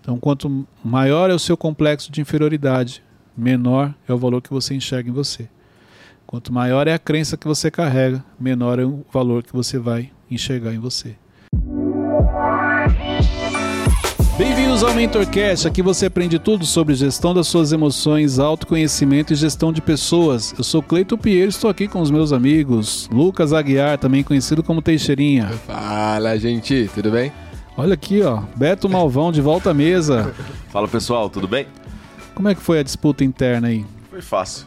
Então, 0.00 0.18
quanto 0.18 0.66
maior 0.82 1.30
é 1.30 1.34
o 1.34 1.38
seu 1.38 1.56
complexo 1.56 2.10
de 2.10 2.20
inferioridade, 2.20 3.02
menor 3.36 3.94
é 4.08 4.12
o 4.12 4.18
valor 4.18 4.40
que 4.40 4.50
você 4.50 4.74
enxerga 4.74 5.10
em 5.10 5.12
você. 5.12 5.48
Quanto 6.26 6.52
maior 6.52 6.88
é 6.88 6.94
a 6.94 6.98
crença 6.98 7.36
que 7.36 7.46
você 7.46 7.70
carrega, 7.70 8.24
menor 8.38 8.78
é 8.78 8.84
o 8.84 9.04
valor 9.12 9.42
que 9.42 9.52
você 9.52 9.78
vai 9.78 10.10
enxergar 10.30 10.72
em 10.72 10.78
você. 10.78 11.16
Bem-vindos 14.38 14.82
ao 14.82 14.94
MentorCast. 14.94 15.68
Aqui 15.68 15.82
você 15.82 16.06
aprende 16.06 16.38
tudo 16.38 16.64
sobre 16.64 16.94
gestão 16.94 17.34
das 17.34 17.46
suas 17.46 17.72
emoções, 17.72 18.38
autoconhecimento 18.38 19.34
e 19.34 19.36
gestão 19.36 19.70
de 19.70 19.82
pessoas. 19.82 20.54
Eu 20.56 20.64
sou 20.64 20.82
Cleito 20.82 21.18
Pinheiro, 21.18 21.50
estou 21.50 21.68
aqui 21.68 21.86
com 21.86 22.00
os 22.00 22.10
meus 22.10 22.32
amigos 22.32 23.06
Lucas 23.12 23.52
Aguiar, 23.52 23.98
também 23.98 24.24
conhecido 24.24 24.62
como 24.62 24.80
Teixeirinha. 24.80 25.48
Fala, 25.66 26.38
gente, 26.38 26.88
tudo 26.94 27.10
bem? 27.10 27.30
Olha 27.80 27.94
aqui, 27.94 28.20
ó, 28.20 28.42
Beto 28.54 28.90
Malvão 28.90 29.32
de 29.32 29.40
volta 29.40 29.70
à 29.70 29.74
mesa. 29.74 30.34
Fala 30.68 30.86
pessoal, 30.86 31.30
tudo 31.30 31.48
bem? 31.48 31.66
Como 32.34 32.46
é 32.46 32.54
que 32.54 32.60
foi 32.60 32.78
a 32.78 32.82
disputa 32.82 33.24
interna 33.24 33.68
aí? 33.68 33.86
Foi 34.10 34.20
fácil. 34.20 34.66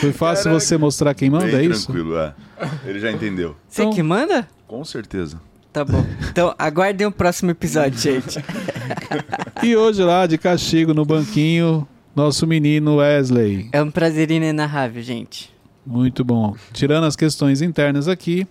Foi 0.00 0.12
fácil 0.12 0.44
Caraca. 0.44 0.60
você 0.60 0.78
mostrar 0.78 1.12
quem 1.12 1.28
manda, 1.28 1.44
Bem 1.44 1.56
é 1.56 1.64
isso? 1.64 1.84
tranquilo, 1.84 2.16
é. 2.16 2.32
Ele 2.86 2.98
já 3.00 3.12
entendeu. 3.12 3.54
Você 3.68 3.82
então, 3.82 3.92
que 3.92 4.02
manda? 4.02 4.48
Com 4.66 4.82
certeza. 4.82 5.38
Tá 5.70 5.84
bom. 5.84 6.02
Então 6.30 6.54
aguardem 6.58 7.06
o 7.06 7.12
próximo 7.12 7.50
episódio, 7.50 7.98
gente. 7.98 8.42
e 9.62 9.76
hoje 9.76 10.02
lá, 10.02 10.26
de 10.26 10.38
castigo 10.38 10.94
no 10.94 11.04
banquinho, 11.04 11.86
nosso 12.16 12.46
menino 12.46 12.96
Wesley. 12.96 13.68
É 13.72 13.82
um 13.82 13.90
prazer 13.90 14.30
inenarrável, 14.30 15.02
gente. 15.02 15.52
Muito 15.84 16.24
bom. 16.24 16.56
Tirando 16.72 17.04
as 17.04 17.14
questões 17.14 17.60
internas 17.60 18.08
aqui, 18.08 18.46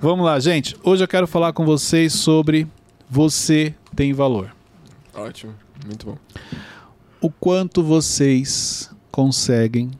vamos 0.00 0.24
lá, 0.24 0.38
gente. 0.38 0.76
Hoje 0.82 1.02
eu 1.04 1.08
quero 1.08 1.26
falar 1.26 1.52
com 1.52 1.64
vocês 1.64 2.12
sobre 2.12 2.66
você 3.08 3.74
tem 3.94 4.12
valor. 4.12 4.54
Ótimo, 5.14 5.54
muito 5.86 6.06
bom. 6.06 6.18
O 7.20 7.30
quanto 7.30 7.82
vocês 7.82 8.90
conseguem 9.10 9.90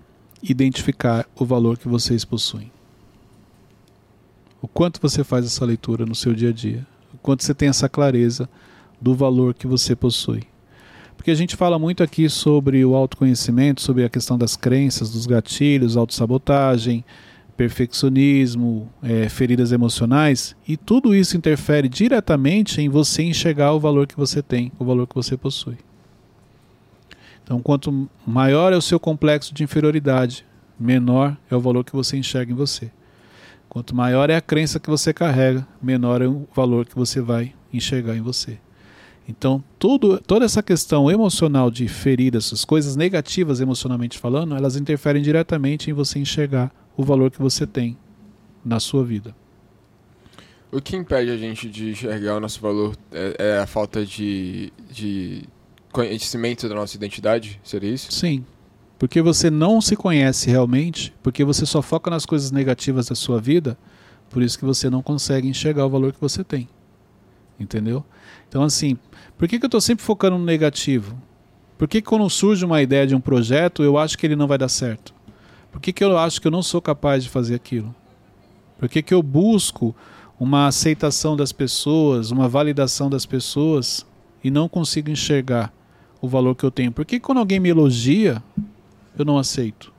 identificar 0.42 1.26
o 1.36 1.44
valor 1.44 1.78
que 1.78 1.88
vocês 1.88 2.24
possuem? 2.24 2.70
O 4.60 4.68
quanto 4.68 5.00
você 5.00 5.22
faz 5.22 5.46
essa 5.46 5.64
leitura 5.64 6.04
no 6.04 6.14
seu 6.14 6.34
dia 6.34 6.50
a 6.50 6.52
dia? 6.52 6.86
O 7.12 7.18
quanto 7.18 7.44
você 7.44 7.54
tem 7.54 7.68
essa 7.68 7.88
clareza 7.88 8.48
do 9.00 9.14
valor 9.14 9.54
que 9.54 9.66
você 9.66 9.94
possui? 9.94 10.42
Porque 11.16 11.30
a 11.30 11.34
gente 11.34 11.56
fala 11.56 11.78
muito 11.78 12.02
aqui 12.02 12.28
sobre 12.28 12.84
o 12.84 12.94
autoconhecimento, 12.94 13.80
sobre 13.80 14.04
a 14.04 14.10
questão 14.10 14.36
das 14.36 14.56
crenças, 14.56 15.10
dos 15.10 15.26
gatilhos, 15.26 15.96
autossabotagem, 15.96 17.04
perfeccionismo, 17.56 18.90
é, 19.02 19.28
feridas 19.28 19.72
emocionais, 19.72 20.56
e 20.66 20.76
tudo 20.76 21.14
isso 21.14 21.36
interfere 21.36 21.88
diretamente 21.88 22.80
em 22.80 22.88
você 22.88 23.22
enxergar 23.22 23.72
o 23.72 23.80
valor 23.80 24.06
que 24.06 24.16
você 24.16 24.42
tem, 24.42 24.72
o 24.78 24.84
valor 24.84 25.06
que 25.06 25.14
você 25.14 25.36
possui. 25.36 25.76
Então, 27.42 27.60
quanto 27.60 28.08
maior 28.26 28.72
é 28.72 28.76
o 28.76 28.82
seu 28.82 28.98
complexo 28.98 29.54
de 29.54 29.62
inferioridade, 29.62 30.46
menor 30.78 31.36
é 31.50 31.54
o 31.54 31.60
valor 31.60 31.84
que 31.84 31.92
você 31.94 32.16
enxerga 32.16 32.52
em 32.52 32.56
você. 32.56 32.90
Quanto 33.68 33.94
maior 33.94 34.30
é 34.30 34.36
a 34.36 34.40
crença 34.40 34.80
que 34.80 34.88
você 34.88 35.12
carrega, 35.12 35.66
menor 35.82 36.22
é 36.22 36.28
o 36.28 36.46
valor 36.54 36.86
que 36.86 36.94
você 36.94 37.20
vai 37.20 37.52
enxergar 37.72 38.16
em 38.16 38.20
você. 38.20 38.58
Então, 39.28 39.62
tudo, 39.78 40.20
toda 40.20 40.44
essa 40.44 40.62
questão 40.62 41.10
emocional 41.10 41.70
de 41.70 41.88
feridas, 41.88 42.46
essas 42.46 42.64
coisas 42.64 42.94
negativas 42.94 43.60
emocionalmente 43.60 44.18
falando, 44.18 44.54
elas 44.54 44.76
interferem 44.76 45.22
diretamente 45.22 45.90
em 45.90 45.94
você 45.94 46.18
enxergar 46.18 46.70
o 46.96 47.02
valor 47.02 47.30
que 47.30 47.40
você 47.40 47.66
tem 47.66 47.96
na 48.64 48.80
sua 48.80 49.04
vida. 49.04 49.34
O 50.72 50.80
que 50.80 50.96
impede 50.96 51.30
a 51.30 51.36
gente 51.36 51.68
de 51.68 51.90
enxergar 51.90 52.36
o 52.36 52.40
nosso 52.40 52.60
valor 52.60 52.96
é, 53.12 53.36
é 53.38 53.58
a 53.58 53.66
falta 53.66 54.04
de, 54.04 54.72
de 54.90 55.44
conhecimento 55.92 56.68
da 56.68 56.74
nossa 56.74 56.96
identidade? 56.96 57.60
Seria 57.62 57.90
isso? 57.90 58.10
Sim. 58.10 58.44
Porque 58.98 59.22
você 59.22 59.50
não 59.50 59.80
se 59.80 59.94
conhece 59.94 60.50
realmente, 60.50 61.14
porque 61.22 61.44
você 61.44 61.64
só 61.64 61.80
foca 61.80 62.10
nas 62.10 62.26
coisas 62.26 62.50
negativas 62.50 63.06
da 63.06 63.14
sua 63.14 63.40
vida, 63.40 63.78
por 64.30 64.42
isso 64.42 64.58
que 64.58 64.64
você 64.64 64.90
não 64.90 65.02
consegue 65.02 65.46
enxergar 65.46 65.86
o 65.86 65.90
valor 65.90 66.12
que 66.12 66.20
você 66.20 66.42
tem. 66.42 66.68
Entendeu? 67.58 68.04
Então, 68.48 68.62
assim, 68.62 68.98
por 69.38 69.46
que, 69.46 69.58
que 69.58 69.64
eu 69.64 69.68
estou 69.68 69.80
sempre 69.80 70.04
focando 70.04 70.38
no 70.38 70.44
negativo? 70.44 71.16
Por 71.78 71.86
que, 71.86 72.00
que 72.00 72.08
quando 72.08 72.28
surge 72.28 72.64
uma 72.64 72.82
ideia 72.82 73.06
de 73.06 73.14
um 73.14 73.20
projeto, 73.20 73.82
eu 73.82 73.98
acho 73.98 74.18
que 74.18 74.26
ele 74.26 74.36
não 74.36 74.46
vai 74.48 74.58
dar 74.58 74.68
certo? 74.68 75.14
Por 75.74 75.80
que, 75.80 75.92
que 75.92 76.04
eu 76.04 76.16
acho 76.16 76.40
que 76.40 76.46
eu 76.46 76.52
não 76.52 76.62
sou 76.62 76.80
capaz 76.80 77.24
de 77.24 77.28
fazer 77.28 77.56
aquilo? 77.56 77.92
Por 78.78 78.88
que, 78.88 79.02
que 79.02 79.12
eu 79.12 79.20
busco 79.20 79.92
uma 80.38 80.68
aceitação 80.68 81.36
das 81.36 81.50
pessoas, 81.50 82.30
uma 82.30 82.48
validação 82.48 83.10
das 83.10 83.26
pessoas 83.26 84.06
e 84.42 84.52
não 84.52 84.68
consigo 84.68 85.10
enxergar 85.10 85.72
o 86.20 86.28
valor 86.28 86.54
que 86.54 86.62
eu 86.62 86.70
tenho? 86.70 86.92
Por 86.92 87.04
que 87.04 87.18
quando 87.18 87.38
alguém 87.38 87.58
me 87.58 87.70
elogia, 87.70 88.40
eu 89.18 89.24
não 89.24 89.36
aceito. 89.36 89.92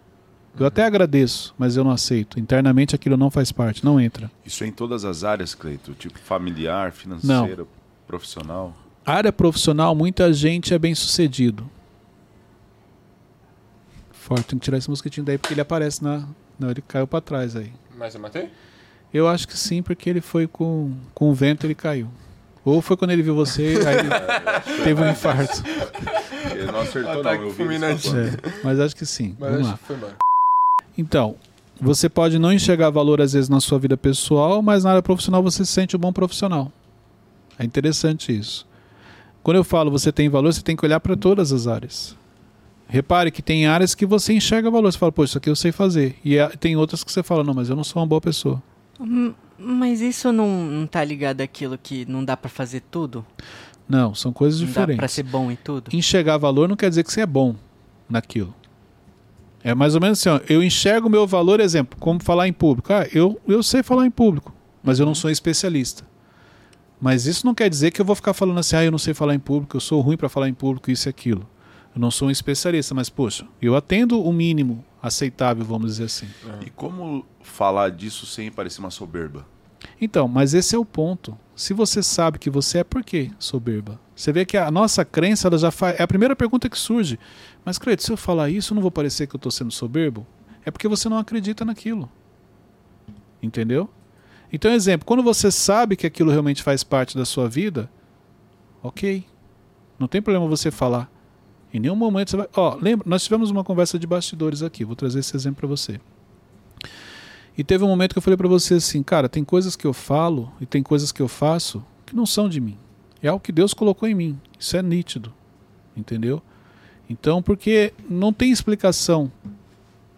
Eu 0.57 0.65
até 0.65 0.85
agradeço, 0.85 1.53
mas 1.57 1.75
eu 1.75 1.83
não 1.83 1.91
aceito. 1.91 2.39
Internamente 2.39 2.95
aquilo 2.95 3.17
não 3.17 3.29
faz 3.29 3.51
parte, 3.51 3.83
não 3.83 3.99
entra. 3.99 4.31
Isso 4.45 4.63
é 4.63 4.67
em 4.67 4.71
todas 4.71 5.03
as 5.03 5.25
áreas, 5.25 5.53
Cleito? 5.53 5.93
Tipo 5.93 6.17
familiar, 6.19 6.93
financeira, 6.93 7.63
não. 7.63 7.67
profissional? 8.07 8.73
Área 9.05 9.33
profissional, 9.33 9.93
muita 9.93 10.31
gente 10.31 10.73
é 10.73 10.79
bem 10.79 10.95
sucedido. 10.95 11.69
Forte, 14.25 14.45
tem 14.45 14.57
que 14.57 14.65
tirar 14.65 14.79
esse 14.79 14.89
mosquitinho 14.89 15.23
daí 15.23 15.37
porque 15.37 15.53
ele 15.53 15.61
aparece 15.61 16.03
na. 16.03 16.27
Não, 16.57 16.71
ele 16.71 16.81
caiu 16.81 17.05
para 17.05 17.21
trás 17.21 17.55
aí. 17.55 17.71
Mas 17.95 18.15
eu 18.15 18.19
matei? 18.19 18.49
Eu 19.13 19.27
acho 19.27 19.47
que 19.47 19.55
sim, 19.55 19.83
porque 19.83 20.09
ele 20.09 20.19
foi 20.19 20.47
com, 20.47 20.93
com 21.13 21.29
o 21.29 21.33
vento 21.33 21.67
ele 21.67 21.75
caiu. 21.75 22.07
Ou 22.63 22.81
foi 22.81 22.97
quando 22.97 23.11
ele 23.11 23.21
viu 23.21 23.35
você, 23.35 23.77
aí 23.85 23.99
ele 23.99 24.09
teve 24.83 24.99
um 24.99 25.07
infarto. 25.07 25.61
Ele 26.51 26.71
não 26.71 26.79
acertou, 26.79 27.23
não. 27.23 27.33
Eu 27.33 27.51
vi 27.51 27.75
é, 27.75 28.61
mas 28.63 28.79
acho 28.79 28.95
que 28.95 29.05
sim. 29.05 29.35
Mas 29.39 29.51
Vamos 29.51 29.67
lá. 29.67 29.77
Foi 29.77 29.95
então, 30.97 31.35
você 31.79 32.09
pode 32.09 32.39
não 32.39 32.51
enxergar 32.51 32.89
valor 32.89 33.21
às 33.21 33.33
vezes 33.33 33.47
na 33.47 33.59
sua 33.59 33.77
vida 33.77 33.95
pessoal, 33.95 34.59
mas 34.59 34.83
na 34.83 34.89
área 34.89 35.03
profissional 35.03 35.43
você 35.43 35.63
se 35.63 35.71
sente 35.71 35.95
um 35.95 35.99
bom 35.99 36.11
profissional. 36.11 36.71
É 37.59 37.63
interessante 37.63 38.35
isso. 38.35 38.65
Quando 39.43 39.57
eu 39.57 39.63
falo 39.63 39.91
você 39.91 40.11
tem 40.11 40.29
valor, 40.29 40.51
você 40.51 40.63
tem 40.63 40.75
que 40.75 40.83
olhar 40.83 40.99
para 40.99 41.15
todas 41.15 41.53
as 41.53 41.67
áreas. 41.67 42.17
Repare 42.87 43.31
que 43.31 43.41
tem 43.41 43.65
áreas 43.65 43.95
que 43.95 44.05
você 44.05 44.33
enxerga 44.33 44.69
valor. 44.69 44.91
Você 44.91 44.97
fala, 44.97 45.11
pô, 45.11 45.23
isso 45.23 45.37
aqui 45.37 45.49
eu 45.49 45.55
sei 45.55 45.71
fazer. 45.71 46.15
E 46.23 46.35
tem 46.59 46.75
outras 46.75 47.03
que 47.03 47.11
você 47.11 47.23
fala, 47.23 47.43
não, 47.43 47.53
mas 47.53 47.69
eu 47.69 47.75
não 47.75 47.83
sou 47.83 48.01
uma 48.01 48.07
boa 48.07 48.21
pessoa. 48.21 48.61
Hum, 48.99 49.33
mas 49.57 50.01
isso 50.01 50.31
não, 50.31 50.47
não 50.65 50.87
tá 50.87 51.03
ligado 51.03 51.41
àquilo 51.41 51.77
que 51.77 52.05
não 52.05 52.23
dá 52.23 52.37
para 52.37 52.49
fazer 52.49 52.81
tudo? 52.91 53.25
Não, 53.87 54.13
são 54.15 54.31
coisas 54.31 54.59
não 54.59 54.67
diferentes. 54.67 54.97
Dá 54.97 55.01
pra 55.01 55.07
ser 55.07 55.23
bom 55.23 55.51
em 55.51 55.55
tudo? 55.55 55.89
Enxergar 55.93 56.37
valor 56.37 56.67
não 56.67 56.75
quer 56.75 56.89
dizer 56.89 57.03
que 57.03 57.11
você 57.11 57.21
é 57.21 57.25
bom 57.25 57.55
naquilo. 58.09 58.53
É 59.63 59.73
mais 59.73 59.95
ou 59.95 60.01
menos 60.01 60.19
assim, 60.19 60.29
ó, 60.29 60.39
eu 60.47 60.61
enxergo 60.61 61.07
o 61.07 61.09
meu 61.09 61.25
valor, 61.25 61.59
exemplo, 61.59 61.97
como 61.99 62.21
falar 62.21 62.47
em 62.47 62.53
público. 62.53 62.93
Ah, 62.93 63.07
eu, 63.11 63.41
eu 63.47 63.63
sei 63.63 63.81
falar 63.81 64.05
em 64.05 64.11
público, 64.11 64.53
mas 64.83 64.99
eu 64.99 65.05
não 65.07 65.15
sou 65.15 65.29
especialista. 65.31 66.03
Mas 67.01 67.25
isso 67.25 67.45
não 67.45 67.53
quer 67.55 67.69
dizer 67.69 67.91
que 67.91 67.99
eu 67.99 68.05
vou 68.05 68.15
ficar 68.15 68.33
falando 68.33 68.59
assim, 68.59 68.75
ah, 68.75 68.83
eu 68.83 68.91
não 68.91 68.99
sei 68.99 69.13
falar 69.13 69.33
em 69.33 69.39
público, 69.39 69.75
eu 69.75 69.81
sou 69.81 70.01
ruim 70.01 70.17
para 70.17 70.29
falar 70.29 70.47
em 70.47 70.53
público, 70.53 70.91
isso 70.91 71.07
e 71.07 71.09
aquilo. 71.09 71.47
Eu 71.95 72.01
não 72.01 72.11
sou 72.11 72.27
um 72.27 72.31
especialista, 72.31 72.93
mas, 72.93 73.09
poxa, 73.09 73.47
eu 73.61 73.73
atendo 73.73 74.21
o 74.21 74.33
mínimo 74.33 74.83
aceitável, 75.01 75.63
vamos 75.63 75.91
dizer 75.91 76.03
assim. 76.03 76.27
E 76.65 76.69
como 76.69 77.25
falar 77.41 77.89
disso 77.89 78.25
sem 78.25 78.51
parecer 78.51 78.81
uma 78.81 78.91
soberba? 78.91 79.47
Então, 80.01 80.27
mas 80.27 80.53
esse 80.53 80.75
é 80.75 80.77
o 80.77 80.83
ponto. 80.83 81.37
Se 81.55 81.73
você 81.73 82.03
sabe 82.03 82.37
que 82.37 82.49
você 82.49 82.79
é, 82.79 82.83
por 82.83 83.01
que 83.01 83.31
soberba? 83.39 83.97
Você 84.13 84.33
vê 84.33 84.45
que 84.45 84.57
a 84.57 84.69
nossa 84.69 85.05
crença 85.05 85.47
ela 85.47 85.57
já 85.57 85.71
faz. 85.71 85.97
É 85.97 86.03
a 86.03 86.07
primeira 86.07 86.35
pergunta 86.35 86.69
que 86.69 86.77
surge. 86.77 87.17
Mas, 87.63 87.77
Cleito, 87.77 88.03
se 88.03 88.11
eu 88.11 88.17
falar 88.17 88.49
isso, 88.49 88.75
não 88.75 88.81
vou 88.81 88.91
parecer 88.91 89.25
que 89.25 89.35
eu 89.35 89.37
estou 89.37 89.51
sendo 89.51 89.71
soberbo? 89.71 90.27
É 90.65 90.71
porque 90.71 90.89
você 90.89 91.07
não 91.07 91.17
acredita 91.17 91.63
naquilo. 91.63 92.09
Entendeu? 93.41 93.89
Então, 94.51 94.71
exemplo, 94.71 95.05
quando 95.05 95.23
você 95.23 95.49
sabe 95.49 95.95
que 95.95 96.05
aquilo 96.05 96.31
realmente 96.31 96.61
faz 96.61 96.83
parte 96.83 97.17
da 97.17 97.23
sua 97.23 97.47
vida, 97.47 97.89
ok. 98.83 99.23
Não 99.97 100.09
tem 100.09 100.21
problema 100.21 100.47
você 100.47 100.69
falar. 100.71 101.09
Em 101.75 101.79
nenhum 101.79 101.95
momento 101.95 102.31
você 102.31 102.37
vai. 102.37 102.47
Ó, 102.55 102.77
lembra, 102.81 103.05
nós 103.05 103.25
tivemos 103.25 103.51
uma 103.51 103.61
conversa 103.61 103.99
de 103.99 104.07
bastidores 104.07 104.63
aqui. 104.63 104.85
Vou 104.85 104.95
trazer 104.95 105.19
esse 105.19 105.35
exemplo 105.35 105.57
para 105.57 105.67
você. 105.67 105.99
E 107.57 107.65
teve 107.65 107.83
um 107.83 107.87
momento 107.89 108.13
que 108.13 108.17
eu 108.17 108.21
falei 108.21 108.37
para 108.37 108.47
você 108.47 108.75
assim, 108.75 109.03
cara, 109.03 109.27
tem 109.27 109.43
coisas 109.43 109.75
que 109.75 109.85
eu 109.85 109.91
falo 109.91 110.53
e 110.61 110.65
tem 110.65 110.81
coisas 110.81 111.11
que 111.11 111.21
eu 111.21 111.27
faço 111.27 111.83
que 112.05 112.15
não 112.15 112.25
são 112.25 112.47
de 112.47 112.61
mim. 112.61 112.77
É 113.21 113.27
algo 113.27 113.43
que 113.43 113.51
Deus 113.51 113.73
colocou 113.73 114.07
em 114.07 114.15
mim. 114.15 114.39
Isso 114.57 114.77
é 114.77 114.81
nítido. 114.81 115.33
Entendeu? 115.97 116.41
Então, 117.09 117.41
porque 117.41 117.93
não 118.09 118.31
tem 118.31 118.51
explicação 118.51 119.29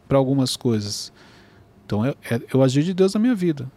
para 0.07 0.19
algumas 0.19 0.55
coisas. 0.55 1.11
Então, 1.87 2.05
eu, 2.05 2.15
é, 2.29 2.39
eu 2.53 2.61
agi 2.61 2.83
de 2.83 2.93
Deus 2.93 3.15
na 3.15 3.19
minha 3.19 3.33
vida. 3.33 3.67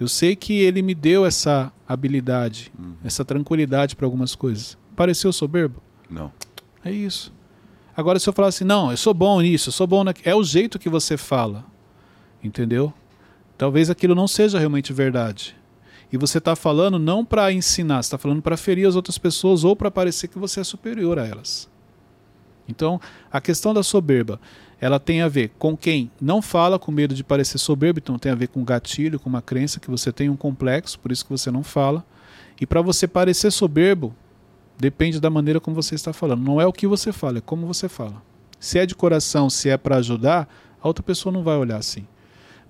Eu 0.00 0.08
sei 0.08 0.34
que 0.34 0.54
Ele 0.54 0.80
me 0.80 0.94
deu 0.94 1.26
essa 1.26 1.70
habilidade, 1.86 2.72
uhum. 2.78 2.94
essa 3.04 3.22
tranquilidade 3.22 3.94
para 3.94 4.06
algumas 4.06 4.34
coisas. 4.34 4.78
Pareceu 4.96 5.30
soberbo? 5.30 5.82
Não. 6.08 6.32
É 6.86 6.92
isso. 6.92 7.32
Agora, 7.96 8.16
se 8.20 8.28
eu 8.28 8.32
falar 8.32 8.48
assim, 8.48 8.64
não, 8.64 8.92
eu 8.92 8.96
sou 8.96 9.12
bom 9.12 9.40
nisso, 9.40 9.70
eu 9.70 9.72
sou 9.72 9.88
bom 9.88 10.04
naquilo. 10.04 10.28
É 10.30 10.36
o 10.36 10.44
jeito 10.44 10.78
que 10.78 10.88
você 10.88 11.16
fala. 11.16 11.64
Entendeu? 12.44 12.94
Talvez 13.58 13.90
aquilo 13.90 14.14
não 14.14 14.28
seja 14.28 14.56
realmente 14.56 14.92
verdade. 14.92 15.56
E 16.12 16.16
você 16.16 16.38
está 16.38 16.54
falando 16.54 16.96
não 16.96 17.24
para 17.24 17.52
ensinar, 17.52 18.02
você 18.02 18.06
está 18.06 18.18
falando 18.18 18.40
para 18.40 18.56
ferir 18.56 18.86
as 18.86 18.94
outras 18.94 19.18
pessoas 19.18 19.64
ou 19.64 19.74
para 19.74 19.90
parecer 19.90 20.28
que 20.28 20.38
você 20.38 20.60
é 20.60 20.64
superior 20.64 21.18
a 21.18 21.26
elas. 21.26 21.68
Então, 22.68 23.00
a 23.32 23.40
questão 23.40 23.74
da 23.74 23.82
soberba, 23.82 24.40
ela 24.80 25.00
tem 25.00 25.22
a 25.22 25.28
ver 25.28 25.50
com 25.58 25.76
quem 25.76 26.08
não 26.20 26.40
fala 26.40 26.78
com 26.78 26.92
medo 26.92 27.16
de 27.16 27.24
parecer 27.24 27.58
soberbo, 27.58 27.98
então 27.98 28.16
tem 28.16 28.30
a 28.30 28.36
ver 28.36 28.46
com 28.46 28.62
gatilho, 28.62 29.18
com 29.18 29.28
uma 29.28 29.42
crença 29.42 29.80
que 29.80 29.90
você 29.90 30.12
tem 30.12 30.30
um 30.30 30.36
complexo, 30.36 31.00
por 31.00 31.10
isso 31.10 31.24
que 31.24 31.32
você 31.32 31.50
não 31.50 31.64
fala. 31.64 32.04
E 32.60 32.64
para 32.64 32.80
você 32.80 33.08
parecer 33.08 33.50
soberbo, 33.50 34.14
depende 34.78 35.20
da 35.20 35.30
maneira 35.30 35.60
como 35.60 35.74
você 35.74 35.94
está 35.94 36.12
falando. 36.12 36.42
Não 36.42 36.60
é 36.60 36.66
o 36.66 36.72
que 36.72 36.86
você 36.86 37.12
fala, 37.12 37.38
é 37.38 37.40
como 37.40 37.66
você 37.66 37.88
fala. 37.88 38.22
Se 38.58 38.78
é 38.78 38.86
de 38.86 38.94
coração, 38.94 39.50
se 39.50 39.68
é 39.68 39.76
para 39.76 39.96
ajudar, 39.96 40.48
a 40.80 40.88
outra 40.88 41.02
pessoa 41.02 41.32
não 41.32 41.42
vai 41.42 41.56
olhar 41.56 41.76
assim. 41.76 42.06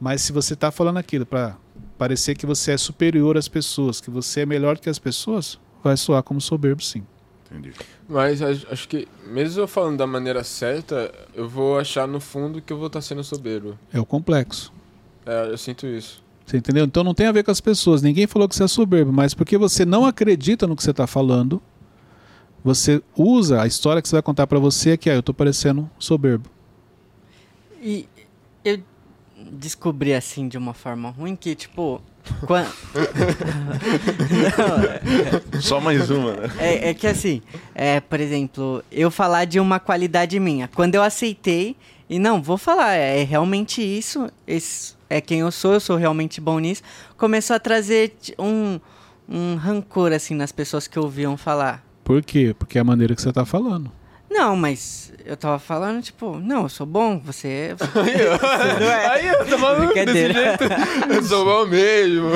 Mas 0.00 0.20
se 0.22 0.32
você 0.32 0.54
está 0.54 0.70
falando 0.70 0.98
aquilo 0.98 1.24
para 1.24 1.56
parecer 1.96 2.34
que 2.34 2.44
você 2.44 2.72
é 2.72 2.76
superior 2.76 3.36
às 3.36 3.48
pessoas, 3.48 4.00
que 4.00 4.10
você 4.10 4.40
é 4.40 4.46
melhor 4.46 4.78
que 4.78 4.90
as 4.90 4.98
pessoas, 4.98 5.58
vai 5.82 5.96
soar 5.96 6.22
como 6.22 6.40
soberbo 6.40 6.82
sim. 6.82 7.02
Entendi. 7.50 7.72
Mas 8.08 8.42
acho 8.42 8.88
que, 8.88 9.06
mesmo 9.26 9.62
eu 9.62 9.68
falando 9.68 9.96
da 9.96 10.06
maneira 10.06 10.42
certa, 10.42 11.12
eu 11.34 11.48
vou 11.48 11.78
achar 11.78 12.06
no 12.06 12.20
fundo 12.20 12.60
que 12.60 12.72
eu 12.72 12.76
vou 12.76 12.88
estar 12.88 13.00
sendo 13.00 13.22
soberbo. 13.22 13.78
É 13.92 14.00
o 14.00 14.04
complexo. 14.04 14.72
É, 15.24 15.50
eu 15.50 15.56
sinto 15.56 15.86
isso. 15.86 16.22
Você 16.44 16.56
entendeu? 16.56 16.84
Então 16.84 17.02
não 17.02 17.14
tem 17.14 17.26
a 17.26 17.32
ver 17.32 17.42
com 17.42 17.50
as 17.50 17.60
pessoas. 17.60 18.02
Ninguém 18.02 18.26
falou 18.26 18.48
que 18.48 18.54
você 18.54 18.64
é 18.64 18.68
soberbo, 18.68 19.12
mas 19.12 19.34
porque 19.34 19.56
você 19.58 19.84
não 19.84 20.04
acredita 20.04 20.66
no 20.66 20.76
que 20.76 20.82
você 20.82 20.92
está 20.92 21.06
falando, 21.06 21.60
você 22.66 23.00
usa 23.16 23.62
a 23.62 23.66
história 23.68 24.02
que 24.02 24.08
você 24.08 24.16
vai 24.16 24.22
contar 24.22 24.44
para 24.44 24.58
você 24.58 24.96
que 24.96 25.08
ah, 25.08 25.14
eu 25.14 25.20
estou 25.20 25.32
parecendo 25.32 25.88
soberbo. 26.00 26.50
E 27.80 28.08
eu 28.64 28.82
descobri 29.52 30.12
assim 30.12 30.48
de 30.48 30.58
uma 30.58 30.74
forma 30.74 31.10
ruim 31.10 31.36
que, 31.36 31.54
tipo. 31.54 32.02
Quando... 32.44 32.66
Não, 34.58 35.54
é... 35.56 35.60
Só 35.60 35.80
mais 35.80 36.10
uma, 36.10 36.32
né? 36.32 36.48
É, 36.58 36.88
é, 36.88 36.94
que 36.94 37.06
assim, 37.06 37.40
é, 37.72 38.00
por 38.00 38.18
exemplo, 38.18 38.82
eu 38.90 39.12
falar 39.12 39.44
de 39.44 39.60
uma 39.60 39.78
qualidade 39.78 40.40
minha. 40.40 40.66
Quando 40.66 40.96
eu 40.96 41.04
aceitei, 41.04 41.76
e 42.10 42.18
não, 42.18 42.42
vou 42.42 42.58
falar, 42.58 42.96
é, 42.96 43.20
é 43.20 43.22
realmente 43.22 43.80
isso, 43.80 44.28
esse 44.44 44.96
é 45.08 45.20
quem 45.20 45.38
eu 45.38 45.52
sou, 45.52 45.74
eu 45.74 45.80
sou 45.80 45.96
realmente 45.96 46.40
bom 46.40 46.58
nisso, 46.58 46.82
começou 47.16 47.54
a 47.54 47.60
trazer 47.60 48.12
um, 48.36 48.80
um 49.28 49.54
rancor 49.54 50.12
assim 50.12 50.34
nas 50.34 50.50
pessoas 50.50 50.88
que 50.88 50.98
ouviam 50.98 51.36
falar. 51.36 51.85
Por 52.06 52.22
quê? 52.22 52.54
Porque 52.56 52.78
é 52.78 52.80
a 52.80 52.84
maneira 52.84 53.16
que 53.16 53.20
você 53.20 53.30
está 53.30 53.44
falando. 53.44 53.90
Não, 54.30 54.54
mas 54.54 55.12
eu 55.24 55.36
tava 55.36 55.58
falando, 55.58 56.00
tipo, 56.00 56.38
não, 56.38 56.62
eu 56.62 56.68
sou 56.68 56.86
bom, 56.86 57.18
você. 57.18 57.74
você 57.76 57.88
não 58.78 58.86
é. 58.86 59.06
Aí 59.08 59.26
eu 59.26 59.44
tô 59.44 59.58
falando 59.58 59.92
desse 59.92 60.32
jeito. 60.32 60.64
Eu 61.12 61.22
sou 61.24 61.44
bom 61.44 61.66
mesmo. 61.66 62.28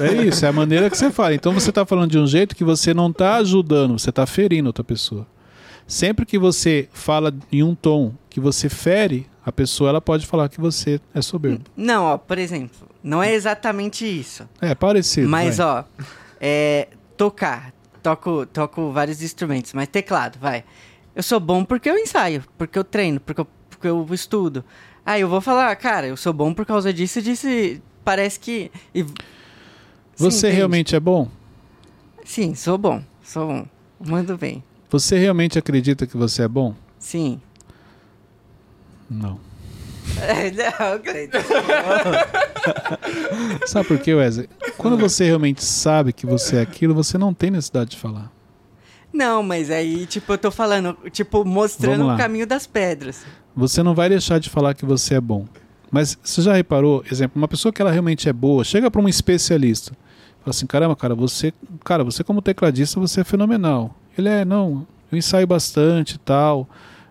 É 0.00 0.22
isso, 0.24 0.46
é 0.46 0.48
a 0.48 0.52
maneira 0.52 0.88
que 0.88 0.96
você 0.96 1.10
fala. 1.10 1.34
Então 1.34 1.52
você 1.52 1.70
tá 1.70 1.84
falando 1.84 2.10
de 2.10 2.18
um 2.18 2.26
jeito 2.26 2.56
que 2.56 2.64
você 2.64 2.94
não 2.94 3.12
tá 3.12 3.36
ajudando, 3.36 3.98
você 3.98 4.10
tá 4.10 4.24
ferindo 4.24 4.70
outra 4.70 4.82
pessoa. 4.82 5.26
Sempre 5.86 6.24
que 6.24 6.38
você 6.38 6.88
fala 6.90 7.34
em 7.52 7.62
um 7.62 7.74
tom 7.74 8.14
que 8.30 8.40
você 8.40 8.70
fere, 8.70 9.26
a 9.44 9.52
pessoa 9.52 9.90
ela 9.90 10.00
pode 10.00 10.26
falar 10.26 10.48
que 10.48 10.58
você 10.58 10.98
é 11.14 11.20
soberbo. 11.20 11.64
Não, 11.76 12.04
ó, 12.04 12.16
por 12.16 12.38
exemplo, 12.38 12.88
não 13.02 13.22
é 13.22 13.34
exatamente 13.34 14.06
isso. 14.06 14.48
É 14.58 14.74
parecido. 14.74 15.28
Mas, 15.28 15.58
vai. 15.58 15.66
ó, 15.66 15.84
é, 16.40 16.88
tocar. 17.14 17.74
Toco, 18.02 18.46
toco 18.46 18.90
vários 18.90 19.22
instrumentos, 19.22 19.72
mas 19.72 19.88
teclado, 19.88 20.38
vai. 20.38 20.64
Eu 21.14 21.22
sou 21.22 21.40
bom 21.40 21.64
porque 21.64 21.90
eu 21.90 21.98
ensaio, 21.98 22.44
porque 22.56 22.78
eu 22.78 22.84
treino, 22.84 23.20
porque 23.20 23.40
eu, 23.40 23.46
porque 23.68 23.88
eu 23.88 24.06
estudo. 24.12 24.64
Aí 25.04 25.20
eu 25.20 25.28
vou 25.28 25.40
falar, 25.40 25.74
cara, 25.76 26.06
eu 26.06 26.16
sou 26.16 26.32
bom 26.32 26.54
por 26.54 26.64
causa 26.64 26.92
disso 26.92 27.18
e 27.18 27.22
disso. 27.22 27.46
Parece 28.04 28.38
que. 28.38 28.70
E... 28.94 29.04
Você 30.16 30.50
Sim, 30.50 30.56
realmente 30.56 30.94
é 30.94 31.00
bom? 31.00 31.28
Sim, 32.24 32.54
sou 32.54 32.78
bom. 32.78 33.02
Sou 33.22 33.46
bom. 33.46 33.66
Mando 33.98 34.36
bem. 34.36 34.62
Você 34.90 35.18
realmente 35.18 35.58
acredita 35.58 36.06
que 36.06 36.16
você 36.16 36.42
é 36.42 36.48
bom? 36.48 36.74
Sim. 36.98 37.40
Não. 39.08 39.49
Não, 40.56 40.98
Cleiton. 41.02 41.38
sabe 43.66 43.88
por 43.88 43.98
quê, 43.98 44.14
Wesley? 44.14 44.48
Quando 44.76 44.96
você 44.96 45.24
realmente 45.24 45.64
sabe 45.64 46.12
que 46.12 46.26
você 46.26 46.56
é 46.56 46.60
aquilo, 46.60 46.94
você 46.94 47.16
não 47.18 47.32
tem 47.32 47.50
necessidade 47.50 47.90
de 47.90 47.96
falar. 47.96 48.30
Não, 49.12 49.42
mas 49.42 49.70
aí, 49.70 50.06
tipo, 50.06 50.32
eu 50.32 50.38
tô 50.38 50.50
falando, 50.50 50.96
tipo, 51.10 51.44
mostrando 51.44 52.08
o 52.08 52.16
caminho 52.16 52.46
das 52.46 52.66
pedras. 52.66 53.24
Você 53.56 53.82
não 53.82 53.94
vai 53.94 54.08
deixar 54.08 54.38
de 54.38 54.48
falar 54.48 54.74
que 54.74 54.86
você 54.86 55.16
é 55.16 55.20
bom. 55.20 55.46
Mas 55.90 56.16
você 56.22 56.40
já 56.40 56.54
reparou, 56.54 57.04
exemplo, 57.10 57.40
uma 57.40 57.48
pessoa 57.48 57.72
que 57.72 57.82
ela 57.82 57.90
realmente 57.90 58.28
é 58.28 58.32
boa, 58.32 58.62
chega 58.62 58.88
para 58.90 59.00
um 59.00 59.08
especialista, 59.08 59.92
fala 60.38 60.50
assim, 60.50 60.66
caramba, 60.66 60.94
cara, 60.94 61.16
você, 61.16 61.52
cara, 61.84 62.04
você 62.04 62.22
como 62.22 62.40
tecladista, 62.40 63.00
você 63.00 63.22
é 63.22 63.24
fenomenal. 63.24 63.96
Ele 64.16 64.28
é, 64.28 64.44
não, 64.44 64.86
eu 65.10 65.18
ensaio 65.18 65.46
bastante 65.46 66.14
e 66.14 66.18
tal, 66.18 66.68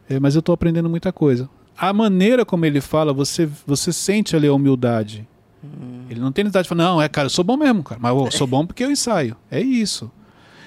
é, 0.09 0.17
mas 0.17 0.35
eu 0.35 0.39
estou 0.39 0.53
aprendendo 0.53 0.89
muita 0.89 1.11
coisa. 1.11 1.49
A 1.79 1.93
maneira 1.93 2.45
como 2.45 2.65
ele 2.65 2.81
fala, 2.81 3.13
você, 3.13 3.49
você 3.65 3.93
sente 3.93 4.35
ali 4.35 4.47
a 4.47 4.53
humildade. 4.53 5.27
Hum. 5.63 6.05
Ele 6.09 6.19
não 6.19 6.31
tem 6.31 6.43
necessidade 6.43 6.65
de 6.65 6.69
falar, 6.69 6.83
não, 6.83 7.01
é, 7.01 7.07
cara, 7.07 7.27
eu 7.27 7.29
sou 7.29 7.43
bom 7.43 7.55
mesmo, 7.55 7.83
cara, 7.83 7.99
mas 8.01 8.15
eu 8.15 8.31
sou 8.31 8.47
bom 8.47 8.65
porque 8.65 8.83
eu 8.83 8.91
ensaio. 8.91 9.35
É 9.49 9.61
isso. 9.61 10.11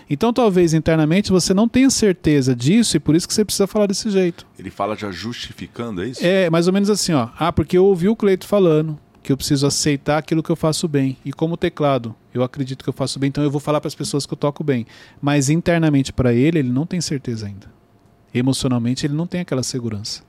Então 0.08 0.32
talvez 0.32 0.74
internamente 0.74 1.30
você 1.30 1.54
não 1.54 1.68
tenha 1.68 1.88
certeza 1.88 2.54
disso 2.54 2.96
e 2.96 3.00
por 3.00 3.14
isso 3.14 3.26
que 3.26 3.32
você 3.32 3.44
precisa 3.44 3.66
falar 3.66 3.86
desse 3.86 4.10
jeito. 4.10 4.46
Ele 4.58 4.70
fala 4.70 4.96
já 4.96 5.10
justificando, 5.10 6.02
é 6.02 6.08
isso? 6.08 6.20
É, 6.24 6.50
mais 6.50 6.66
ou 6.66 6.72
menos 6.72 6.90
assim, 6.90 7.12
ó. 7.12 7.28
Ah, 7.38 7.52
porque 7.52 7.78
eu 7.78 7.84
ouvi 7.84 8.08
o 8.08 8.16
Cleito 8.16 8.46
falando 8.46 8.98
que 9.22 9.32
eu 9.32 9.36
preciso 9.36 9.66
aceitar 9.66 10.18
aquilo 10.18 10.42
que 10.42 10.50
eu 10.50 10.56
faço 10.56 10.88
bem. 10.88 11.16
E 11.24 11.32
como 11.32 11.56
teclado, 11.56 12.14
eu 12.34 12.42
acredito 12.42 12.82
que 12.82 12.90
eu 12.90 12.92
faço 12.92 13.18
bem, 13.18 13.28
então 13.28 13.44
eu 13.44 13.50
vou 13.50 13.60
falar 13.60 13.80
para 13.80 13.88
as 13.88 13.94
pessoas 13.94 14.26
que 14.26 14.32
eu 14.32 14.36
toco 14.36 14.64
bem. 14.64 14.86
Mas 15.20 15.48
internamente 15.48 16.12
para 16.12 16.32
ele, 16.34 16.58
ele 16.58 16.70
não 16.70 16.84
tem 16.84 17.00
certeza 17.00 17.46
ainda. 17.46 17.70
Emocionalmente, 18.34 19.06
ele 19.06 19.14
não 19.14 19.26
tem 19.26 19.40
aquela 19.40 19.62
segurança. 19.62 20.22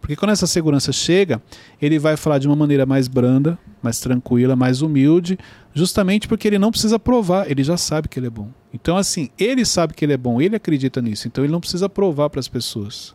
Porque 0.00 0.16
quando 0.16 0.30
essa 0.30 0.46
segurança 0.46 0.92
chega, 0.92 1.42
ele 1.80 1.98
vai 1.98 2.16
falar 2.16 2.38
de 2.38 2.46
uma 2.46 2.56
maneira 2.56 2.86
mais 2.86 3.08
branda, 3.08 3.58
mais 3.82 4.00
tranquila, 4.00 4.56
mais 4.56 4.80
humilde, 4.80 5.38
justamente 5.74 6.26
porque 6.28 6.48
ele 6.48 6.58
não 6.58 6.70
precisa 6.70 6.98
provar, 6.98 7.50
ele 7.50 7.62
já 7.62 7.76
sabe 7.76 8.08
que 8.08 8.18
ele 8.18 8.28
é 8.28 8.30
bom. 8.30 8.48
Então, 8.72 8.96
assim, 8.96 9.28
ele 9.38 9.64
sabe 9.64 9.94
que 9.94 10.04
ele 10.04 10.12
é 10.12 10.16
bom, 10.16 10.40
ele 10.40 10.56
acredita 10.56 11.02
nisso, 11.02 11.26
então 11.26 11.44
ele 11.44 11.52
não 11.52 11.60
precisa 11.60 11.88
provar 11.88 12.30
para 12.30 12.40
as 12.40 12.48
pessoas. 12.48 13.14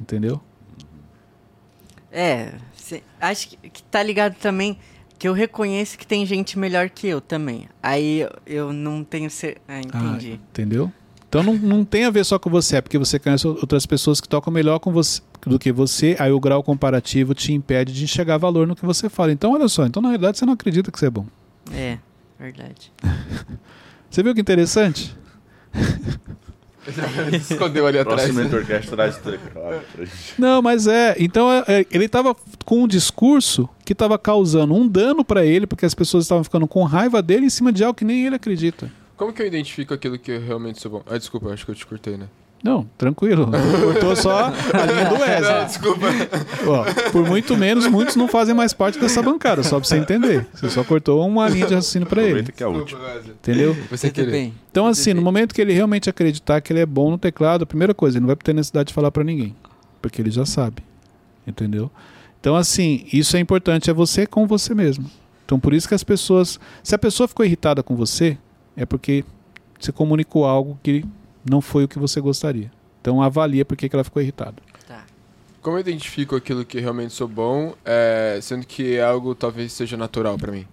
Entendeu? 0.00 0.40
É, 2.10 2.54
acho 3.20 3.48
que, 3.48 3.68
que 3.68 3.82
tá 3.82 4.02
ligado 4.02 4.34
também 4.36 4.78
que 5.18 5.26
eu 5.26 5.32
reconheço 5.32 5.98
que 5.98 6.06
tem 6.06 6.24
gente 6.24 6.58
melhor 6.58 6.88
que 6.88 7.06
eu 7.06 7.20
também. 7.20 7.68
Aí 7.82 8.20
eu, 8.20 8.30
eu 8.46 8.72
não 8.72 9.02
tenho 9.02 9.28
certeza. 9.28 9.64
Ah, 9.66 9.80
entendi. 9.80 10.40
Ah, 10.40 10.48
entendeu? 10.50 10.92
Então 11.28 11.42
não, 11.42 11.54
não 11.54 11.84
tem 11.84 12.04
a 12.04 12.10
ver 12.10 12.24
só 12.24 12.38
com 12.38 12.48
você, 12.48 12.76
é 12.76 12.80
porque 12.80 12.96
você 12.96 13.18
conhece 13.18 13.46
outras 13.46 13.84
pessoas 13.84 14.20
que 14.20 14.28
tocam 14.28 14.50
melhor 14.50 14.78
com 14.78 14.90
você, 14.90 15.20
do 15.46 15.58
que 15.58 15.70
você, 15.70 16.16
aí 16.18 16.32
o 16.32 16.40
grau 16.40 16.62
comparativo 16.62 17.34
te 17.34 17.52
impede 17.52 17.92
de 17.92 18.04
enxergar 18.04 18.38
valor 18.38 18.66
no 18.66 18.74
que 18.74 18.84
você 18.84 19.08
fala. 19.08 19.32
Então 19.32 19.52
olha 19.52 19.68
só, 19.68 19.86
então 19.86 20.02
na 20.02 20.08
realidade 20.08 20.38
você 20.38 20.46
não 20.46 20.54
acredita 20.54 20.90
que 20.90 20.98
você 20.98 21.06
é 21.06 21.10
bom. 21.10 21.26
É, 21.72 21.98
verdade. 22.38 22.92
você 24.10 24.22
viu 24.22 24.34
que 24.34 24.40
interessante? 24.40 25.16
Escondeu 27.32 27.86
ali 27.86 27.98
atrás. 27.98 28.30
Não, 30.38 30.62
mas 30.62 30.86
é. 30.86 31.14
Então 31.18 31.50
é, 31.52 31.64
é 31.68 31.86
ele 31.90 32.06
estava 32.06 32.34
com 32.64 32.84
um 32.84 32.88
discurso 32.88 33.68
que 33.84 33.92
estava 33.92 34.18
causando 34.18 34.74
um 34.74 34.88
dano 34.88 35.24
para 35.24 35.44
ele, 35.44 35.66
porque 35.66 35.84
as 35.84 35.94
pessoas 35.94 36.24
estavam 36.24 36.42
ficando 36.44 36.66
com 36.66 36.82
raiva 36.84 37.20
dele 37.20 37.46
em 37.46 37.50
cima 37.50 37.72
de 37.72 37.84
algo 37.84 37.96
que 37.96 38.04
nem 38.04 38.26
ele 38.26 38.36
acredita. 38.36 38.90
Como 39.16 39.32
que 39.32 39.42
eu 39.42 39.46
identifico 39.46 39.92
aquilo 39.92 40.18
que 40.18 40.30
eu 40.30 40.40
realmente 40.40 40.80
sou 40.80 40.90
bom? 40.90 41.02
Ah, 41.06 41.18
desculpa, 41.18 41.50
acho 41.50 41.64
que 41.64 41.72
eu 41.72 41.74
te 41.74 41.86
cortei, 41.86 42.16
né? 42.16 42.28
Não, 42.62 42.88
tranquilo. 42.98 43.48
Cortou 43.82 44.16
só 44.16 44.46
a 44.46 44.86
linha 44.86 45.04
do 45.04 45.14
Wesley. 45.14 45.52
Não, 45.58 45.64
desculpa. 45.66 46.06
Ó, 46.66 47.10
por 47.12 47.24
muito 47.26 47.56
menos, 47.56 47.86
muitos 47.86 48.16
não 48.16 48.26
fazem 48.26 48.54
mais 48.54 48.72
parte 48.72 48.98
dessa 48.98 49.22
bancada, 49.22 49.62
só 49.62 49.78
pra 49.78 49.88
você 49.88 49.96
entender. 49.96 50.46
Você 50.52 50.68
só 50.68 50.82
cortou 50.82 51.26
uma 51.26 51.48
linha 51.48 51.66
de 51.66 51.74
raciocínio 51.74 52.08
pra 52.08 52.22
ele. 52.22 52.50
que 52.50 52.62
é 52.62 52.66
a 52.66 52.68
última. 52.68 53.00
Entendeu? 53.26 53.76
Você 53.90 54.10
quer 54.10 54.26
bem. 54.28 54.54
Então, 54.70 54.86
assim, 54.86 55.14
no 55.14 55.22
momento 55.22 55.54
que 55.54 55.60
ele 55.60 55.72
realmente 55.72 56.10
acreditar 56.10 56.60
que 56.60 56.72
ele 56.72 56.80
é 56.80 56.86
bom 56.86 57.10
no 57.10 57.18
teclado, 57.18 57.62
a 57.62 57.66
primeira 57.66 57.94
coisa, 57.94 58.18
ele 58.18 58.22
não 58.22 58.28
vai 58.28 58.36
ter 58.36 58.52
necessidade 58.52 58.88
de 58.88 58.94
falar 58.94 59.10
para 59.10 59.22
ninguém. 59.22 59.54
Porque 60.02 60.20
ele 60.20 60.30
já 60.30 60.44
sabe. 60.44 60.82
Entendeu? 61.46 61.90
Então, 62.40 62.56
assim, 62.56 63.06
isso 63.12 63.36
é 63.36 63.40
importante, 63.40 63.88
é 63.88 63.92
você 63.92 64.26
com 64.26 64.46
você 64.46 64.74
mesmo. 64.74 65.08
Então, 65.44 65.58
por 65.58 65.72
isso 65.72 65.88
que 65.88 65.94
as 65.94 66.04
pessoas. 66.04 66.58
Se 66.82 66.94
a 66.94 66.98
pessoa 66.98 67.26
ficou 67.28 67.46
irritada 67.46 67.82
com 67.82 67.96
você, 67.96 68.36
é 68.76 68.84
porque 68.84 69.24
você 69.78 69.90
comunicou 69.92 70.44
algo 70.44 70.78
que 70.82 71.04
não 71.48 71.60
foi 71.60 71.84
o 71.84 71.88
que 71.88 71.98
você 71.98 72.20
gostaria. 72.20 72.70
Então 73.00 73.22
avalia 73.22 73.64
por 73.64 73.76
que 73.76 73.88
ela 73.92 74.04
ficou 74.04 74.20
irritada. 74.22 74.56
Tá. 74.86 75.04
Como 75.62 75.76
eu 75.76 75.80
identifico 75.80 76.36
aquilo 76.36 76.64
que 76.64 76.80
realmente 76.80 77.12
sou 77.12 77.28
bom, 77.28 77.74
é, 77.84 78.38
sendo 78.42 78.66
que 78.66 78.96
é 78.96 79.02
algo 79.02 79.34
talvez 79.34 79.72
seja 79.72 79.96
natural 79.96 80.36
para 80.38 80.52
mim? 80.52 80.66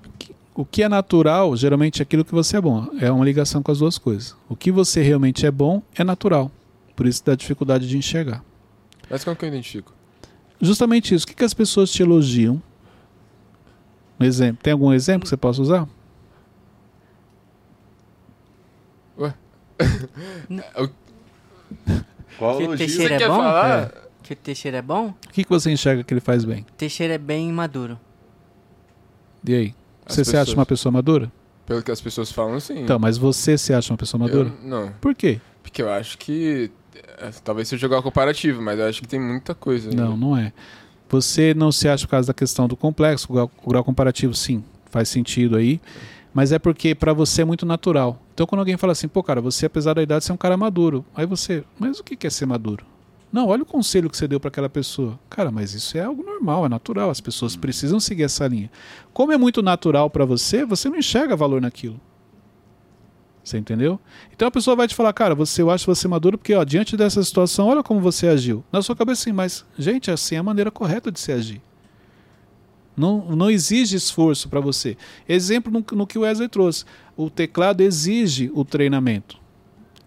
O 0.53 0.63
que 0.63 0.83
é 0.83 0.87
natural, 0.87 1.55
geralmente 1.57 2.01
é 2.01 2.03
aquilo 2.03 2.23
que 2.23 2.31
você 2.31 2.55
é 2.55 2.61
bom. 2.61 2.87
É 3.01 3.11
uma 3.11 3.25
ligação 3.25 3.61
com 3.61 3.71
as 3.71 3.79
duas 3.79 3.97
coisas. 3.97 4.35
O 4.47 4.55
que 4.55 4.71
você 4.71 5.01
realmente 5.01 5.45
é 5.45 5.51
bom 5.51 5.81
é 5.93 6.03
natural. 6.03 6.49
Por 6.95 7.05
isso 7.05 7.21
dá 7.25 7.35
dificuldade 7.35 7.89
de 7.89 7.97
enxergar. 7.97 8.41
Mas 9.09 9.23
como 9.23 9.35
que 9.35 9.43
eu 9.43 9.49
identifico? 9.49 9.93
Justamente 10.61 11.13
isso. 11.13 11.25
O 11.25 11.27
que, 11.27 11.35
que 11.35 11.43
as 11.43 11.53
pessoas 11.53 11.91
te 11.91 12.01
elogiam? 12.01 12.61
Um 14.17 14.23
exemplo. 14.23 14.63
Tem 14.63 14.71
algum 14.71 14.93
exemplo 14.93 15.23
que 15.23 15.29
você 15.29 15.35
possa 15.35 15.61
usar? 15.61 15.87
Qual 22.37 22.57
que 22.57 22.67
o 22.67 22.77
Teixeira 22.77 23.15
é 23.15 23.27
bom? 23.27 23.37
Falar? 23.37 23.83
É. 23.83 23.91
Que 24.23 24.33
o 24.33 24.35
Teixeira 24.35 24.77
é 24.77 24.81
bom? 24.81 25.07
O 25.07 25.31
que, 25.31 25.43
que 25.43 25.49
você 25.49 25.71
enxerga 25.71 26.03
que 26.03 26.13
ele 26.13 26.21
faz 26.21 26.43
bem? 26.43 26.65
Teixeira 26.77 27.13
é 27.13 27.17
bem 27.17 27.51
maduro. 27.51 27.99
E 29.47 29.53
aí? 29.53 29.75
As 30.05 30.15
você 30.15 30.21
pessoas... 30.21 30.27
se 30.27 30.37
acha 30.37 30.53
uma 30.53 30.65
pessoa 30.65 30.91
madura? 30.91 31.31
Pelo 31.65 31.81
que 31.81 31.91
as 31.91 32.01
pessoas 32.01 32.31
falam, 32.31 32.59
sim. 32.59 32.83
Então, 32.83 32.99
mas 32.99 33.17
você 33.17 33.57
se 33.57 33.73
acha 33.73 33.91
uma 33.91 33.97
pessoa 33.97 34.21
madura? 34.21 34.49
Eu, 34.49 34.67
não. 34.67 34.91
Por 35.01 35.15
quê? 35.15 35.39
Porque 35.63 35.81
eu 35.81 35.89
acho 35.89 36.17
que. 36.17 36.71
É, 37.17 37.29
talvez 37.43 37.67
seja 37.67 37.81
jogar 37.81 38.01
comparativo, 38.01 38.61
mas 38.61 38.79
eu 38.79 38.85
acho 38.85 39.01
que 39.01 39.07
tem 39.07 39.19
muita 39.19 39.55
coisa. 39.55 39.89
Não, 39.91 40.11
né? 40.11 40.17
não 40.17 40.37
é. 40.37 40.53
Você 41.09 41.53
não 41.53 41.71
se 41.71 41.87
acha 41.87 42.05
por 42.05 42.11
causa 42.11 42.27
da 42.27 42.33
questão 42.33 42.67
do 42.67 42.75
complexo, 42.75 43.27
o 43.29 43.33
grau, 43.33 43.51
o 43.63 43.69
grau 43.69 43.83
comparativo, 43.83 44.33
sim, 44.33 44.63
faz 44.89 45.09
sentido 45.09 45.55
aí. 45.55 45.79
Mas 46.35 46.51
é 46.51 46.59
porque 46.59 46.93
para 46.93 47.13
você 47.13 47.43
é 47.43 47.45
muito 47.45 47.65
natural. 47.65 48.21
Então, 48.33 48.45
quando 48.45 48.59
alguém 48.59 48.75
fala 48.75 48.91
assim, 48.91 49.07
pô, 49.07 49.23
cara, 49.23 49.39
você, 49.39 49.67
apesar 49.67 49.93
da 49.93 50.03
idade, 50.03 50.25
você 50.25 50.33
é 50.33 50.35
um 50.35 50.37
cara 50.37 50.57
maduro. 50.57 51.05
Aí 51.15 51.25
você, 51.25 51.63
mas 51.79 51.97
o 51.97 52.03
que 52.03 52.27
é 52.27 52.29
ser 52.29 52.45
maduro? 52.45 52.85
Não, 53.31 53.47
olha 53.47 53.63
o 53.63 53.65
conselho 53.65 54.09
que 54.09 54.17
você 54.17 54.27
deu 54.27 54.37
para 54.37 54.49
aquela 54.49 54.67
pessoa. 54.67 55.17
Cara, 55.29 55.49
mas 55.49 55.73
isso 55.73 55.97
é 55.97 56.01
algo 56.01 56.21
normal, 56.23 56.65
é 56.65 56.69
natural. 56.69 57.09
As 57.09 57.21
pessoas 57.21 57.55
precisam 57.55 58.01
seguir 58.01 58.23
essa 58.23 58.45
linha. 58.47 58.69
Como 59.13 59.31
é 59.31 59.37
muito 59.37 59.61
natural 59.61 60.09
para 60.09 60.25
você, 60.25 60.65
você 60.65 60.89
não 60.89 60.97
enxerga 60.97 61.37
valor 61.37 61.61
naquilo. 61.61 62.01
Você 63.41 63.57
entendeu? 63.57 63.97
Então 64.33 64.45
a 64.45 64.51
pessoa 64.51 64.75
vai 64.75 64.89
te 64.89 64.95
falar, 64.95 65.13
cara, 65.13 65.33
você 65.33 65.61
eu 65.61 65.71
acho 65.71 65.85
você 65.85 66.05
maduro 66.05 66.37
porque, 66.37 66.53
ó, 66.53 66.65
diante 66.65 66.97
dessa 66.97 67.23
situação, 67.23 67.67
olha 67.67 67.81
como 67.81 68.01
você 68.01 68.27
agiu. 68.27 68.61
Na 68.73 68.81
sua 68.81 68.95
cabeça, 68.95 69.23
sim, 69.23 69.31
mas, 69.31 69.63
gente, 69.79 70.11
assim 70.11 70.35
é 70.35 70.39
a 70.39 70.43
maneira 70.43 70.69
correta 70.69 71.09
de 71.09 71.19
se 71.19 71.31
agir. 71.31 71.61
Não, 72.95 73.35
não 73.35 73.49
exige 73.49 73.95
esforço 73.95 74.47
para 74.47 74.59
você. 74.59 74.95
Exemplo 75.27 75.71
no, 75.71 75.85
no 75.97 76.07
que 76.07 76.17
o 76.17 76.21
Wesley 76.21 76.47
trouxe. 76.47 76.85
O 77.17 77.29
teclado 77.29 77.81
exige 77.81 78.51
o 78.53 78.63
treinamento. 78.63 79.37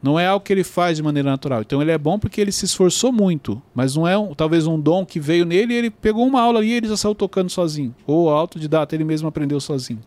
Não 0.02 0.18
é 0.18 0.26
algo 0.26 0.44
que 0.44 0.52
ele 0.52 0.62
faz 0.62 0.96
de 0.96 1.02
maneira 1.02 1.28
natural. 1.28 1.62
Então 1.62 1.82
ele 1.82 1.90
é 1.90 1.98
bom 1.98 2.18
porque 2.18 2.40
ele 2.40 2.52
se 2.52 2.64
esforçou 2.64 3.12
muito, 3.12 3.60
mas 3.74 3.96
não 3.96 4.06
é 4.06 4.16
um, 4.16 4.32
talvez 4.32 4.66
um 4.66 4.80
dom 4.80 5.04
que 5.04 5.18
veio 5.18 5.44
nele 5.44 5.74
e 5.74 5.76
ele 5.76 5.90
pegou 5.90 6.24
uma 6.26 6.40
aula 6.40 6.60
ali 6.60 6.68
e 6.68 6.72
ele 6.74 6.88
já 6.88 6.96
saiu 6.96 7.14
tocando 7.14 7.50
sozinho. 7.50 7.94
Ou 8.06 8.30
autodidata, 8.30 8.94
ele 8.94 9.04
mesmo 9.04 9.26
aprendeu 9.28 9.60
sozinho. 9.60 10.00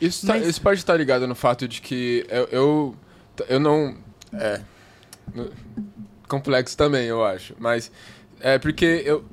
Isso, 0.00 0.26
tá, 0.26 0.34
mas... 0.34 0.46
isso 0.46 0.60
pode 0.60 0.78
estar 0.78 0.94
ligado 0.96 1.26
no 1.26 1.34
fato 1.34 1.66
de 1.66 1.80
que 1.80 2.26
eu, 2.28 2.48
eu, 2.52 2.94
eu 3.48 3.60
não. 3.60 3.96
É. 4.34 4.60
Complexo 6.28 6.76
também, 6.76 7.06
eu 7.06 7.24
acho. 7.24 7.54
Mas 7.58 7.90
é 8.40 8.58
porque 8.58 9.02
eu. 9.04 9.24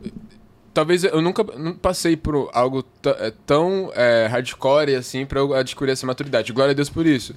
Talvez 0.73 1.03
eu 1.03 1.21
nunca 1.21 1.43
não 1.57 1.75
passei 1.75 2.17
por 2.17 2.49
algo 2.51 2.83
é, 3.05 3.31
tão 3.45 3.91
é, 3.93 4.25
hardcore 4.27 4.95
assim 4.95 5.25
para 5.25 5.39
eu 5.39 5.53
adquirir 5.53 5.91
essa 5.91 6.05
maturidade. 6.07 6.51
Glória 6.51 6.71
a 6.71 6.73
Deus 6.73 6.89
por 6.89 7.05
isso. 7.05 7.35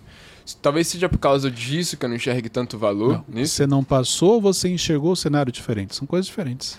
Talvez 0.62 0.86
seja 0.86 1.08
por 1.08 1.18
causa 1.18 1.50
disso 1.50 1.96
que 1.96 2.04
eu 2.04 2.08
não 2.08 2.16
enxergue 2.16 2.48
tanto 2.48 2.78
valor 2.78 3.14
não, 3.14 3.24
nisso. 3.28 3.54
Você 3.54 3.66
não 3.66 3.84
passou 3.84 4.34
ou 4.34 4.40
você 4.40 4.68
enxergou 4.68 5.12
o 5.12 5.16
cenário 5.16 5.52
diferente? 5.52 5.94
São 5.94 6.06
coisas 6.06 6.26
diferentes. 6.26 6.78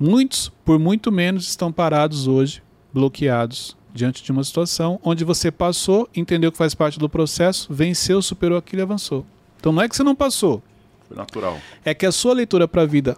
Muitos, 0.00 0.50
por 0.64 0.78
muito 0.78 1.12
menos, 1.12 1.46
estão 1.46 1.70
parados 1.70 2.26
hoje, 2.26 2.62
bloqueados, 2.92 3.76
diante 3.92 4.24
de 4.24 4.32
uma 4.32 4.42
situação 4.42 4.98
onde 5.04 5.24
você 5.24 5.52
passou, 5.52 6.08
entendeu 6.16 6.50
que 6.50 6.58
faz 6.58 6.74
parte 6.74 6.98
do 6.98 7.08
processo, 7.08 7.72
venceu, 7.72 8.20
superou 8.20 8.58
aquilo 8.58 8.82
e 8.82 8.82
avançou. 8.82 9.24
Então 9.60 9.72
não 9.72 9.82
é 9.82 9.88
que 9.88 9.94
você 9.94 10.02
não 10.02 10.16
passou. 10.16 10.60
Foi 11.06 11.16
natural. 11.16 11.58
É 11.84 11.94
que 11.94 12.04
a 12.04 12.10
sua 12.10 12.34
leitura 12.34 12.66
para 12.66 12.82
a 12.82 12.86
vida 12.86 13.16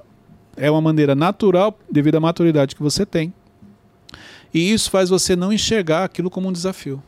é 0.56 0.70
uma 0.70 0.80
maneira 0.80 1.14
natural 1.14 1.78
devido 1.90 2.16
à 2.16 2.20
maturidade 2.20 2.74
que 2.74 2.82
você 2.82 3.04
tem. 3.04 3.32
E 4.52 4.72
isso 4.72 4.90
faz 4.90 5.10
você 5.10 5.36
não 5.36 5.52
enxergar 5.52 6.04
aquilo 6.04 6.30
como 6.30 6.48
um 6.48 6.52
desafio. 6.52 7.02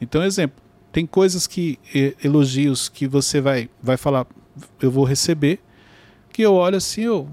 Então, 0.00 0.22
exemplo, 0.22 0.62
tem 0.92 1.06
coisas 1.06 1.46
que 1.46 1.78
elogios 2.22 2.88
que 2.88 3.06
você 3.06 3.40
vai 3.40 3.70
vai 3.82 3.96
falar, 3.96 4.26
eu 4.80 4.90
vou 4.90 5.04
receber, 5.04 5.60
que 6.32 6.42
eu 6.42 6.54
olho 6.54 6.76
assim, 6.76 7.02
eu, 7.02 7.28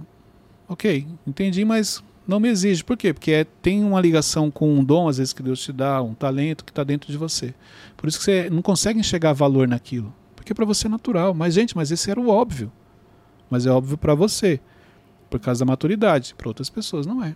ok, 0.67 1.05
entendi, 1.25 1.65
mas 1.65 2.03
não 2.27 2.39
me 2.39 2.49
exige. 2.49 2.83
Por 2.83 2.97
quê? 2.97 3.13
Porque 3.13 3.31
é, 3.31 3.43
tem 3.43 3.83
uma 3.83 3.99
ligação 3.99 4.49
com 4.49 4.73
um 4.73 4.83
dom, 4.83 5.07
às 5.07 5.17
vezes, 5.17 5.33
que 5.33 5.43
Deus 5.43 5.61
te 5.61 5.71
dá, 5.71 6.01
um 6.01 6.13
talento 6.13 6.63
que 6.63 6.71
está 6.71 6.83
dentro 6.83 7.11
de 7.11 7.17
você. 7.17 7.53
Por 7.97 8.07
isso 8.07 8.17
que 8.17 8.23
você 8.25 8.49
não 8.49 8.61
consegue 8.61 8.99
enxergar 8.99 9.33
valor 9.33 9.67
naquilo. 9.67 10.13
Porque 10.35 10.53
para 10.53 10.65
você 10.65 10.87
é 10.87 10.89
natural. 10.89 11.33
Mas, 11.33 11.53
gente, 11.53 11.75
mas 11.75 11.91
esse 11.91 12.09
era 12.09 12.19
o 12.19 12.29
óbvio. 12.29 12.71
Mas 13.49 13.65
é 13.65 13.71
óbvio 13.71 13.97
para 13.97 14.15
você. 14.15 14.59
Por 15.33 15.39
causa 15.39 15.65
da 15.65 15.71
maturidade. 15.71 16.35
Para 16.37 16.47
outras 16.47 16.69
pessoas 16.69 17.07
não 17.07 17.23
é. 17.23 17.35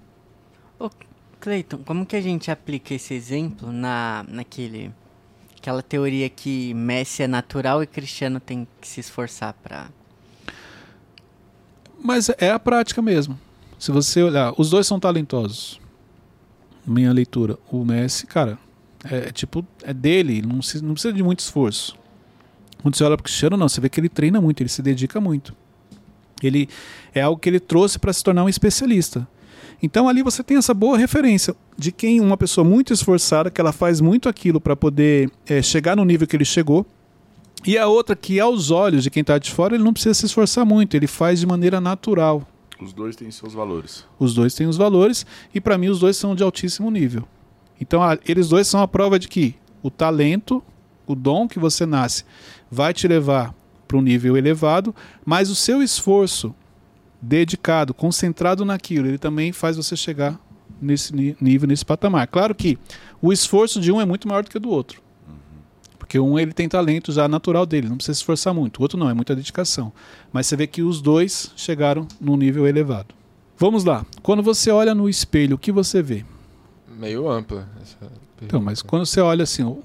Ô, 0.77 0.87
Cleiton, 1.39 1.79
como 1.79 2.05
que 2.05 2.15
a 2.15 2.21
gente 2.21 2.51
aplica 2.51 2.93
esse 2.93 3.11
exemplo 3.15 3.71
na, 3.71 4.23
naquele 4.29 4.93
aquela 5.57 5.81
teoria 5.81 6.29
que 6.29 6.75
Messi 6.75 7.23
é 7.23 7.27
natural 7.27 7.81
e 7.81 7.87
Cristiano 7.87 8.39
tem 8.39 8.67
que 8.79 8.87
se 8.87 8.99
esforçar 8.99 9.51
para. 9.63 9.89
Mas 11.99 12.29
é 12.37 12.51
a 12.51 12.59
prática 12.59 13.01
mesmo. 13.01 13.39
Se 13.79 13.91
você 13.91 14.21
olhar, 14.21 14.53
os 14.59 14.69
dois 14.69 14.85
são 14.85 14.99
talentosos. 14.99 15.81
Minha 16.85 17.11
leitura, 17.11 17.57
o 17.71 17.83
Messi, 17.83 18.27
cara, 18.27 18.59
é, 19.03 19.29
é 19.29 19.31
tipo 19.31 19.65
é 19.81 19.91
dele, 19.91 20.43
não, 20.43 20.61
se, 20.61 20.83
não 20.83 20.93
precisa 20.93 21.15
de 21.15 21.23
muito 21.23 21.39
esforço. 21.39 21.97
Quando 22.79 22.95
você 22.95 23.03
olha 23.03 23.17
para 23.17 23.21
o 23.21 23.23
Cristiano, 23.23 23.57
não, 23.57 23.67
você 23.67 23.81
vê 23.81 23.89
que 23.89 23.99
ele 23.99 24.07
treina 24.07 24.39
muito, 24.39 24.61
ele 24.61 24.69
se 24.69 24.83
dedica 24.83 25.19
muito. 25.19 25.55
Ele 26.41 26.69
é 27.13 27.21
algo 27.21 27.39
que 27.39 27.49
ele 27.49 27.59
trouxe 27.59 27.97
para 27.99 28.13
se 28.13 28.23
tornar 28.23 28.43
um 28.43 28.49
especialista. 28.49 29.27
Então 29.81 30.09
ali 30.09 30.23
você 30.23 30.43
tem 30.43 30.57
essa 30.57 30.73
boa 30.73 30.97
referência 30.97 31.55
de 31.77 31.91
quem 31.91 32.19
uma 32.19 32.37
pessoa 32.37 32.65
muito 32.65 32.93
esforçada, 32.93 33.51
que 33.51 33.61
ela 33.61 33.71
faz 33.71 34.01
muito 34.01 34.27
aquilo 34.27 34.59
para 34.59 34.75
poder 34.75 35.29
é, 35.45 35.61
chegar 35.61 35.95
no 35.95 36.03
nível 36.03 36.27
que 36.27 36.35
ele 36.35 36.45
chegou. 36.45 36.85
E 37.65 37.77
a 37.77 37.87
outra 37.87 38.15
que 38.15 38.39
aos 38.39 38.71
olhos 38.71 39.03
de 39.03 39.09
quem 39.09 39.21
está 39.21 39.37
de 39.37 39.51
fora, 39.51 39.75
ele 39.75 39.83
não 39.83 39.93
precisa 39.93 40.13
se 40.13 40.25
esforçar 40.25 40.65
muito, 40.65 40.95
ele 40.95 41.07
faz 41.07 41.39
de 41.39 41.45
maneira 41.45 41.81
natural. 41.81 42.47
Os 42.79 42.93
dois 42.93 43.15
têm 43.15 43.29
seus 43.31 43.53
valores. 43.53 44.05
Os 44.19 44.33
dois 44.33 44.53
têm 44.53 44.67
os 44.67 44.77
valores 44.77 45.25
e 45.53 45.59
para 45.59 45.77
mim 45.77 45.89
os 45.89 45.99
dois 45.99 46.15
são 46.17 46.35
de 46.35 46.43
altíssimo 46.43 46.89
nível. 46.91 47.27
Então 47.79 48.01
a, 48.01 48.17
eles 48.27 48.49
dois 48.49 48.67
são 48.67 48.81
a 48.81 48.87
prova 48.87 49.17
de 49.19 49.27
que 49.27 49.55
o 49.81 49.89
talento, 49.89 50.63
o 51.05 51.15
dom 51.15 51.47
que 51.47 51.59
você 51.59 51.85
nasce, 51.85 52.23
vai 52.69 52.93
te 52.93 53.07
levar 53.07 53.53
para 53.87 53.97
um 53.97 54.01
nível 54.01 54.35
elevado, 54.35 54.93
mas 55.25 55.49
o 55.49 55.55
seu 55.55 55.81
esforço 55.81 56.53
dedicado, 57.21 57.93
concentrado 57.93 58.63
naquilo, 58.63 59.07
ele 59.07 59.17
também 59.17 59.51
faz 59.51 59.77
você 59.77 59.95
chegar 59.95 60.39
nesse 60.81 61.13
nível, 61.39 61.67
nesse 61.67 61.85
patamar. 61.85 62.27
Claro 62.27 62.53
que 62.53 62.77
o 63.21 63.33
esforço 63.33 63.79
de 63.79 63.91
um 63.91 63.99
é 63.99 64.05
muito 64.05 64.27
maior 64.27 64.43
do 64.43 64.49
que 64.49 64.57
o 64.57 64.59
do 64.59 64.69
outro. 64.69 65.01
Porque 65.97 66.19
um 66.19 66.39
ele 66.39 66.53
tem 66.53 66.69
talento 66.69 67.11
já 67.11 67.27
natural 67.27 67.65
dele, 67.65 67.89
não 67.89 67.97
precisa 67.97 68.13
se 68.13 68.21
esforçar 68.21 68.53
muito. 68.53 68.77
O 68.77 68.81
outro 68.81 68.97
não, 68.97 69.09
é 69.09 69.13
muita 69.13 69.35
dedicação. 69.35 69.91
Mas 70.31 70.47
você 70.47 70.55
vê 70.55 70.65
que 70.65 70.81
os 70.81 71.01
dois 71.01 71.51
chegaram 71.55 72.07
num 72.21 72.37
nível 72.37 72.65
elevado. 72.65 73.13
Vamos 73.57 73.83
lá. 73.83 74.05
Quando 74.21 74.41
você 74.41 74.71
olha 74.71 74.95
no 74.95 75.09
espelho, 75.09 75.55
o 75.55 75.59
que 75.59 75.71
você 75.71 76.01
vê? 76.01 76.23
Meio 76.97 77.29
ampla. 77.29 77.67
então, 78.41 78.61
mas 78.61 78.81
quando 78.81 79.05
você 79.05 79.19
olha 79.19 79.43
assim, 79.43 79.77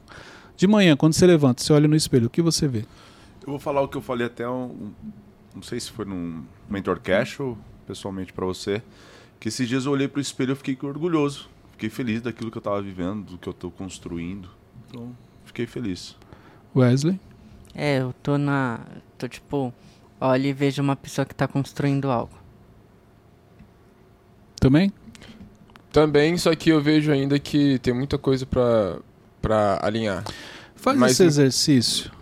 de 0.57 0.67
manhã, 0.67 0.97
quando 0.97 1.15
você 1.15 1.27
levanta, 1.27 1.63
você 1.63 1.73
olha 1.73 1.89
no 1.89 1.97
espelho, 1.97 2.27
o 2.27 2.31
que 2.31 2.41
você 2.41 2.69
vê? 2.69 2.85
Eu 3.43 3.51
vou 3.51 3.59
falar 3.59 3.83
o 3.83 3.89
que 3.89 3.97
eu 3.97 4.03
falei 4.03 4.27
até 4.27 4.49
um, 4.49 4.93
não 5.55 5.63
sei 5.63 5.79
se 5.81 5.91
foi 5.91 6.05
num 6.05 6.45
Mentor 6.69 7.01
Cash 7.01 7.41
ou 7.41 7.59
pessoalmente 7.87 8.33
para 8.33 8.47
você, 8.47 8.83
que 9.41 9.49
esses 9.49 9.69
dias 9.69 9.85
eu 9.85 9.93
olhei 9.93 10.07
para 10.07 10.19
o 10.19 10.23
espelho 10.23 10.53
e 10.53 10.57
fiquei 10.57 10.77
orgulhoso. 10.83 11.49
Fiquei 11.73 11.91
feliz 11.91 12.23
daquilo 12.23 12.51
que 12.51 12.57
eu 12.57 12.61
estava 12.61 12.81
vivendo, 12.81 13.33
do 13.33 13.39
que 13.39 13.49
eu 13.49 13.51
estou 13.51 13.71
construindo. 13.71 14.49
Então, 14.89 15.15
fiquei 15.45 15.67
feliz. 15.67 16.17
Wesley? 16.75 17.19
É, 17.75 17.99
eu 17.99 18.15
tô 18.23 18.39
na. 18.39 18.81
tô 19.19 19.27
tipo. 19.27 19.75
Olha 20.21 20.47
e 20.47 20.53
vejo 20.53 20.81
uma 20.81 20.95
pessoa 20.95 21.25
que 21.25 21.33
está 21.33 21.49
construindo 21.49 22.09
algo. 22.09 22.39
Também? 24.61 24.93
Também, 25.91 26.39
só 26.39 26.55
que 26.55 26.71
eu 26.71 26.81
vejo 26.81 27.11
ainda 27.11 27.37
que 27.41 27.81
tem 27.81 27.93
muita 27.93 28.17
coisa 28.17 28.47
para 28.47 29.81
alinhar. 29.83 30.23
Faz 30.77 30.97
Mas 30.97 31.13
esse 31.13 31.25
exercício 31.25 32.13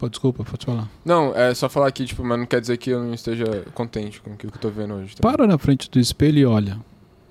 Pode, 0.00 0.12
desculpa, 0.12 0.42
pode 0.42 0.64
falar. 0.64 0.88
Não, 1.04 1.36
é 1.36 1.52
só 1.52 1.68
falar 1.68 1.88
aqui, 1.88 2.06
tipo, 2.06 2.24
mas 2.24 2.38
não 2.38 2.46
quer 2.46 2.58
dizer 2.58 2.78
que 2.78 2.88
eu 2.88 3.04
não 3.04 3.12
esteja 3.12 3.44
contente 3.74 4.18
com 4.22 4.30
o 4.30 4.36
que 4.36 4.46
eu 4.46 4.50
tô 4.50 4.70
vendo 4.70 4.94
hoje. 4.94 5.14
Tá? 5.14 5.20
Para 5.20 5.46
na 5.46 5.58
frente 5.58 5.90
do 5.90 6.00
espelho 6.00 6.38
e 6.38 6.46
olha. 6.46 6.80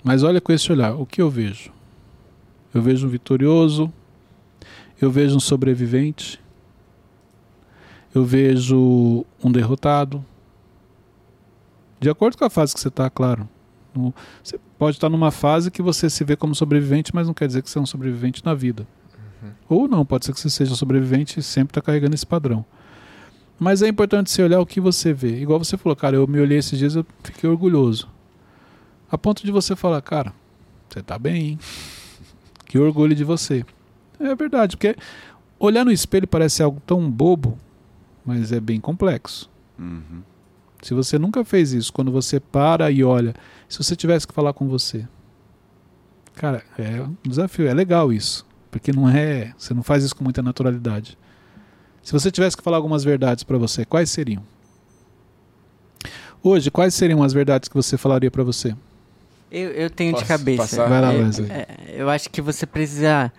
Mas 0.04 0.22
olha 0.22 0.40
com 0.40 0.52
esse 0.52 0.70
olhar. 0.70 0.94
O 0.94 1.04
que 1.04 1.20
eu 1.20 1.28
vejo? 1.28 1.72
Eu 2.72 2.80
vejo 2.80 3.08
um 3.08 3.10
vitorioso. 3.10 3.92
Eu 5.02 5.10
vejo 5.10 5.36
um 5.36 5.40
sobrevivente. 5.40 6.40
Eu 8.14 8.24
vejo 8.24 9.26
um 9.42 9.50
derrotado. 9.50 10.24
De 11.98 12.08
acordo 12.08 12.38
com 12.38 12.44
a 12.44 12.50
fase 12.50 12.72
que 12.72 12.78
você 12.78 12.86
está, 12.86 13.10
claro. 13.10 13.48
Você 14.44 14.60
pode 14.78 14.96
estar 14.96 15.08
numa 15.08 15.32
fase 15.32 15.72
que 15.72 15.82
você 15.82 16.08
se 16.08 16.22
vê 16.22 16.36
como 16.36 16.54
sobrevivente, 16.54 17.12
mas 17.12 17.26
não 17.26 17.34
quer 17.34 17.48
dizer 17.48 17.62
que 17.62 17.68
você 17.68 17.78
é 17.78 17.82
um 17.82 17.86
sobrevivente 17.86 18.44
na 18.44 18.54
vida. 18.54 18.86
Uhum. 19.42 19.50
Ou 19.68 19.88
não, 19.88 20.04
pode 20.04 20.26
ser 20.26 20.32
que 20.32 20.40
você 20.40 20.50
seja 20.50 20.74
sobrevivente 20.74 21.40
e 21.40 21.42
sempre 21.42 21.70
está 21.70 21.80
carregando 21.80 22.14
esse 22.14 22.26
padrão. 22.26 22.64
Mas 23.58 23.82
é 23.82 23.88
importante 23.88 24.30
você 24.30 24.42
olhar 24.42 24.60
o 24.60 24.66
que 24.66 24.80
você 24.80 25.12
vê. 25.12 25.40
Igual 25.40 25.58
você 25.58 25.76
falou, 25.76 25.94
cara, 25.94 26.16
eu 26.16 26.26
me 26.26 26.40
olhei 26.40 26.58
esses 26.58 26.78
dias 26.78 26.94
eu 26.94 27.04
fiquei 27.22 27.48
orgulhoso. 27.48 28.08
A 29.10 29.18
ponto 29.18 29.44
de 29.44 29.50
você 29.50 29.76
falar, 29.76 30.00
cara, 30.00 30.32
você 30.88 31.00
está 31.00 31.18
bem, 31.18 31.50
hein? 31.50 31.58
Que 32.64 32.78
orgulho 32.78 33.14
de 33.14 33.24
você. 33.24 33.64
É 34.18 34.34
verdade, 34.34 34.76
porque 34.76 34.96
olhar 35.58 35.84
no 35.84 35.92
espelho 35.92 36.26
parece 36.26 36.62
algo 36.62 36.80
tão 36.86 37.10
bobo, 37.10 37.58
mas 38.24 38.52
é 38.52 38.60
bem 38.60 38.80
complexo. 38.80 39.50
Uhum. 39.78 40.22
Se 40.82 40.94
você 40.94 41.18
nunca 41.18 41.44
fez 41.44 41.72
isso, 41.72 41.92
quando 41.92 42.10
você 42.10 42.40
para 42.40 42.90
e 42.90 43.04
olha, 43.04 43.34
se 43.68 43.78
você 43.78 43.94
tivesse 43.94 44.26
que 44.26 44.32
falar 44.32 44.52
com 44.52 44.68
você, 44.68 45.06
cara, 46.34 46.62
é 46.78 47.02
um 47.02 47.16
desafio, 47.22 47.66
é 47.68 47.74
legal 47.74 48.12
isso, 48.12 48.46
porque 48.70 48.92
não 48.92 49.08
é, 49.08 49.52
você 49.58 49.74
não 49.74 49.82
faz 49.82 50.04
isso 50.04 50.14
com 50.14 50.22
muita 50.24 50.42
naturalidade. 50.42 51.16
Se 52.02 52.12
você 52.12 52.30
tivesse 52.30 52.56
que 52.56 52.62
falar 52.62 52.76
algumas 52.78 53.04
verdades 53.04 53.44
para 53.44 53.58
você, 53.58 53.84
quais 53.84 54.10
seriam? 54.10 54.42
Hoje, 56.42 56.70
quais 56.70 56.94
seriam 56.94 57.22
as 57.22 57.32
verdades 57.32 57.68
que 57.68 57.74
você 57.74 57.98
falaria 57.98 58.30
para 58.30 58.42
você? 58.42 58.74
Eu, 59.50 59.70
eu 59.72 59.90
tenho 59.90 60.12
Posso 60.12 60.24
de 60.24 60.28
cabeça. 60.28 60.62
passar? 60.62 60.88
Vai 60.88 61.00
lá, 61.00 61.12
É, 61.12 61.18
Wesley. 61.18 61.50
é, 61.50 61.66
eu 61.96 62.08
acho 62.08 62.30
que 62.30 62.40
você 62.40 62.64
precisa. 62.64 63.32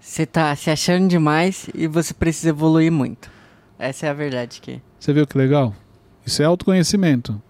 Você 0.00 0.24
tá 0.24 0.54
se 0.56 0.70
achando 0.70 1.06
demais 1.08 1.68
e 1.74 1.86
você 1.86 2.14
precisa 2.14 2.48
evoluir 2.48 2.90
muito. 2.90 3.30
Essa 3.78 4.06
é 4.06 4.08
a 4.10 4.14
verdade 4.14 4.60
que. 4.60 4.80
Você 4.98 5.12
viu 5.12 5.26
que 5.26 5.36
legal? 5.38 5.74
Isso 6.26 6.42
é 6.42 6.44
autoconhecimento. 6.46 7.40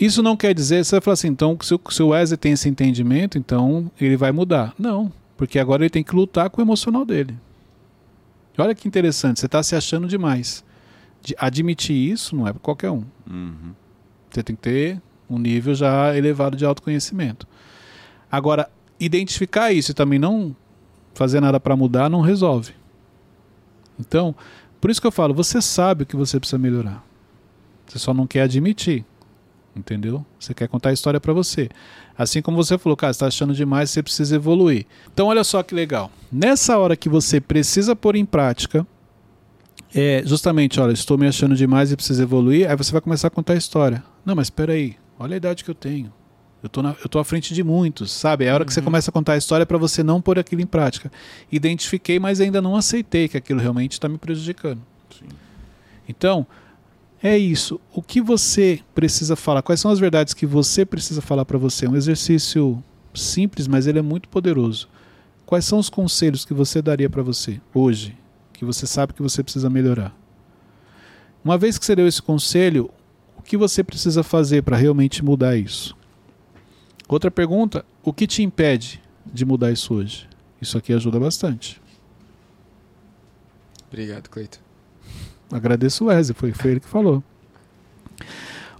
Isso 0.00 0.22
não 0.22 0.36
quer 0.36 0.52
dizer, 0.54 0.84
você 0.84 0.96
vai 0.96 1.00
falar 1.00 1.12
assim, 1.12 1.28
então 1.28 1.56
se 1.62 1.72
o, 1.74 1.80
se 1.88 2.02
o 2.02 2.08
Wesley 2.08 2.36
tem 2.36 2.52
esse 2.52 2.68
entendimento, 2.68 3.38
então 3.38 3.90
ele 4.00 4.16
vai 4.16 4.32
mudar. 4.32 4.74
Não, 4.76 5.12
porque 5.36 5.58
agora 5.58 5.82
ele 5.82 5.90
tem 5.90 6.04
que 6.04 6.14
lutar 6.14 6.50
com 6.50 6.60
o 6.60 6.64
emocional 6.64 7.04
dele. 7.04 7.36
E 8.56 8.60
Olha 8.60 8.74
que 8.74 8.86
interessante, 8.86 9.40
você 9.40 9.46
está 9.46 9.62
se 9.62 9.74
achando 9.74 10.06
demais. 10.06 10.64
De 11.20 11.34
admitir 11.38 11.96
isso 11.96 12.36
não 12.36 12.46
é 12.46 12.52
para 12.52 12.60
qualquer 12.60 12.90
um. 12.90 13.04
Uhum. 13.28 13.72
Você 14.30 14.42
tem 14.42 14.54
que 14.54 14.62
ter 14.62 15.02
um 15.28 15.38
nível 15.38 15.74
já 15.74 16.16
elevado 16.16 16.56
de 16.56 16.64
autoconhecimento. 16.64 17.46
Agora, 18.30 18.68
identificar 18.98 19.72
isso 19.72 19.90
e 19.90 19.94
também 19.94 20.18
não 20.18 20.54
fazer 21.14 21.40
nada 21.40 21.58
para 21.58 21.76
mudar 21.76 22.10
não 22.10 22.20
resolve. 22.20 22.72
Então, 23.98 24.34
por 24.80 24.90
isso 24.90 25.00
que 25.00 25.06
eu 25.06 25.12
falo, 25.12 25.32
você 25.32 25.62
sabe 25.62 26.02
o 26.02 26.06
que 26.06 26.16
você 26.16 26.38
precisa 26.38 26.58
melhorar. 26.58 27.04
Você 27.86 27.98
só 27.98 28.12
não 28.12 28.26
quer 28.26 28.42
admitir. 28.42 29.04
Entendeu? 29.76 30.24
Você 30.38 30.54
quer 30.54 30.68
contar 30.68 30.90
a 30.90 30.92
história 30.92 31.20
para 31.20 31.32
você. 31.32 31.68
Assim 32.16 32.40
como 32.40 32.56
você 32.56 32.78
falou, 32.78 32.96
cara, 32.96 33.12
você 33.12 33.16
está 33.16 33.26
achando 33.26 33.52
demais, 33.52 33.90
você 33.90 34.02
precisa 34.02 34.36
evoluir. 34.36 34.86
Então, 35.12 35.26
olha 35.26 35.42
só 35.42 35.62
que 35.62 35.74
legal. 35.74 36.10
Nessa 36.30 36.78
hora 36.78 36.96
que 36.96 37.08
você 37.08 37.40
precisa 37.40 37.96
pôr 37.96 38.14
em 38.14 38.24
prática, 38.24 38.86
é 39.94 40.22
justamente, 40.24 40.80
olha, 40.80 40.92
estou 40.92 41.18
me 41.18 41.26
achando 41.26 41.56
demais 41.56 41.90
e 41.90 41.96
preciso 41.96 42.22
evoluir, 42.22 42.70
aí 42.70 42.76
você 42.76 42.92
vai 42.92 43.00
começar 43.00 43.28
a 43.28 43.30
contar 43.30 43.54
a 43.54 43.56
história. 43.56 44.02
Não, 44.24 44.34
mas 44.34 44.46
espera 44.46 44.72
aí, 44.72 44.96
olha 45.18 45.34
a 45.34 45.36
idade 45.36 45.64
que 45.64 45.70
eu 45.70 45.74
tenho. 45.74 46.12
Eu 46.62 46.68
tô, 46.68 46.80
na, 46.80 46.96
eu 47.02 47.08
tô 47.10 47.18
à 47.18 47.24
frente 47.24 47.52
de 47.52 47.62
muitos, 47.62 48.10
sabe? 48.10 48.46
É 48.46 48.50
a 48.50 48.54
hora 48.54 48.64
que 48.64 48.72
você 48.72 48.80
começa 48.80 49.10
a 49.10 49.12
contar 49.12 49.34
a 49.34 49.36
história 49.36 49.66
para 49.66 49.76
você 49.76 50.02
não 50.02 50.20
pôr 50.20 50.38
aquilo 50.38 50.62
em 50.62 50.66
prática. 50.66 51.12
Identifiquei, 51.52 52.18
mas 52.18 52.40
ainda 52.40 52.62
não 52.62 52.74
aceitei 52.74 53.28
que 53.28 53.36
aquilo 53.36 53.60
realmente 53.60 53.92
está 53.92 54.08
me 54.08 54.16
prejudicando. 54.16 54.80
Sim. 55.10 55.26
Então, 56.08 56.46
é 57.24 57.38
isso. 57.38 57.80
O 57.90 58.02
que 58.02 58.20
você 58.20 58.80
precisa 58.94 59.34
falar? 59.34 59.62
Quais 59.62 59.80
são 59.80 59.90
as 59.90 59.98
verdades 59.98 60.34
que 60.34 60.44
você 60.44 60.84
precisa 60.84 61.22
falar 61.22 61.46
para 61.46 61.56
você? 61.56 61.86
É 61.86 61.88
um 61.88 61.96
exercício 61.96 62.84
simples, 63.14 63.66
mas 63.66 63.86
ele 63.86 63.98
é 63.98 64.02
muito 64.02 64.28
poderoso. 64.28 64.90
Quais 65.46 65.64
são 65.64 65.78
os 65.78 65.88
conselhos 65.88 66.44
que 66.44 66.52
você 66.52 66.82
daria 66.82 67.08
para 67.08 67.22
você 67.22 67.62
hoje, 67.72 68.14
que 68.52 68.62
você 68.62 68.86
sabe 68.86 69.14
que 69.14 69.22
você 69.22 69.42
precisa 69.42 69.70
melhorar? 69.70 70.14
Uma 71.42 71.56
vez 71.56 71.78
que 71.78 71.86
você 71.86 71.96
deu 71.96 72.06
esse 72.06 72.20
conselho, 72.20 72.90
o 73.38 73.42
que 73.42 73.56
você 73.56 73.82
precisa 73.82 74.22
fazer 74.22 74.62
para 74.62 74.76
realmente 74.76 75.24
mudar 75.24 75.56
isso? 75.56 75.96
Outra 77.08 77.30
pergunta: 77.30 77.86
o 78.02 78.12
que 78.12 78.26
te 78.26 78.42
impede 78.42 79.02
de 79.24 79.46
mudar 79.46 79.72
isso 79.72 79.94
hoje? 79.94 80.28
Isso 80.60 80.76
aqui 80.76 80.92
ajuda 80.92 81.18
bastante. 81.18 81.80
Obrigado, 83.88 84.28
Cleiton. 84.28 84.63
Agradeço 85.54 86.04
o 86.04 86.06
Wesley, 86.08 86.34
foi, 86.36 86.52
foi 86.52 86.72
ele 86.72 86.80
que 86.80 86.88
falou. 86.88 87.22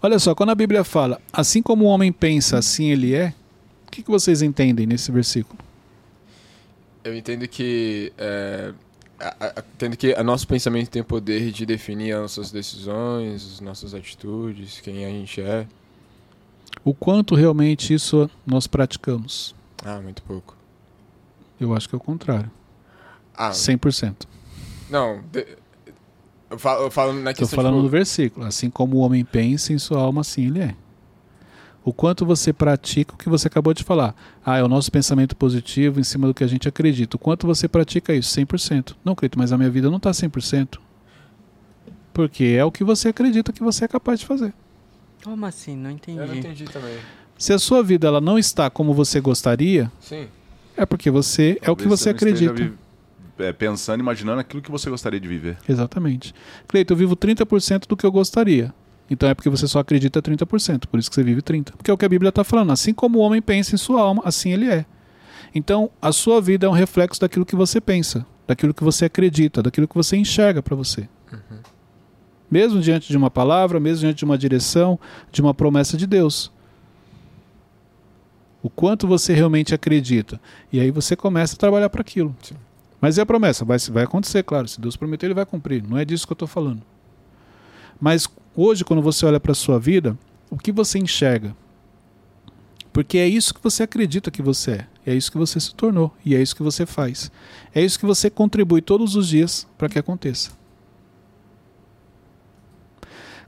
Olha 0.03 0.19
só, 0.19 0.35
quando 0.35 0.51
a 0.51 0.55
Bíblia 0.55 0.83
fala, 0.85 1.21
assim 1.33 1.63
como 1.63 1.85
o 1.85 1.89
homem 1.89 2.13
pensa, 2.13 2.59
assim 2.59 2.91
ele 2.91 3.15
é, 3.15 3.33
o 3.87 3.91
que, 3.91 4.03
que 4.03 4.11
vocês 4.11 4.43
entendem 4.43 4.85
nesse 4.87 5.11
versículo? 5.13 5.59
Eu 7.05 7.15
entendo 7.17 7.47
que. 7.47 8.13
É, 8.19 8.73
a- 9.21 9.37
a- 9.59 9.65
entendo 9.75 9.97
que 9.97 10.13
o 10.13 10.25
nosso 10.25 10.47
pensamento 10.49 10.91
tem 10.91 11.01
o 11.01 11.05
poder 11.05 11.53
de 11.53 11.65
definir 11.65 12.13
as 12.17 12.21
nossas 12.23 12.51
decisões, 12.51 13.55
as 13.55 13.61
nossas 13.61 13.95
atitudes, 13.95 14.81
quem 14.81 15.05
a 15.05 15.09
gente 15.09 15.41
é. 15.41 15.67
O 16.85 16.93
quanto 16.93 17.35
realmente 17.37 17.95
isso 17.95 18.29
nós 18.45 18.67
praticamos? 18.67 19.55
Ah, 19.85 20.01
muito 20.01 20.23
pouco. 20.23 20.57
Eu 21.61 21.73
acho 21.75 21.89
que 21.89 21.95
é 21.95 21.99
o 21.99 22.01
contrário. 22.01 22.51
Ah, 23.37 23.51
100%. 23.53 24.27
não. 24.91 25.23
de- 25.33 25.47
eu, 26.51 26.59
falo, 26.59 26.85
eu 26.85 26.91
falo 26.91 27.13
na 27.13 27.31
Estou 27.31 27.47
questão. 27.47 27.57
falando 27.57 27.75
tipo, 27.75 27.83
do 27.85 27.89
versículo. 27.89 28.47
Assim 28.47 28.71
como 28.71 28.97
o 28.97 29.01
homem 29.01 29.25
pensa 29.25 29.73
em 29.73 29.79
sua 29.79 30.01
alma, 30.01 30.21
assim 30.21 30.47
ele 30.47 30.61
é. 30.61 30.75
O 31.85 31.93
quanto 31.93 32.25
você 32.25 32.53
pratica 32.53 33.15
o 33.15 33.19
que 33.19 33.29
você 33.29 33.47
acabou 33.47 33.75
de 33.75 33.85
falar. 33.85 34.15
Ah, 34.45 34.57
é 34.57 34.63
o 34.63 34.69
nosso 34.69 34.91
pensamento 34.91 35.37
positivo 35.37 36.01
em 36.01 36.05
cima 36.05 36.27
do 36.27 36.33
que 36.33 36.43
a 36.43 36.47
gente 36.47 36.67
acredita. 36.67 37.17
O 37.17 37.19
quanto 37.19 37.47
você 37.47 37.69
pratica 37.69 38.15
isso? 38.15 38.35
100%. 38.41 38.95
Não, 39.05 39.15
Cleito, 39.15 39.39
mas 39.39 39.53
a 39.53 39.59
minha 39.59 39.69
vida 39.69 39.91
não 39.91 39.99
está 39.99 40.11
100%. 40.11 40.79
Porque 42.15 42.45
é 42.59 42.65
o 42.65 42.73
que 42.73 42.83
você 42.83 43.09
acredita 43.09 43.53
que 43.53 43.63
você 43.63 43.85
é 43.85 43.89
capaz 43.89 44.21
de 44.21 44.27
fazer. 44.27 44.55
Como 45.23 45.45
assim? 45.45 45.77
Não 45.77 45.91
entendi. 45.91 46.19
Eu 46.19 46.27
não 46.27 46.35
entendi 46.35 46.65
também. 46.65 46.97
Se 47.37 47.53
a 47.53 47.59
sua 47.59 47.83
vida 47.83 48.07
ela 48.07 48.21
não 48.21 48.39
está 48.39 48.71
como 48.71 48.95
você 48.95 49.21
gostaria, 49.21 49.91
Sim. 50.01 50.29
é 50.77 50.87
porque 50.87 51.11
você 51.11 51.59
é 51.61 51.71
o 51.71 51.77
que 51.77 51.83
Talvez 51.83 52.01
você 52.01 52.11
esteja 52.13 52.51
acredita. 52.51 52.79
É, 53.39 53.53
pensando, 53.53 54.01
imaginando 54.01 54.41
aquilo 54.41 54.63
que 54.63 54.71
você 54.71 54.89
gostaria 54.91 55.21
de 55.21 55.29
viver. 55.29 55.57
Exatamente. 55.69 56.35
Cleito, 56.69 56.93
eu 56.93 56.97
vivo 56.97 57.17
30% 57.17 57.87
do 57.87 57.97
que 57.97 58.07
eu 58.07 58.13
gostaria. 58.13 58.73
Então 59.11 59.29
é 59.29 59.35
porque 59.35 59.51
você 59.51 59.69
só 59.69 59.81
acredita 59.81 60.23
30%, 60.23 60.87
por 60.87 60.99
isso 60.99 61.11
que 61.11 61.15
você 61.15 61.23
vive 61.23 61.43
30%. 61.43 61.73
Porque 61.77 61.91
é 61.91 61.95
o 61.95 61.99
que 61.99 62.05
a 62.05 62.09
Bíblia 62.09 62.31
está 62.31 62.43
falando. 62.43 62.73
Assim 62.73 62.95
como 62.95 63.19
o 63.19 63.23
homem 63.23 63.43
pensa 63.43 63.75
em 63.75 63.79
sua 63.79 64.01
alma, 64.01 64.23
assim 64.25 64.53
ele 64.53 64.71
é. 64.71 64.87
Então 65.55 65.91
a 66.01 66.11
sua 66.11 66.41
vida 66.41 66.67
é 66.67 66.69
um 66.69 66.73
reflexo 66.73 67.21
daquilo 67.21 67.45
que 67.45 67.55
você 67.55 67.81
pensa, 67.81 68.27
daquilo 68.47 68.73
que 68.73 68.83
você 68.83 69.05
acredita, 69.05 69.63
daquilo 69.63 69.87
que 69.87 69.95
você 69.95 70.17
enxerga 70.17 70.63
para 70.63 70.75
você. 70.75 71.09
Mesmo 72.51 72.81
diante 72.81 73.09
de 73.09 73.17
uma 73.17 73.31
palavra, 73.31 73.81
mesmo 73.81 74.01
diante 74.01 74.19
de 74.19 74.25
uma 74.25 74.39
direção, 74.39 74.99
de 75.31 75.41
uma 75.41 75.53
promessa 75.53 75.97
de 75.97 76.07
Deus. 76.07 76.53
O 78.63 78.71
quanto 78.71 79.07
você 79.07 79.35
realmente 79.35 79.75
acredita. 79.75 80.41
E 80.73 80.81
aí 80.81 80.91
você 80.91 81.15
começa 81.15 81.55
a 81.55 81.59
trabalhar 81.59 81.91
para 81.91 82.01
aquilo. 82.01 82.35
Sim. 82.43 82.55
Mas 83.05 83.19
é 83.19 83.21
a 83.21 83.27
promessa, 83.27 83.67
vai, 83.67 83.77
vai 83.91 84.05
acontecer, 84.05 84.43
claro. 84.43 84.67
Se 84.67 84.81
Deus 84.81 84.97
prometeu, 84.97 85.27
ele 85.27 85.35
vai 85.35 85.45
cumprir. 85.45 85.87
Não 85.87 85.99
é 85.99 86.07
disso 86.07 86.27
que 86.27 86.33
eu 86.33 86.37
estou 86.37 86.49
falando. 86.49 86.81
Mas 88.01 88.27
hoje, 88.57 88.83
quando 88.83 89.03
você 89.03 89.27
olha 89.27 89.39
para 89.39 89.53
a 89.53 89.55
sua 89.55 89.79
vida, 89.79 90.19
o 90.49 90.57
que 90.57 90.73
você 90.73 90.99
enxerga? 90.99 91.55
Porque 92.95 93.19
é 93.19 93.29
isso 93.29 93.53
que 93.53 93.63
você 93.63 93.83
acredita 93.83 94.31
que 94.31 94.41
você 94.41 94.71
é. 94.71 94.87
É 95.05 95.15
isso 95.15 95.31
que 95.31 95.37
você 95.37 95.61
se 95.61 95.75
tornou. 95.75 96.15
E 96.25 96.35
é 96.35 96.41
isso 96.41 96.57
que 96.57 96.63
você 96.63 96.87
faz. 96.87 97.31
É 97.75 97.83
isso 97.83 97.99
que 97.99 98.07
você 98.07 98.31
contribui 98.31 98.81
todos 98.81 99.17
os 99.17 99.29
dias 99.29 99.67
para 99.77 99.91
que 99.91 99.99
aconteça. 99.99 100.53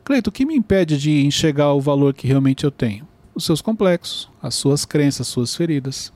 Cleito, 0.04 0.28
o 0.28 0.32
que 0.34 0.44
me 0.44 0.54
impede 0.54 0.98
de 0.98 1.24
enxergar 1.24 1.72
o 1.72 1.80
valor 1.80 2.12
que 2.12 2.26
realmente 2.26 2.64
eu 2.64 2.70
tenho? 2.70 3.08
Os 3.34 3.46
seus 3.46 3.62
complexos, 3.62 4.28
as 4.42 4.54
suas 4.54 4.84
crenças, 4.84 5.22
as 5.22 5.28
suas 5.28 5.56
feridas, 5.56 6.12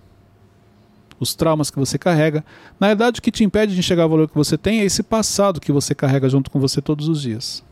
os 1.21 1.35
traumas 1.35 1.71
que 1.71 1.79
você 1.79 1.97
carrega. 1.99 2.43
Na 2.81 2.89
verdade, 2.89 3.21
o 3.21 3.23
que 3.23 3.31
te 3.31 3.45
impede 3.45 3.75
de 3.75 3.79
enxergar 3.79 4.07
o 4.07 4.09
valor 4.09 4.29
que 4.29 4.35
você 4.35 4.57
tem 4.59 4.81
é 4.81 4.85
esse 4.85 5.03
passado 5.03 5.61
que 5.61 5.71
você 5.71 5.95
carrega 5.95 6.29
junto 6.29 6.51
com 6.51 6.59
você 6.59 6.81
todos 6.83 7.07
os 7.09 7.21
dias. 7.23 7.63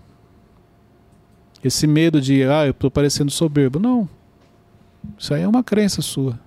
Esse 1.64 1.86
medo 1.86 2.20
de, 2.20 2.44
ah, 2.44 2.66
eu 2.66 2.70
estou 2.72 2.90
parecendo 2.90 3.30
soberbo. 3.32 3.80
Não. 3.80 4.08
Isso 5.18 5.32
aí 5.34 5.42
é 5.42 5.48
uma 5.48 5.64
crença 5.64 6.02
sua. 6.02 6.38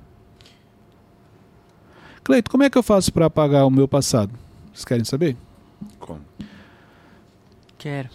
Cleito, 2.24 2.52
como 2.52 2.64
é 2.64 2.70
que 2.70 2.78
eu 2.78 2.84
faço 2.84 3.12
para 3.12 3.26
apagar 3.26 3.66
o 3.66 3.70
meu 3.72 3.88
passado? 3.88 4.32
Vocês 4.72 4.86
querem 4.86 5.04
saber? 5.04 5.36
Como? 6.00 6.22
Quero. 7.78 8.10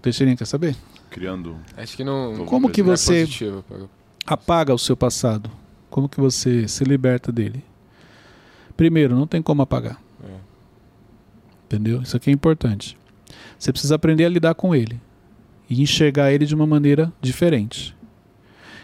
Teixeirinha 0.00 0.36
quer 0.36 0.46
saber? 0.46 0.76
Criando. 1.10 1.56
Acho 1.76 1.96
que 1.96 2.04
não. 2.04 2.46
Como 2.46 2.70
que 2.70 2.80
é 2.80 2.84
você- 2.84 3.26
pra- 3.68 3.78
Apaga 4.26 4.72
o 4.72 4.78
seu 4.78 4.96
passado. 4.96 5.50
Como 5.90 6.08
que 6.08 6.20
você 6.20 6.66
se 6.68 6.84
liberta 6.84 7.30
dele? 7.32 7.62
Primeiro, 8.76 9.14
não 9.14 9.26
tem 9.26 9.40
como 9.40 9.62
apagar. 9.62 10.00
É. 10.22 10.36
Entendeu? 11.66 12.02
Isso 12.02 12.16
aqui 12.16 12.30
é 12.30 12.32
importante. 12.32 12.96
Você 13.58 13.72
precisa 13.72 13.94
aprender 13.94 14.24
a 14.24 14.28
lidar 14.28 14.54
com 14.54 14.74
ele 14.74 15.00
e 15.68 15.82
enxergar 15.82 16.32
ele 16.32 16.46
de 16.46 16.54
uma 16.54 16.66
maneira 16.66 17.12
diferente. 17.20 17.96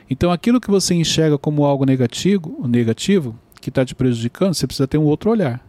Então, 0.09 0.33
aquilo 0.33 0.61
que 0.61 0.71
você 0.71 0.95
enxerga 0.95 1.39
como 1.39 1.65
algo 1.65 1.85
negativo, 1.85 2.67
negativo 2.67 3.39
que 3.61 3.69
está 3.69 3.85
te 3.85 3.95
prejudicando, 3.95 4.55
você 4.55 4.67
precisa 4.67 4.89
ter 4.89 4.99
um 4.99 5.05
outro 5.05 5.31
olhar. 5.31 5.65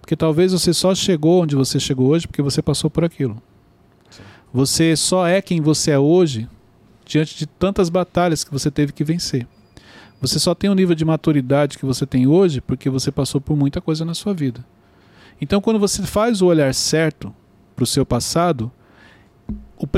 Porque 0.00 0.16
talvez 0.16 0.52
você 0.52 0.74
só 0.74 0.94
chegou 0.94 1.42
onde 1.42 1.54
você 1.54 1.78
chegou 1.78 2.08
hoje 2.08 2.26
porque 2.26 2.42
você 2.42 2.60
passou 2.60 2.90
por 2.90 3.04
aquilo. 3.04 3.40
Sim. 4.10 4.22
Você 4.52 4.96
só 4.96 5.26
é 5.26 5.40
quem 5.40 5.60
você 5.60 5.92
é 5.92 5.98
hoje 5.98 6.48
diante 7.04 7.36
de 7.38 7.46
tantas 7.46 7.88
batalhas 7.88 8.44
que 8.44 8.50
você 8.50 8.70
teve 8.70 8.92
que 8.92 9.04
vencer. 9.04 9.46
Você 10.20 10.38
só 10.38 10.54
tem 10.54 10.68
o 10.68 10.74
nível 10.74 10.94
de 10.94 11.04
maturidade 11.04 11.78
que 11.78 11.86
você 11.86 12.04
tem 12.04 12.26
hoje 12.26 12.60
porque 12.60 12.90
você 12.90 13.10
passou 13.12 13.40
por 13.40 13.56
muita 13.56 13.80
coisa 13.80 14.04
na 14.04 14.14
sua 14.14 14.34
vida. 14.34 14.64
Então, 15.40 15.60
quando 15.60 15.78
você 15.78 16.02
faz 16.02 16.42
o 16.42 16.46
olhar 16.46 16.74
certo 16.74 17.32
para 17.76 17.84
o 17.84 17.86
seu 17.86 18.04
passado, 18.04 18.72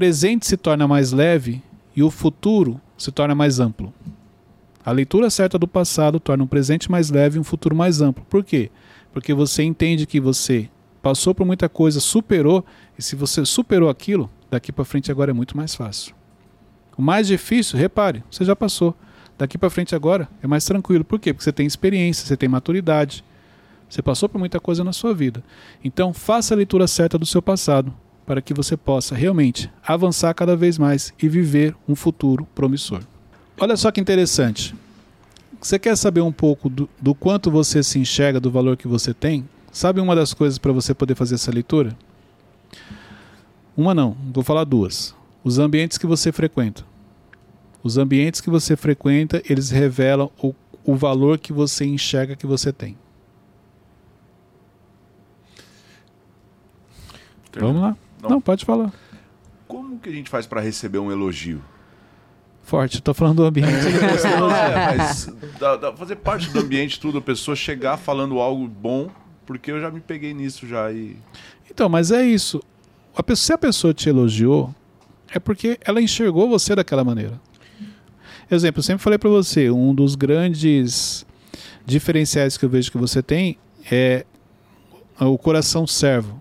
presente 0.01 0.47
se 0.47 0.57
torna 0.57 0.89
mais 0.89 1.13
leve 1.13 1.63
e 1.95 2.03
o 2.03 2.11
futuro 2.11 2.81
se 2.97 3.13
torna 3.13 3.35
mais 3.35 3.61
amplo. 3.61 3.93
A 4.83 4.93
leitura 4.93 5.29
certa 5.29 5.59
do 5.59 5.69
passado 5.69 6.19
torna 6.19 6.43
um 6.43 6.47
presente 6.47 6.91
mais 6.91 7.11
leve 7.11 7.37
e 7.37 7.41
um 7.41 7.45
futuro 7.45 7.77
mais 7.77 8.01
amplo. 8.01 8.25
Por 8.31 8.43
quê? 8.43 8.71
Porque 9.13 9.35
você 9.35 9.63
entende 9.63 10.07
que 10.07 10.19
você 10.19 10.71
passou 11.03 11.35
por 11.35 11.47
muita 11.47 11.69
coisa, 11.69 12.01
superou, 12.01 12.65
e 12.99 13.03
se 13.03 13.15
você 13.15 13.45
superou 13.45 13.91
aquilo, 13.91 14.31
daqui 14.51 14.73
para 14.73 14.85
frente 14.87 15.11
agora 15.11 15.33
é 15.33 15.35
muito 15.35 15.55
mais 15.55 15.75
fácil. 15.75 16.15
O 16.97 17.03
mais 17.03 17.27
difícil, 17.27 17.79
repare, 17.79 18.25
você 18.31 18.45
já 18.45 18.57
passou. 18.57 18.97
Daqui 19.41 19.57
para 19.57 19.71
frente 19.71 19.95
agora 19.95 20.29
é 20.43 20.47
mais 20.47 20.67
tranquilo. 20.67 21.03
Por 21.03 21.19
quê? 21.19 21.33
Porque 21.33 21.43
você 21.43 21.51
tem 21.51 21.67
experiência, 21.67 22.27
você 22.27 22.37
tem 22.37 22.47
maturidade. 22.47 23.25
Você 23.89 24.03
passou 24.03 24.29
por 24.29 24.39
muita 24.39 24.61
coisa 24.61 24.85
na 24.85 24.93
sua 24.93 25.15
vida. 25.15 25.43
Então, 25.83 26.13
faça 26.13 26.53
a 26.53 26.57
leitura 26.59 26.87
certa 26.87 27.17
do 27.17 27.25
seu 27.25 27.41
passado 27.41 27.91
para 28.27 28.43
que 28.43 28.53
você 28.53 28.77
possa 28.77 29.15
realmente 29.15 29.71
avançar 29.83 30.35
cada 30.35 30.55
vez 30.55 30.77
mais 30.77 31.15
e 31.19 31.27
viver 31.27 31.75
um 31.89 31.95
futuro 31.95 32.47
promissor. 32.55 33.01
Olha 33.59 33.79
só 33.79 33.91
que 33.91 33.99
interessante. 33.99 34.75
Você 35.59 35.79
quer 35.79 35.97
saber 35.97 36.21
um 36.21 36.33
pouco 36.33 36.69
do, 36.69 36.87
do 37.01 37.15
quanto 37.15 37.51
você 37.51 37.83
se 37.83 37.99
enxerga, 37.99 38.39
do 38.39 38.51
valor 38.51 38.77
que 38.77 38.87
você 38.87 39.15
tem? 39.15 39.49
Sabe 39.73 40.03
uma 40.03 40.15
das 40.15 40.35
coisas 40.35 40.59
para 40.59 40.71
você 40.71 40.93
poder 40.93 41.15
fazer 41.15 41.37
essa 41.37 41.51
leitura? 41.51 41.97
Uma 43.75 43.95
não, 43.95 44.15
vou 44.35 44.45
falar 44.45 44.65
duas. 44.65 45.15
Os 45.43 45.59
ambientes 45.59 45.97
que 45.97 46.07
você 46.07 46.31
frequenta. 46.31 46.90
Os 47.83 47.97
ambientes 47.97 48.41
que 48.41 48.51
você 48.51 48.77
frequenta, 48.77 49.43
eles 49.49 49.71
revelam 49.71 50.31
o, 50.43 50.55
o 50.85 50.95
valor 50.95 51.39
que 51.39 51.53
você 51.53 51.85
enxerga 51.85 52.37
que 52.37 52.47
você 52.47 52.73
tem. 52.73 52.97
Vamos 57.59 57.83
lá. 57.83 57.97
Não. 58.23 58.31
Não, 58.31 58.41
pode 58.41 58.65
falar. 58.65 58.93
Como 59.67 59.99
que 59.99 60.09
a 60.09 60.13
gente 60.13 60.31
faz 60.31 60.47
para 60.47 60.61
receber 60.61 60.99
um 60.99 61.11
elogio? 61.11 61.63
Forte, 62.63 62.99
estou 62.99 63.15
falando 63.15 63.39
do 63.39 63.45
ambiente. 63.45 63.73
é, 63.73 64.97
mas 64.97 65.27
da, 65.59 65.77
da, 65.77 65.93
fazer 65.93 66.17
parte 66.17 66.51
do 66.51 66.61
ambiente, 66.61 67.01
tudo, 67.01 67.19
a 67.19 67.23
pessoa 67.23 67.57
chegar 67.57 67.97
falando 67.97 68.39
algo 68.39 68.69
bom, 68.69 69.11
porque 69.45 69.73
eu 69.73 69.81
já 69.81 69.91
me 69.91 70.01
peguei 70.01 70.33
nisso 70.33 70.67
já 70.67 70.93
e. 70.93 71.17
Então, 71.69 71.89
mas 71.89 72.11
é 72.13 72.23
isso. 72.23 72.63
A 73.17 73.23
pessoa, 73.23 73.47
se 73.47 73.53
a 73.53 73.59
pessoa 73.59 73.95
te 73.95 74.09
elogiou, 74.09 74.73
é 75.33 75.39
porque 75.39 75.79
ela 75.85 76.01
enxergou 76.01 76.49
você 76.49 76.75
daquela 76.75 77.03
maneira. 77.03 77.41
Exemplo, 78.51 78.81
eu 78.81 78.83
sempre 78.83 79.03
falei 79.03 79.19
para 79.19 79.31
você, 79.31 79.71
um 79.71 79.95
dos 79.95 80.15
grandes 80.17 81.25
diferenciais 81.87 82.57
que 82.57 82.65
eu 82.65 82.69
vejo 82.69 82.91
que 82.91 82.99
você 82.99 83.23
tem 83.23 83.57
é 83.91 84.25
o 85.21 85.39
coração 85.39 85.87
servo. 85.87 86.41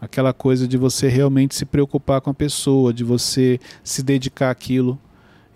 Aquela 0.00 0.32
coisa 0.32 0.66
de 0.66 0.76
você 0.76 1.08
realmente 1.08 1.54
se 1.54 1.64
preocupar 1.64 2.20
com 2.20 2.30
a 2.30 2.34
pessoa, 2.34 2.92
de 2.92 3.04
você 3.04 3.60
se 3.84 4.02
dedicar 4.02 4.50
àquilo. 4.50 4.98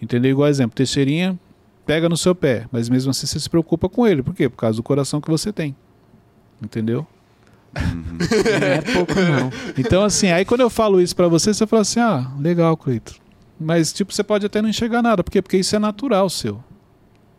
Entendeu? 0.01 0.31
Igual 0.31 0.49
exemplo, 0.49 0.77
Teixeirinha 0.77 1.39
pega 1.85 2.09
no 2.09 2.17
seu 2.17 2.35
pé, 2.35 2.67
mas 2.71 2.89
mesmo 2.89 3.11
assim 3.11 3.27
você 3.27 3.41
se 3.41 3.49
preocupa 3.49 3.89
com 3.89 4.07
ele. 4.07 4.23
Por 4.23 4.35
quê? 4.35 4.49
Por 4.49 4.57
causa 4.57 4.77
do 4.77 4.83
coração 4.83 5.21
que 5.21 5.31
você 5.31 5.53
tem. 5.53 5.75
Entendeu? 6.63 7.07
Uhum. 7.77 8.19
é 8.63 8.81
pouco 8.81 9.15
não. 9.15 9.51
Então 9.77 10.05
assim, 10.05 10.29
aí 10.29 10.45
quando 10.45 10.61
eu 10.61 10.71
falo 10.71 11.01
isso 11.01 11.17
para 11.17 11.29
você, 11.29 11.53
você 11.53 11.67
fala 11.67 11.83
assim: 11.83 12.01
"Ah, 12.01 12.31
legal, 12.39 12.77
Cleiton". 12.77 13.26
Mas 13.59 13.93
tipo, 13.93 14.13
você 14.13 14.23
pode 14.23 14.45
até 14.47 14.61
não 14.61 14.69
enxergar 14.69 15.03
nada, 15.03 15.25
por 15.25 15.31
quê? 15.31 15.41
Porque 15.41 15.57
isso 15.57 15.75
é 15.75 15.79
natural 15.79 16.29
seu. 16.29 16.63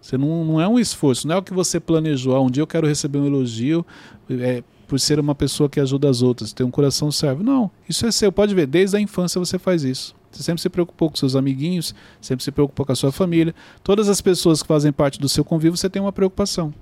Você 0.02 0.18
não, 0.18 0.46
não 0.46 0.62
é 0.62 0.68
um 0.68 0.80
esforço, 0.80 1.28
não 1.28 1.36
é 1.36 1.38
o 1.38 1.44
que 1.44 1.54
você 1.54 1.80
planejou. 1.80 2.36
Ah, 2.36 2.42
um 2.42 2.50
dia 2.50 2.62
eu 2.62 2.68
quero 2.68 2.88
receber 2.88 3.20
um 3.20 3.26
elogio, 3.26 3.86
é, 4.30 4.64
por 4.88 5.00
ser 5.00 5.20
uma 5.20 5.36
pessoa 5.36 5.68
que 5.68 5.80
ajuda 5.80 6.10
as 6.10 6.22
outras, 6.22 6.54
ter 6.54 6.64
um 6.64 6.72
coração 6.72 7.12
servo. 7.12 7.44
Não, 7.44 7.70
isso 7.90 8.06
é 8.06 8.12
seu. 8.12 8.32
Pode 8.32 8.56
ver, 8.56 8.66
desde 8.68 8.96
a 8.96 9.00
infância 9.00 9.38
você 9.38 9.60
faz 9.60 9.84
isso. 9.84 10.16
Você 10.32 10.44
sempre 10.44 10.62
se 10.62 10.70
preocupou 10.70 11.10
com 11.10 11.16
seus 11.16 11.36
amiguinhos, 11.36 11.94
sempre 12.22 12.44
se 12.44 12.52
preocupou 12.52 12.86
com 12.86 12.92
a 12.92 12.96
sua 12.96 13.12
família. 13.12 13.54
Todas 13.84 14.08
as 14.08 14.22
pessoas 14.22 14.62
que 14.62 14.68
fazem 14.68 14.92
parte 14.92 15.20
do 15.20 15.28
seu 15.28 15.44
convívio, 15.44 15.78
você 15.78 15.90
tem 15.90 16.02
uma 16.02 16.12
preocupação. 16.12 16.74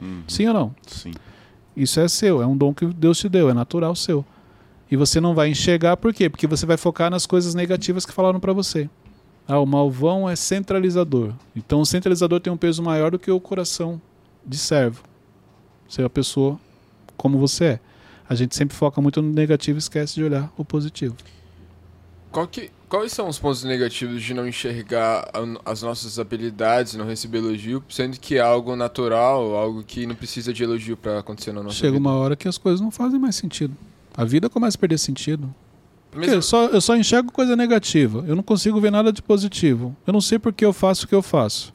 Uhum. 0.00 0.22
Sim 0.26 0.48
ou 0.48 0.54
não? 0.54 0.74
Sim. 0.86 1.12
Isso 1.76 2.00
é 2.00 2.08
seu, 2.08 2.42
é 2.42 2.46
um 2.46 2.56
dom 2.56 2.74
que 2.74 2.86
Deus 2.86 3.18
te 3.18 3.28
deu, 3.28 3.48
é 3.48 3.54
natural 3.54 3.94
seu. 3.94 4.24
E 4.92 4.96
você 4.96 5.22
não 5.22 5.34
vai 5.34 5.48
enxergar 5.48 5.96
por 5.96 6.12
quê? 6.12 6.28
Porque 6.28 6.46
você 6.46 6.66
vai 6.66 6.76
focar 6.76 7.10
nas 7.10 7.24
coisas 7.24 7.54
negativas 7.54 8.04
que 8.04 8.12
falaram 8.12 8.38
para 8.38 8.52
você. 8.52 8.90
Ah, 9.48 9.58
o 9.58 9.64
malvão 9.64 10.28
é 10.28 10.36
centralizador. 10.36 11.32
Então 11.56 11.80
o 11.80 11.86
centralizador 11.86 12.40
tem 12.40 12.52
um 12.52 12.58
peso 12.58 12.82
maior 12.82 13.10
do 13.10 13.18
que 13.18 13.30
o 13.30 13.40
coração 13.40 13.98
de 14.44 14.58
servo. 14.58 15.02
Ser 15.88 16.04
a 16.04 16.10
pessoa 16.10 16.60
como 17.16 17.38
você 17.38 17.64
é. 17.64 17.80
A 18.28 18.34
gente 18.34 18.54
sempre 18.54 18.76
foca 18.76 19.00
muito 19.00 19.22
no 19.22 19.32
negativo 19.32 19.78
e 19.78 19.80
esquece 19.80 20.16
de 20.16 20.24
olhar 20.24 20.52
o 20.58 20.64
positivo. 20.64 21.16
Que, 22.50 22.70
quais 22.86 23.12
são 23.12 23.28
os 23.28 23.38
pontos 23.38 23.64
negativos 23.64 24.22
de 24.22 24.34
não 24.34 24.46
enxergar 24.46 25.26
as 25.64 25.80
nossas 25.80 26.18
habilidades, 26.18 26.96
não 26.96 27.06
receber 27.06 27.38
elogio, 27.38 27.82
sendo 27.88 28.20
que 28.20 28.36
é 28.36 28.40
algo 28.40 28.76
natural, 28.76 29.56
algo 29.56 29.82
que 29.82 30.04
não 30.04 30.14
precisa 30.14 30.52
de 30.52 30.62
elogio 30.62 30.98
para 30.98 31.20
acontecer 31.20 31.50
na 31.50 31.62
nossa 31.62 31.76
Chega 31.76 31.92
vida? 31.92 31.98
uma 31.98 32.14
hora 32.14 32.36
que 32.36 32.46
as 32.46 32.58
coisas 32.58 32.82
não 32.82 32.90
fazem 32.90 33.18
mais 33.18 33.36
sentido. 33.36 33.74
A 34.16 34.24
vida 34.24 34.48
começa 34.48 34.76
a 34.76 34.80
perder 34.80 34.98
sentido. 34.98 35.54
Porque 36.10 36.28
eu 36.28 36.42
só, 36.42 36.66
eu 36.66 36.80
só 36.80 36.94
enxergo 36.96 37.32
coisa 37.32 37.56
negativa. 37.56 38.24
Eu 38.26 38.36
não 38.36 38.42
consigo 38.42 38.80
ver 38.80 38.90
nada 38.90 39.12
de 39.12 39.22
positivo. 39.22 39.96
Eu 40.06 40.12
não 40.12 40.20
sei 40.20 40.38
por 40.38 40.52
que 40.52 40.64
eu 40.64 40.72
faço 40.72 41.06
o 41.06 41.08
que 41.08 41.14
eu 41.14 41.22
faço. 41.22 41.74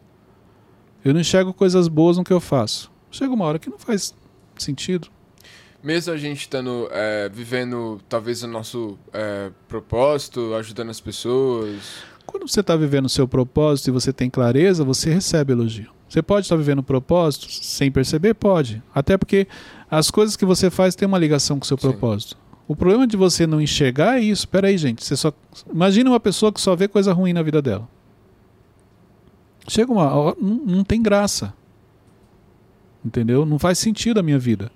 Eu 1.04 1.14
não 1.14 1.22
enxergo 1.22 1.54
coisas 1.54 1.88
boas 1.88 2.18
no 2.18 2.24
que 2.24 2.34
eu 2.34 2.40
faço. 2.40 2.92
Chega 3.10 3.34
uma 3.34 3.46
hora 3.46 3.58
que 3.58 3.70
não 3.70 3.80
faz 3.80 4.14
sentido 4.58 5.10
mesmo 5.84 6.14
a 6.14 6.18
gente 6.18 6.42
estando 6.42 6.90
é, 6.92 7.30
vivendo 7.30 8.02
talvez 8.10 8.44
o 8.44 8.48
nosso 8.48 8.98
é, 9.14 9.52
propósito, 9.68 10.54
ajudando 10.56 10.90
as 10.90 11.00
pessoas. 11.00 12.04
Quando 12.26 12.48
você 12.48 12.60
está 12.60 12.76
vivendo 12.76 13.06
o 13.06 13.10
seu 13.10 13.26
propósito 13.26 13.88
e 13.88 13.92
você 13.92 14.12
tem 14.12 14.30
clareza, 14.30 14.84
você 14.84 15.10
recebe 15.10 15.54
elogio. 15.54 15.90
Você 16.08 16.22
pode 16.22 16.46
estar 16.46 16.56
vivendo 16.56 16.80
o 16.80 16.84
propósito 16.84 17.52
sem 17.52 17.92
perceber? 17.92 18.34
Pode. 18.34 18.82
Até 18.94 19.18
porque 19.18 19.48
as 19.90 20.10
coisas 20.10 20.36
que 20.38 20.46
você 20.46 20.70
faz 20.70 20.96
têm 20.96 21.08
uma 21.08 21.18
ligação 21.18 21.60
com 21.60 21.64
o 21.64 21.68
seu 21.68 21.78
Sim. 21.78 21.90
propósito. 21.90 22.38
O 22.68 22.76
problema 22.76 23.08
de 23.08 23.16
você 23.16 23.48
não 23.48 23.62
enxergar 23.62 24.18
é 24.18 24.22
isso. 24.22 24.42
Espera 24.42 24.68
aí, 24.68 24.78
gente. 24.78 25.04
Você 25.04 25.16
só 25.16 25.32
imagina 25.72 26.10
uma 26.10 26.20
pessoa 26.20 26.52
que 26.52 26.60
só 26.60 26.76
vê 26.76 26.88
coisa 26.88 27.14
ruim 27.14 27.34
na 27.34 27.42
vida 27.42 27.62
dela. 27.62 27.88
Chega 29.68 29.92
uma 29.92 30.14
hora, 30.14 30.38
não, 30.40 30.56
não 30.66 30.84
tem 30.84 31.02
graça. 31.02 31.54
Entendeu? 33.04 33.46
Não 33.46 33.60
faz 33.60 33.78
sentido 33.80 34.20
a 34.20 34.24
minha 34.24 34.40
vida. 34.40 34.72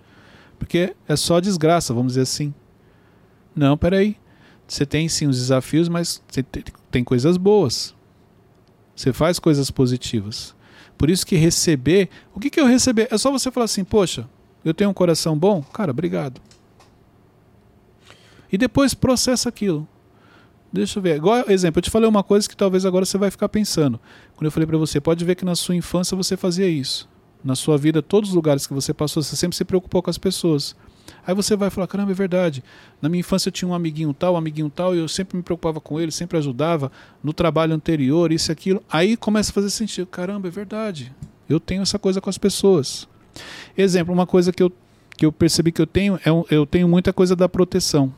Porque 0.60 0.96
é 1.08 1.16
só 1.16 1.40
desgraça, 1.40 1.94
vamos 1.94 2.14
dizer 2.14 2.22
assim. 2.22 2.54
Não, 3.56 3.78
peraí. 3.78 4.18
Você 4.68 4.86
tem 4.86 5.10
sim 5.10 5.28
os 5.28 5.38
desafios, 5.38 5.90
mas 5.90 6.22
você 6.30 6.44
tem 6.90 7.04
coisas 7.04 7.36
boas. 7.36 7.94
Você 8.96 9.12
faz 9.12 9.38
coisas 9.40 9.70
positivas. 9.70 10.56
Por 11.02 11.10
isso 11.10 11.26
que 11.26 11.36
receber. 11.36 12.10
O 12.32 12.40
que, 12.40 12.48
que 12.48 12.60
é 12.60 12.64
eu 12.64 12.68
receber? 12.68 13.08
É 13.10 13.18
só 13.18 13.32
você 13.32 13.50
falar 13.50 13.64
assim, 13.64 13.84
poxa, 13.84 14.30
eu 14.64 14.72
tenho 14.72 14.92
um 14.92 14.94
coração 14.94 15.36
bom? 15.36 15.64
Cara, 15.64 15.90
obrigado. 15.90 16.40
E 18.52 18.56
depois 18.56 18.94
processa 18.94 19.50
aquilo. 19.50 19.88
Deixa 20.72 21.00
eu 21.00 21.02
ver. 21.02 21.16
Igual, 21.16 21.50
exemplo, 21.50 21.80
eu 21.80 21.82
te 21.82 21.90
falei 21.90 22.08
uma 22.08 22.22
coisa 22.22 22.48
que 22.48 22.56
talvez 22.56 22.86
agora 22.86 23.04
você 23.04 23.18
vai 23.18 23.32
ficar 23.32 23.50
pensando. 23.50 24.00
Quando 24.36 24.46
eu 24.46 24.52
falei 24.52 24.68
para 24.68 24.78
você, 24.78 25.02
pode 25.02 25.26
ver 25.26 25.34
que 25.34 25.44
na 25.44 25.56
sua 25.56 25.76
infância 25.76 26.16
você 26.16 26.38
fazia 26.38 26.68
isso 26.68 27.10
na 27.44 27.56
sua 27.56 27.80
vida, 27.80 28.04
todos 28.04 28.30
os 28.30 28.36
lugares 28.36 28.68
que 28.68 28.74
você 28.76 28.94
passou, 28.94 29.24
você 29.24 29.36
sempre 29.36 29.58
se 29.58 29.66
preocupou 29.66 30.04
com 30.04 30.12
as 30.12 30.20
pessoas. 30.20 30.76
Aí 31.26 31.34
você 31.34 31.56
vai 31.56 31.70
falar, 31.70 31.88
caramba, 31.88 32.12
é 32.12 32.16
verdade. 32.16 32.64
Na 33.02 33.10
minha 33.10 33.20
infância 33.20 33.50
eu 33.50 33.52
tinha 33.52 33.70
um 33.70 33.74
amiguinho 33.74 34.14
tal, 34.14 34.34
um 34.34 34.38
amiguinho 34.38 34.70
tal, 34.70 34.96
e 34.96 35.00
eu 35.00 35.08
sempre 35.08 35.38
me 35.38 35.44
preocupava 35.44 35.80
com 35.80 36.00
ele, 36.00 36.12
sempre 36.12 36.38
ajudava 36.38 36.92
no 37.24 37.34
trabalho 37.34 37.74
anterior, 37.74 38.32
isso 38.32 38.52
e 38.52 38.54
aquilo. 38.54 38.84
Aí 38.90 39.16
começa 39.16 39.52
a 39.52 39.54
fazer 39.54 39.70
sentido. 39.70 40.08
Caramba, 40.08 40.48
é 40.48 40.52
verdade. 40.52 41.14
Eu 41.48 41.60
tenho 41.60 41.82
essa 41.82 42.00
coisa 42.00 42.20
com 42.20 42.30
as 42.30 42.38
pessoas. 42.38 43.08
Exemplo, 43.78 44.14
uma 44.14 44.28
coisa 44.28 44.52
que 44.52 44.64
eu, 44.64 44.72
que 45.18 45.26
eu 45.26 45.32
percebi 45.32 45.72
que 45.72 45.82
eu 45.82 45.88
tenho, 45.88 46.16
é 46.16 46.30
eu 46.50 46.66
tenho 46.66 46.88
muita 46.88 47.14
coisa 47.14 47.36
da 47.36 47.48
proteção 47.48 48.14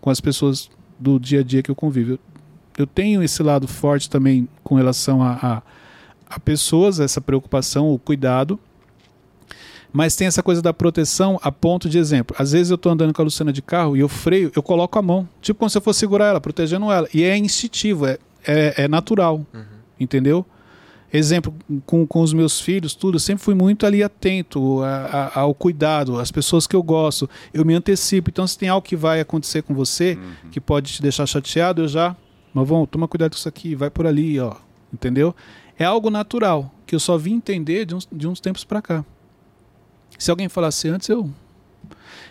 com 0.00 0.10
as 0.10 0.20
pessoas 0.20 0.70
do 0.98 1.18
dia 1.18 1.40
a 1.40 1.42
dia 1.42 1.62
que 1.62 1.70
eu 1.70 1.74
convivo. 1.74 2.12
Eu, 2.12 2.18
eu 2.78 2.86
tenho 2.86 3.22
esse 3.22 3.42
lado 3.42 3.66
forte 3.66 4.08
também 4.08 4.48
com 4.62 4.74
relação 4.74 5.22
a, 5.22 5.32
a 5.42 5.62
a 6.30 6.38
pessoas 6.38 7.00
essa 7.00 7.20
preocupação, 7.20 7.92
o 7.92 7.98
cuidado, 7.98 8.58
mas 9.92 10.16
tem 10.16 10.26
essa 10.26 10.42
coisa 10.42 10.62
da 10.62 10.72
proteção 10.72 11.38
a 11.42 11.50
ponto 11.50 11.88
de 11.88 11.98
exemplo. 11.98 12.36
Às 12.38 12.52
vezes 12.52 12.70
eu 12.70 12.76
estou 12.76 12.92
andando 12.92 13.12
com 13.12 13.22
a 13.22 13.24
Luciana 13.24 13.52
de 13.52 13.62
carro 13.62 13.96
e 13.96 14.00
eu 14.00 14.08
freio, 14.08 14.50
eu 14.54 14.62
coloco 14.62 14.98
a 14.98 15.02
mão, 15.02 15.28
tipo 15.40 15.58
como 15.58 15.70
se 15.70 15.76
eu 15.76 15.82
fosse 15.82 16.00
segurar 16.00 16.26
ela, 16.26 16.40
protegendo 16.40 16.90
ela. 16.90 17.08
E 17.12 17.22
é 17.22 17.36
instintivo, 17.36 18.06
é, 18.06 18.18
é, 18.46 18.84
é 18.84 18.88
natural, 18.88 19.44
uhum. 19.52 19.64
entendeu? 19.98 20.44
Exemplo, 21.12 21.52
com, 21.86 22.06
com 22.06 22.20
os 22.20 22.32
meus 22.32 22.60
filhos, 22.60 22.94
tudo, 22.94 23.16
eu 23.16 23.20
sempre 23.20 23.42
fui 23.42 23.54
muito 23.54 23.84
ali 23.84 24.00
atento 24.00 24.80
a, 24.82 25.30
a, 25.34 25.40
ao 25.40 25.52
cuidado, 25.52 26.20
às 26.20 26.30
pessoas 26.30 26.68
que 26.68 26.76
eu 26.76 26.84
gosto. 26.84 27.28
Eu 27.52 27.64
me 27.64 27.74
antecipo. 27.74 28.30
Então, 28.30 28.46
se 28.46 28.56
tem 28.56 28.68
algo 28.68 28.86
que 28.86 28.94
vai 28.94 29.18
acontecer 29.18 29.62
com 29.62 29.74
você, 29.74 30.16
uhum. 30.16 30.50
que 30.52 30.60
pode 30.60 30.92
te 30.92 31.02
deixar 31.02 31.26
chateado, 31.26 31.82
eu 31.82 31.88
já. 31.88 32.14
Mas 32.54 32.68
vamos, 32.68 32.88
toma 32.88 33.08
cuidado 33.08 33.32
com 33.32 33.38
isso 33.38 33.48
aqui, 33.48 33.74
vai 33.74 33.90
por 33.90 34.06
ali, 34.06 34.38
ó. 34.38 34.54
Entendeu? 34.94 35.34
é 35.80 35.84
algo 35.86 36.10
natural, 36.10 36.70
que 36.86 36.94
eu 36.94 37.00
só 37.00 37.16
vim 37.16 37.36
entender 37.36 37.86
de 37.86 37.94
uns, 37.94 38.06
de 38.12 38.28
uns 38.28 38.38
tempos 38.38 38.64
para 38.64 38.82
cá. 38.82 39.02
Se 40.20 40.30
alguém 40.30 40.50
falasse 40.50 40.86
antes, 40.86 41.08
eu, 41.08 41.30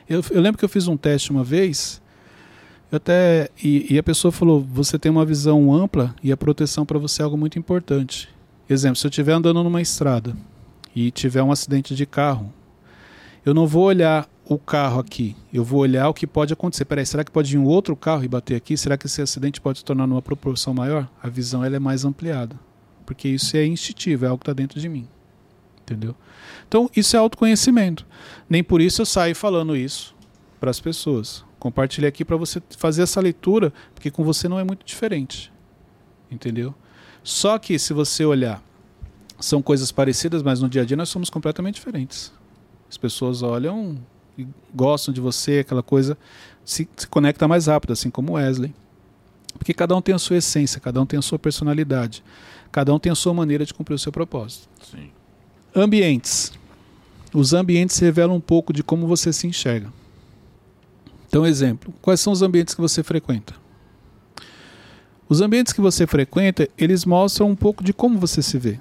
eu. 0.07 0.23
Eu 0.29 0.41
lembro 0.41 0.59
que 0.59 0.63
eu 0.63 0.69
fiz 0.69 0.87
um 0.87 0.95
teste 0.95 1.31
uma 1.31 1.43
vez, 1.43 1.99
Eu 2.91 2.97
até 2.97 3.49
e, 3.63 3.95
e 3.95 3.97
a 3.97 4.03
pessoa 4.03 4.31
falou: 4.31 4.61
você 4.61 4.99
tem 4.99 5.11
uma 5.11 5.25
visão 5.25 5.73
ampla 5.73 6.15
e 6.21 6.31
a 6.31 6.37
proteção 6.37 6.85
para 6.85 6.99
você 6.99 7.23
é 7.23 7.25
algo 7.25 7.35
muito 7.35 7.57
importante. 7.57 8.29
Exemplo, 8.69 8.95
se 8.95 9.07
eu 9.07 9.09
estiver 9.09 9.33
andando 9.33 9.63
numa 9.63 9.81
estrada 9.81 10.37
e 10.95 11.09
tiver 11.09 11.41
um 11.41 11.51
acidente 11.51 11.95
de 11.95 12.05
carro, 12.05 12.53
eu 13.43 13.55
não 13.55 13.65
vou 13.65 13.85
olhar 13.85 14.29
o 14.45 14.59
carro 14.59 14.99
aqui, 14.99 15.35
eu 15.51 15.63
vou 15.63 15.79
olhar 15.79 16.09
o 16.09 16.13
que 16.13 16.27
pode 16.27 16.53
acontecer. 16.53 16.85
Peraí, 16.85 17.07
será 17.07 17.23
que 17.23 17.31
pode 17.31 17.51
vir 17.51 17.57
um 17.57 17.65
outro 17.65 17.95
carro 17.95 18.23
e 18.23 18.27
bater 18.27 18.55
aqui? 18.55 18.77
Será 18.77 18.99
que 18.99 19.07
esse 19.07 19.19
acidente 19.19 19.59
pode 19.59 19.79
se 19.79 19.85
tornar 19.85 20.05
numa 20.05 20.21
proporção 20.21 20.75
maior? 20.75 21.09
A 21.23 21.27
visão 21.27 21.65
ela 21.65 21.75
é 21.75 21.79
mais 21.79 22.05
ampliada, 22.05 22.55
porque 23.03 23.27
isso 23.27 23.57
é 23.57 23.65
instintivo, 23.65 24.25
é 24.25 24.27
algo 24.27 24.37
que 24.37 24.43
está 24.43 24.53
dentro 24.53 24.79
de 24.79 24.87
mim, 24.87 25.07
entendeu? 25.89 26.15
Então 26.67 26.89
isso 26.95 27.15
é 27.15 27.19
autoconhecimento. 27.19 28.05
Nem 28.49 28.63
por 28.63 28.79
isso 28.79 29.01
eu 29.01 29.05
saio 29.05 29.35
falando 29.35 29.75
isso 29.75 30.15
para 30.59 30.69
as 30.69 30.79
pessoas. 30.79 31.43
Compartilhei 31.57 32.07
aqui 32.07 32.23
para 32.23 32.37
você 32.37 32.61
fazer 32.77 33.01
essa 33.01 33.19
leitura, 33.19 33.73
porque 33.93 34.11
com 34.11 34.23
você 34.23 34.47
não 34.47 34.59
é 34.59 34.63
muito 34.63 34.85
diferente. 34.85 35.51
Entendeu? 36.31 36.73
Só 37.23 37.57
que 37.57 37.77
se 37.79 37.91
você 37.91 38.23
olhar, 38.23 38.63
são 39.39 39.61
coisas 39.61 39.91
parecidas, 39.91 40.43
mas 40.43 40.61
no 40.61 40.69
dia 40.69 40.83
a 40.83 40.85
dia 40.85 40.95
nós 40.95 41.09
somos 41.09 41.29
completamente 41.29 41.75
diferentes. 41.75 42.31
As 42.89 42.97
pessoas 42.97 43.41
olham 43.41 43.97
e 44.37 44.47
gostam 44.73 45.13
de 45.13 45.19
você, 45.19 45.59
aquela 45.59 45.83
coisa 45.83 46.17
se, 46.63 46.87
se 46.95 47.07
conecta 47.07 47.47
mais 47.47 47.67
rápido, 47.67 47.93
assim 47.93 48.09
como 48.09 48.33
Wesley. 48.33 48.73
Porque 49.57 49.73
cada 49.73 49.95
um 49.95 50.01
tem 50.01 50.13
a 50.13 50.19
sua 50.19 50.37
essência, 50.37 50.79
cada 50.79 51.01
um 51.01 51.05
tem 51.05 51.17
a 51.17 51.21
sua 51.21 51.39
personalidade, 51.39 52.23
cada 52.71 52.93
um 52.93 52.99
tem 52.99 53.11
a 53.11 53.15
sua 53.15 53.33
maneira 53.33 53.65
de 53.65 53.73
cumprir 53.73 53.95
o 53.95 53.99
seu 53.99 54.11
propósito. 54.11 54.69
Sim. 54.83 55.09
Ambientes. 55.75 56.51
Os 57.33 57.53
ambientes 57.53 57.97
revelam 57.99 58.35
um 58.35 58.41
pouco 58.41 58.73
de 58.73 58.83
como 58.83 59.07
você 59.07 59.31
se 59.31 59.45
enxerga. 59.45 59.91
Então, 61.27 61.45
exemplo, 61.45 61.93
quais 62.01 62.19
são 62.19 62.33
os 62.33 62.41
ambientes 62.41 62.73
que 62.73 62.81
você 62.81 63.03
frequenta? 63.03 63.53
Os 65.27 65.41
ambientes 65.41 65.71
que 65.71 65.79
você 65.79 66.07
frequenta, 66.07 66.67
eles 66.75 67.05
mostram 67.05 67.51
um 67.51 67.55
pouco 67.55 67.83
de 67.83 67.93
como 67.93 68.17
você 68.17 68.41
se 68.41 68.57
vê. 68.57 68.79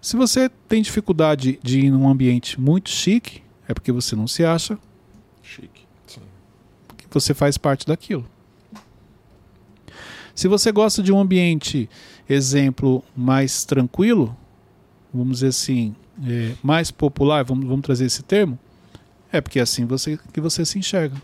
Se 0.00 0.16
você 0.16 0.48
tem 0.66 0.80
dificuldade 0.80 1.60
de 1.62 1.80
ir 1.80 1.90
num 1.90 2.08
ambiente 2.08 2.58
muito 2.58 2.88
chique, 2.88 3.42
é 3.68 3.74
porque 3.74 3.92
você 3.92 4.16
não 4.16 4.26
se 4.26 4.44
acha 4.44 4.78
Chique. 5.42 5.86
que 6.96 7.06
você 7.10 7.34
faz 7.34 7.58
parte 7.58 7.86
daquilo. 7.86 8.26
Se 10.34 10.48
você 10.48 10.72
gosta 10.72 11.02
de 11.02 11.12
um 11.12 11.20
ambiente, 11.20 11.88
exemplo, 12.28 13.04
mais 13.14 13.64
tranquilo, 13.64 14.34
vamos 15.12 15.38
dizer 15.38 15.48
assim, 15.48 15.94
é, 16.26 16.54
mais 16.62 16.90
popular, 16.90 17.44
vamos, 17.44 17.66
vamos 17.66 17.82
trazer 17.82 18.06
esse 18.06 18.22
termo, 18.22 18.58
é 19.30 19.40
porque 19.40 19.58
é 19.58 19.62
assim 19.62 19.84
você, 19.84 20.18
que 20.32 20.40
você 20.40 20.64
se 20.64 20.78
enxerga. 20.78 21.16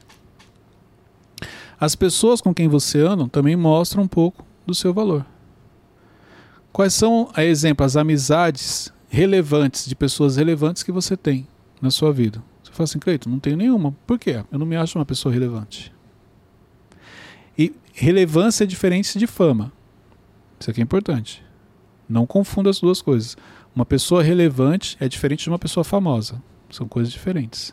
As 1.80 1.94
pessoas 1.94 2.40
com 2.40 2.52
quem 2.52 2.66
você 2.66 3.00
anda 3.00 3.28
também 3.28 3.54
mostram 3.54 4.02
um 4.02 4.08
pouco 4.08 4.44
do 4.66 4.74
seu 4.74 4.92
valor. 4.92 5.24
Quais 6.72 6.92
são, 6.92 7.30
a 7.34 7.44
exemplo, 7.44 7.84
as 7.84 7.96
amizades 7.96 8.92
relevantes 9.08 9.86
de 9.86 9.94
pessoas 9.94 10.36
relevantes 10.36 10.82
que 10.82 10.92
você 10.92 11.16
tem 11.16 11.46
na 11.80 11.90
sua 11.90 12.12
vida? 12.12 12.42
Você 12.62 12.72
fala 12.72 12.84
assim, 12.84 12.98
Cleiton, 12.98 13.30
não 13.30 13.38
tenho 13.38 13.56
nenhuma. 13.56 13.96
Por 14.06 14.18
quê? 14.18 14.44
Eu 14.50 14.58
não 14.58 14.66
me 14.66 14.76
acho 14.76 14.98
uma 14.98 15.04
pessoa 15.06 15.32
relevante. 15.32 15.92
E 17.56 17.74
relevância 17.92 18.64
é 18.64 18.66
diferente 18.66 19.18
de 19.18 19.26
fama. 19.26 19.72
Isso 20.58 20.70
aqui 20.70 20.80
é 20.80 20.84
importante. 20.84 21.44
Não 22.08 22.26
confunda 22.26 22.70
as 22.70 22.80
duas 22.80 23.02
coisas. 23.02 23.36
Uma 23.78 23.86
pessoa 23.86 24.24
relevante 24.24 24.96
é 24.98 25.08
diferente 25.08 25.44
de 25.44 25.50
uma 25.50 25.58
pessoa 25.58 25.84
famosa. 25.84 26.42
São 26.68 26.88
coisas 26.88 27.12
diferentes. 27.12 27.72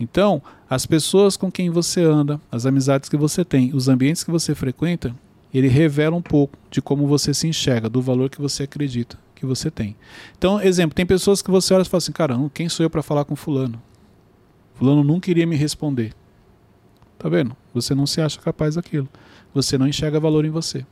Então, 0.00 0.42
as 0.68 0.84
pessoas 0.84 1.36
com 1.36 1.48
quem 1.48 1.70
você 1.70 2.02
anda, 2.02 2.40
as 2.50 2.66
amizades 2.66 3.08
que 3.08 3.16
você 3.16 3.44
tem, 3.44 3.72
os 3.72 3.88
ambientes 3.88 4.24
que 4.24 4.32
você 4.32 4.52
frequenta, 4.52 5.14
ele 5.54 5.68
revela 5.68 6.16
um 6.16 6.20
pouco 6.20 6.58
de 6.72 6.82
como 6.82 7.06
você 7.06 7.32
se 7.32 7.46
enxerga, 7.46 7.88
do 7.88 8.02
valor 8.02 8.28
que 8.28 8.40
você 8.40 8.64
acredita 8.64 9.16
que 9.36 9.46
você 9.46 9.70
tem. 9.70 9.94
Então, 10.36 10.60
exemplo, 10.60 10.96
tem 10.96 11.06
pessoas 11.06 11.40
que 11.40 11.52
você 11.52 11.72
olha 11.72 11.82
e 11.82 11.84
fala 11.84 11.98
assim, 11.98 12.10
caramba, 12.10 12.50
quem 12.52 12.68
sou 12.68 12.82
eu 12.82 12.90
para 12.90 13.00
falar 13.00 13.24
com 13.24 13.36
fulano? 13.36 13.80
Fulano 14.74 15.04
nunca 15.04 15.30
iria 15.30 15.46
me 15.46 15.54
responder. 15.54 16.14
Tá 17.16 17.28
vendo? 17.28 17.56
Você 17.72 17.94
não 17.94 18.08
se 18.08 18.20
acha 18.20 18.40
capaz 18.40 18.74
daquilo. 18.74 19.08
Você 19.54 19.78
não 19.78 19.86
enxerga 19.86 20.18
valor 20.18 20.44
em 20.44 20.50
você. 20.50 20.84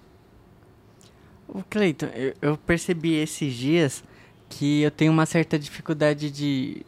O 1.55 1.63
Cleiton, 1.63 2.07
eu, 2.07 2.35
eu 2.43 2.57
percebi 2.59 3.15
esses 3.15 3.55
dias 3.55 4.03
que 4.49 4.83
eu 4.83 4.91
tenho 4.91 5.13
uma 5.13 5.25
certa 5.25 5.57
dificuldade 5.57 6.29
de, 6.29 6.85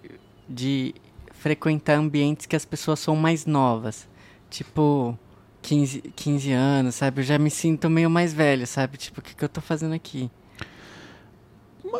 de 0.48 0.92
frequentar 1.30 1.96
ambientes 1.96 2.46
que 2.46 2.56
as 2.56 2.64
pessoas 2.64 2.98
são 2.98 3.14
mais 3.14 3.46
novas. 3.46 4.08
Tipo, 4.50 5.16
15, 5.62 6.00
15 6.16 6.50
anos, 6.50 6.96
sabe? 6.96 7.20
Eu 7.20 7.24
já 7.24 7.38
me 7.38 7.48
sinto 7.48 7.88
meio 7.88 8.10
mais 8.10 8.34
velho, 8.34 8.66
sabe? 8.66 8.96
Tipo, 8.98 9.20
o 9.20 9.22
que, 9.22 9.36
que 9.36 9.44
eu 9.44 9.48
tô 9.48 9.60
fazendo 9.60 9.94
aqui? 9.94 10.28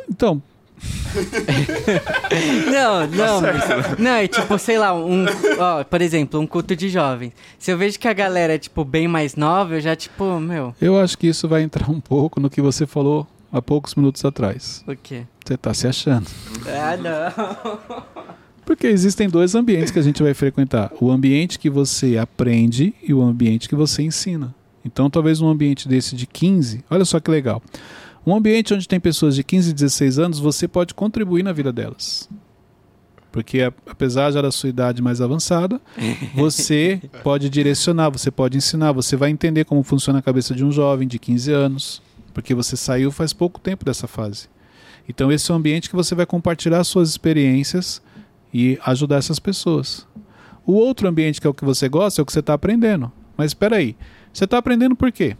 Então, 0.08 0.42
Não, 2.70 3.06
não, 3.06 3.40
mas- 3.40 3.98
não, 3.98 4.10
é 4.12 4.26
tipo, 4.28 4.58
sei 4.58 4.78
lá, 4.78 4.94
um, 4.94 5.24
ó, 5.58 5.84
por 5.84 6.00
exemplo, 6.02 6.38
um 6.40 6.46
culto 6.46 6.76
de 6.76 6.88
jovens. 6.88 7.32
Se 7.58 7.70
eu 7.70 7.78
vejo 7.78 7.98
que 7.98 8.06
a 8.08 8.12
galera 8.12 8.54
é, 8.54 8.58
tipo, 8.58 8.84
bem 8.84 9.08
mais 9.08 9.34
nova, 9.36 9.74
eu 9.76 9.80
já, 9.80 9.96
tipo, 9.96 10.38
meu, 10.40 10.74
eu 10.80 10.98
acho 10.98 11.16
que 11.16 11.26
isso 11.26 11.48
vai 11.48 11.62
entrar 11.62 11.90
um 11.90 12.00
pouco 12.00 12.40
no 12.40 12.50
que 12.50 12.60
você 12.60 12.86
falou 12.86 13.26
há 13.52 13.62
poucos 13.62 13.94
minutos 13.94 14.24
atrás. 14.24 14.84
o 14.86 14.94
quê? 14.96 15.22
Você 15.44 15.56
tá 15.56 15.72
se 15.72 15.86
achando. 15.86 16.26
Ah, 16.66 16.96
não. 16.96 17.78
Porque 18.64 18.86
existem 18.88 19.28
dois 19.28 19.54
ambientes 19.54 19.92
que 19.92 19.98
a 19.98 20.02
gente 20.02 20.22
vai 20.22 20.34
frequentar: 20.34 20.90
o 21.00 21.10
ambiente 21.10 21.58
que 21.58 21.70
você 21.70 22.18
aprende 22.18 22.92
e 23.02 23.14
o 23.14 23.22
ambiente 23.22 23.68
que 23.68 23.76
você 23.76 24.02
ensina. 24.02 24.54
Então, 24.84 25.08
talvez 25.10 25.40
um 25.40 25.48
ambiente 25.48 25.88
desse 25.88 26.14
de 26.14 26.26
15, 26.26 26.84
olha 26.90 27.04
só 27.04 27.18
que 27.20 27.30
legal. 27.30 27.60
Um 28.26 28.34
ambiente 28.34 28.74
onde 28.74 28.88
tem 28.88 28.98
pessoas 28.98 29.36
de 29.36 29.44
15 29.44 29.70
e 29.70 29.72
16 29.72 30.18
anos, 30.18 30.38
você 30.40 30.66
pode 30.66 30.92
contribuir 30.92 31.44
na 31.44 31.52
vida 31.52 31.72
delas. 31.72 32.28
Porque, 33.30 33.60
apesar 33.60 34.32
já 34.32 34.42
da 34.42 34.50
sua 34.50 34.68
idade 34.68 35.00
mais 35.00 35.20
avançada, 35.20 35.80
você 36.34 37.00
pode 37.22 37.48
direcionar, 37.48 38.10
você 38.10 38.30
pode 38.30 38.56
ensinar, 38.56 38.90
você 38.90 39.14
vai 39.14 39.30
entender 39.30 39.64
como 39.64 39.82
funciona 39.84 40.18
a 40.18 40.22
cabeça 40.22 40.54
de 40.54 40.64
um 40.64 40.72
jovem 40.72 41.06
de 41.06 41.20
15 41.20 41.52
anos, 41.52 42.02
porque 42.34 42.52
você 42.52 42.76
saiu 42.76 43.12
faz 43.12 43.32
pouco 43.32 43.60
tempo 43.60 43.84
dessa 43.84 44.08
fase. 44.08 44.48
Então, 45.08 45.30
esse 45.30 45.48
é 45.48 45.54
um 45.54 45.58
ambiente 45.58 45.88
que 45.88 45.94
você 45.94 46.12
vai 46.14 46.26
compartilhar 46.26 46.82
suas 46.82 47.10
experiências 47.10 48.02
e 48.52 48.76
ajudar 48.84 49.18
essas 49.18 49.38
pessoas. 49.38 50.04
O 50.66 50.72
outro 50.72 51.06
ambiente 51.06 51.40
que 51.40 51.46
é 51.46 51.50
o 51.50 51.54
que 51.54 51.64
você 51.64 51.88
gosta 51.88 52.20
é 52.20 52.22
o 52.22 52.26
que 52.26 52.32
você 52.32 52.40
está 52.40 52.54
aprendendo. 52.54 53.12
Mas 53.36 53.50
espera 53.52 53.76
aí, 53.76 53.94
você 54.32 54.44
está 54.44 54.58
aprendendo 54.58 54.96
por 54.96 55.12
quê? 55.12 55.36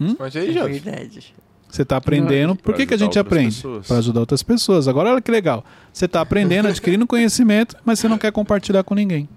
Responde 0.00 0.38
aí, 0.38 0.58
É 0.58 0.68
verdade. 0.68 1.34
Você 1.68 1.82
está 1.82 1.96
aprendendo. 1.98 2.56
Por 2.56 2.74
que, 2.74 2.84
que 2.84 2.94
a 2.94 2.96
gente 2.96 3.16
aprende? 3.18 3.62
Para 3.86 3.98
ajudar 3.98 4.20
outras 4.20 4.42
pessoas. 4.42 4.88
Agora 4.88 5.10
olha 5.12 5.20
que 5.20 5.30
legal. 5.30 5.64
Você 5.92 6.06
está 6.06 6.20
aprendendo, 6.20 6.66
adquirindo 6.66 7.06
conhecimento, 7.06 7.76
mas 7.84 8.00
você 8.00 8.08
não 8.08 8.18
quer 8.18 8.32
compartilhar 8.32 8.82
com 8.82 8.94
ninguém. 8.94 9.28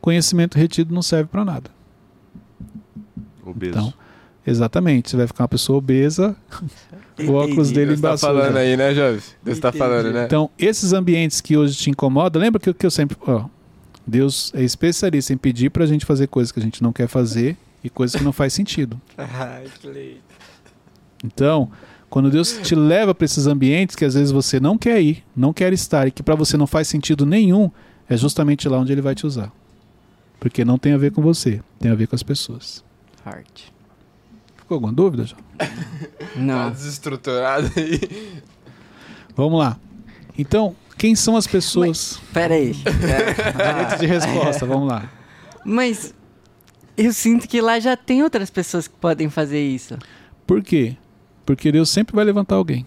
Conhecimento 0.00 0.56
retido 0.58 0.92
não 0.92 1.02
serve 1.02 1.28
para 1.30 1.44
nada. 1.44 1.70
Obeso. 3.44 3.70
Então, 3.78 3.94
exatamente. 4.46 5.10
Você 5.10 5.16
vai 5.16 5.26
ficar 5.28 5.44
uma 5.44 5.48
pessoa 5.48 5.78
obesa, 5.78 6.34
o 7.20 7.32
óculos 7.32 7.70
dele 7.70 7.88
Deus 7.88 8.00
tá 8.00 8.08
embaçou. 8.08 8.28
falando 8.30 8.54
já. 8.54 8.58
aí, 8.60 8.76
né, 8.76 8.94
Jovem? 8.94 9.20
Deus 9.42 9.58
tá 9.58 9.68
Entendi. 9.68 9.78
falando, 9.78 10.12
né? 10.12 10.24
Então, 10.24 10.50
esses 10.58 10.92
ambientes 10.92 11.40
que 11.40 11.56
hoje 11.56 11.76
te 11.76 11.90
incomodam, 11.90 12.40
lembra 12.42 12.60
que, 12.60 12.72
que 12.74 12.86
eu 12.86 12.90
sempre. 12.90 13.16
Ó, 13.26 13.44
Deus 14.06 14.50
é 14.54 14.62
especialista 14.62 15.32
em 15.32 15.36
pedir 15.36 15.70
pra 15.70 15.86
gente 15.86 16.04
fazer 16.04 16.26
coisas 16.26 16.50
que 16.50 16.58
a 16.58 16.62
gente 16.62 16.82
não 16.82 16.92
quer 16.92 17.06
fazer 17.06 17.56
e 17.82 17.90
coisas 17.90 18.16
que 18.16 18.24
não 18.24 18.32
faz 18.32 18.52
sentido. 18.52 19.00
Então, 21.24 21.68
quando 22.08 22.30
Deus 22.30 22.60
te 22.62 22.76
leva 22.76 23.12
para 23.12 23.24
esses 23.24 23.48
ambientes 23.48 23.96
que 23.96 24.04
às 24.04 24.14
vezes 24.14 24.30
você 24.30 24.60
não 24.60 24.78
quer 24.78 25.00
ir, 25.02 25.24
não 25.34 25.52
quer 25.52 25.72
estar 25.72 26.06
e 26.06 26.12
que 26.12 26.22
para 26.22 26.36
você 26.36 26.56
não 26.56 26.66
faz 26.66 26.86
sentido 26.86 27.26
nenhum, 27.26 27.70
é 28.08 28.16
justamente 28.16 28.68
lá 28.68 28.78
onde 28.78 28.92
ele 28.92 29.02
vai 29.02 29.16
te 29.16 29.26
usar. 29.26 29.52
Porque 30.38 30.64
não 30.64 30.78
tem 30.78 30.92
a 30.92 30.96
ver 30.96 31.10
com 31.10 31.20
você, 31.20 31.60
tem 31.80 31.90
a 31.90 31.94
ver 31.96 32.06
com 32.06 32.14
as 32.14 32.22
pessoas. 32.22 32.84
Heart. 33.26 33.64
Tá 33.64 33.72
Ficou 34.58 34.76
alguma 34.76 34.92
dúvida, 34.92 35.24
João? 35.24 35.42
Tá 35.58 36.40
Não. 36.40 36.70
desestruturado 36.70 37.70
aí. 37.76 38.40
Vamos 39.34 39.58
lá. 39.58 39.76
Então, 40.38 40.76
quem 40.96 41.14
são 41.16 41.36
as 41.36 41.46
pessoas? 41.46 42.20
Pera 42.32 42.54
aí. 42.54 42.76
É. 42.86 43.72
Direito 43.72 44.00
de 44.00 44.06
resposta, 44.06 44.64
vamos 44.64 44.88
lá. 44.88 45.10
Mas 45.64 46.14
eu 46.98 47.12
sinto 47.12 47.48
que 47.48 47.60
lá 47.60 47.78
já 47.80 47.96
tem 47.96 48.22
outras 48.22 48.50
pessoas 48.50 48.86
que 48.88 48.94
podem 48.96 49.30
fazer 49.30 49.60
isso. 49.60 49.96
Por 50.46 50.62
quê? 50.62 50.96
Porque 51.46 51.72
Deus 51.72 51.88
sempre 51.88 52.14
vai 52.14 52.24
levantar 52.24 52.56
alguém. 52.56 52.84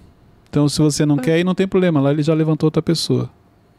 Então, 0.49 0.67
se 0.67 0.79
você 0.81 1.05
não 1.05 1.17
quer 1.17 1.39
ir, 1.39 1.43
não 1.43 1.55
tem 1.55 1.67
problema. 1.67 2.01
Lá 2.01 2.11
ele 2.11 2.21
já 2.21 2.33
levantou 2.33 2.67
outra 2.67 2.81
pessoa. 2.81 3.29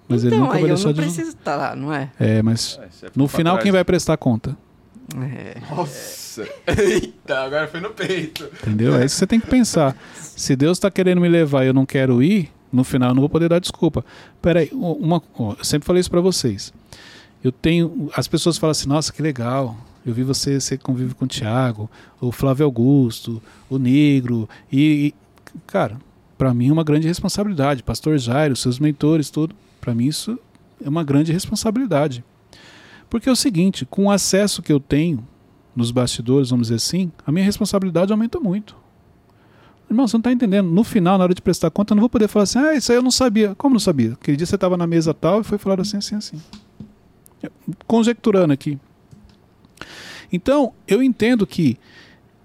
Mas 0.09 0.25
ele 0.25 0.35
então, 0.35 0.47
nunca 0.47 0.57
aí 0.57 0.63
vai 0.63 0.71
eu 0.71 0.75
deixar 0.75 0.89
não 0.89 0.95
de. 0.95 1.01
preciso 1.03 1.29
estar 1.31 1.55
lá, 1.57 1.77
não 1.77 1.93
é? 1.93 2.11
É, 2.19 2.43
mas 2.43 2.79
É, 2.83 2.89
você 2.91 3.07
no 3.15 3.29
final 3.29 3.55
trás. 3.55 3.63
quem 3.63 3.73
vai 3.73 3.85
prestar 3.85 4.17
conta? 4.17 4.57
É. 5.17 5.57
Nossa. 5.75 6.49
Eita, 6.67 7.39
agora 7.41 7.69
foi 7.69 7.81
no 7.81 7.91
peito. 7.91 8.45
Entendeu? 8.63 8.97
É 8.97 9.05
isso 9.05 9.15
que 9.15 9.19
você 9.21 9.27
tem 9.27 9.39
que 9.41 9.47
pensar. 9.47 9.97
Se 10.19 10.57
Deus 10.57 10.79
está 10.79 10.91
querendo 10.91 11.21
me 11.21 11.29
levar 11.29 11.65
e 11.65 11.69
eu 11.69 11.75
não 11.75 11.85
quero 11.85 12.23
ir, 12.23 12.51
no 12.73 12.83
final 12.85 13.11
eu 13.11 13.15
não 13.15 13.21
vou 13.21 13.29
poder 13.29 13.49
dar 13.49 13.59
desculpa. 13.59 14.05
Peraí, 14.41 14.71
uma, 14.73 15.23
eu 15.59 15.65
sempre 15.65 15.87
falei 15.87 16.01
isso 16.01 16.11
para 16.11 16.21
vocês. 16.21 16.73
Eu 17.43 17.51
tenho. 17.51 18.11
As 18.15 18.29
pessoas 18.29 18.59
falam 18.59 18.73
assim, 18.73 18.89
nossa, 18.89 19.13
que 19.13 19.23
legal. 19.23 19.77
Eu 20.05 20.13
vi 20.13 20.23
você, 20.23 20.61
você 20.61 20.77
convive 20.77 21.15
com 21.15 21.25
o 21.25 21.29
Tiago, 21.29 21.89
o 22.21 22.33
Flávio 22.33 22.65
Augusto, 22.65 23.41
o 23.71 23.79
Negro. 23.79 24.49
E, 24.71 24.79
e 25.07 25.15
cara, 25.67 25.97
para 26.37 26.53
mim 26.53 26.69
é 26.69 26.73
uma 26.73 26.85
grande 26.85 27.07
responsabilidade. 27.07 27.83
Pastor 27.83 28.19
Jairo, 28.19 28.57
seus 28.57 28.79
mentores, 28.79 29.31
tudo. 29.31 29.55
Para 29.81 29.95
mim 29.95 30.07
isso 30.07 30.39
é 30.85 30.89
uma 30.89 31.05
grande 31.05 31.33
responsabilidade. 31.33 32.25
Porque 33.09 33.29
é 33.29 33.33
o 33.33 33.37
seguinte, 33.37 33.87
com 33.87 34.07
o 34.07 34.11
acesso 34.11 34.63
que 34.63 34.73
eu 34.73 34.81
tenho 34.81 35.27
nos 35.77 35.91
bastidores, 35.91 36.51
vamos 36.51 36.69
dizer 36.69 36.77
assim, 36.77 37.13
a 37.27 37.33
minha 37.33 37.45
responsabilidade 37.45 38.13
aumenta 38.13 38.41
muito. 38.41 38.77
Irmão, 39.89 40.09
você 40.09 40.17
não 40.17 40.21
está 40.21 40.33
entendendo. 40.33 40.71
No 40.71 40.83
final, 40.83 41.19
na 41.19 41.25
hora 41.25 41.35
de 41.35 41.43
prestar 41.43 41.71
conta, 41.71 41.93
eu 41.93 41.97
não 41.97 42.01
vou 42.01 42.09
poder 42.09 42.27
falar 42.27 42.45
assim, 42.45 42.59
ah, 42.59 42.75
isso 42.75 42.91
aí 42.91 42.97
eu 42.97 43.03
não 43.03 43.11
sabia. 43.11 43.55
Como 43.55 43.75
não 43.75 43.81
sabia? 43.81 44.15
Aquele 44.15 44.37
dia 44.37 44.47
você 44.47 44.55
estava 44.55 44.77
na 44.77 44.87
mesa 44.87 45.13
tal 45.13 45.43
e 45.43 45.45
foi 45.45 45.59
falar 45.59 45.81
assim, 45.81 45.99
assim, 45.99 46.15
assim. 46.15 46.41
Conjecturando 47.87 48.53
aqui. 48.53 48.79
Então, 50.33 50.73
eu 50.87 51.03
entendo 51.03 51.47
que 51.47 51.79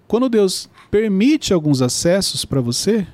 quando 0.07 0.29
Deus 0.29 0.69
permite 0.89 1.53
alguns 1.53 1.81
acessos 1.81 2.45
para 2.45 2.61
você, 2.61 3.07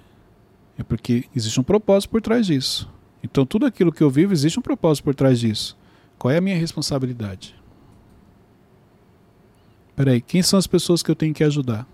é 0.77 0.83
porque 0.83 1.25
existe 1.35 1.59
um 1.59 1.63
propósito 1.63 2.09
por 2.09 2.21
trás 2.21 2.47
disso. 2.47 2.89
Então, 3.23 3.45
tudo 3.45 3.65
aquilo 3.65 3.91
que 3.91 4.03
eu 4.03 4.09
vivo, 4.09 4.33
existe 4.33 4.59
um 4.59 4.61
propósito 4.61 5.05
por 5.05 5.15
trás 5.15 5.39
disso. 5.39 5.77
Qual 6.17 6.31
é 6.31 6.37
a 6.37 6.41
minha 6.41 6.57
responsabilidade? 6.57 7.55
Peraí, 9.95 10.21
quem 10.21 10.41
são 10.41 10.57
as 10.57 10.67
pessoas 10.67 11.03
que 11.03 11.11
eu 11.11 11.15
tenho 11.15 11.33
que 11.33 11.43
ajudar? 11.43 11.87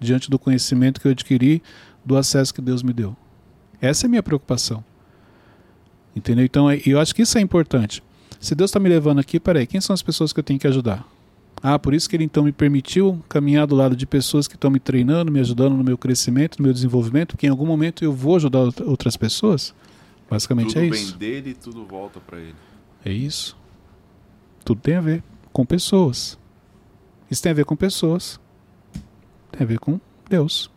Diante 0.00 0.28
do 0.28 0.38
conhecimento 0.38 1.00
que 1.00 1.06
eu 1.06 1.12
adquiri, 1.12 1.62
do 2.04 2.16
acesso 2.16 2.52
que 2.52 2.60
Deus 2.60 2.82
me 2.82 2.92
deu. 2.92 3.16
Essa 3.80 4.06
é 4.06 4.08
a 4.08 4.10
minha 4.10 4.22
preocupação. 4.22 4.84
Entendeu? 6.14 6.44
Então, 6.44 6.68
é, 6.68 6.80
eu 6.84 6.98
acho 6.98 7.14
que 7.14 7.22
isso 7.22 7.38
é 7.38 7.40
importante. 7.40 8.02
Se 8.40 8.54
Deus 8.54 8.70
está 8.70 8.78
me 8.78 8.88
levando 8.88 9.18
aqui, 9.18 9.40
peraí, 9.40 9.66
quem 9.66 9.80
são 9.80 9.94
as 9.94 10.02
pessoas 10.02 10.32
que 10.32 10.38
eu 10.38 10.44
tenho 10.44 10.58
que 10.58 10.66
ajudar? 10.66 11.06
Ah, 11.60 11.78
por 11.78 11.92
isso 11.92 12.08
que 12.08 12.14
ele 12.14 12.24
então 12.24 12.44
me 12.44 12.52
permitiu 12.52 13.20
caminhar 13.28 13.66
do 13.66 13.74
lado 13.74 13.96
de 13.96 14.06
pessoas 14.06 14.46
que 14.46 14.54
estão 14.54 14.70
me 14.70 14.78
treinando, 14.78 15.32
me 15.32 15.40
ajudando 15.40 15.76
no 15.76 15.82
meu 15.82 15.98
crescimento, 15.98 16.58
no 16.58 16.64
meu 16.64 16.72
desenvolvimento, 16.72 17.32
porque 17.32 17.46
em 17.46 17.50
algum 17.50 17.66
momento 17.66 18.04
eu 18.04 18.12
vou 18.12 18.36
ajudar 18.36 18.60
outras 18.84 19.16
pessoas. 19.16 19.74
Basicamente 20.30 20.68
tudo 20.68 20.80
é 20.80 20.86
isso. 20.86 21.06
Tudo 21.06 21.18
dele, 21.18 21.54
tudo 21.54 21.84
volta 21.84 22.20
para 22.20 22.38
ele. 22.38 22.54
É 23.04 23.12
isso. 23.12 23.56
Tudo 24.64 24.80
tem 24.80 24.94
a 24.96 25.00
ver 25.00 25.22
com 25.52 25.64
pessoas. 25.66 26.38
Isso 27.30 27.42
tem 27.42 27.50
a 27.50 27.54
ver 27.54 27.64
com 27.64 27.74
pessoas. 27.74 28.38
Tem 29.50 29.62
a 29.62 29.66
ver 29.66 29.78
com 29.80 30.00
Deus. 30.28 30.70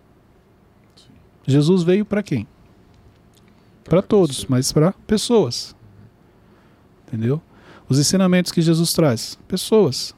Sim. 0.96 1.12
Jesus 1.46 1.84
veio 1.84 2.06
para 2.06 2.24
quem? 2.24 2.48
Para 3.84 4.02
todos, 4.02 4.46
mas 4.46 4.72
para 4.72 4.94
pessoas. 5.06 5.76
Entendeu? 7.08 7.42
Os 7.92 8.00
ensinamentos 8.00 8.54
que 8.54 8.62
Jesus 8.62 8.94
traz, 8.94 9.38
pessoas. 9.50 10.16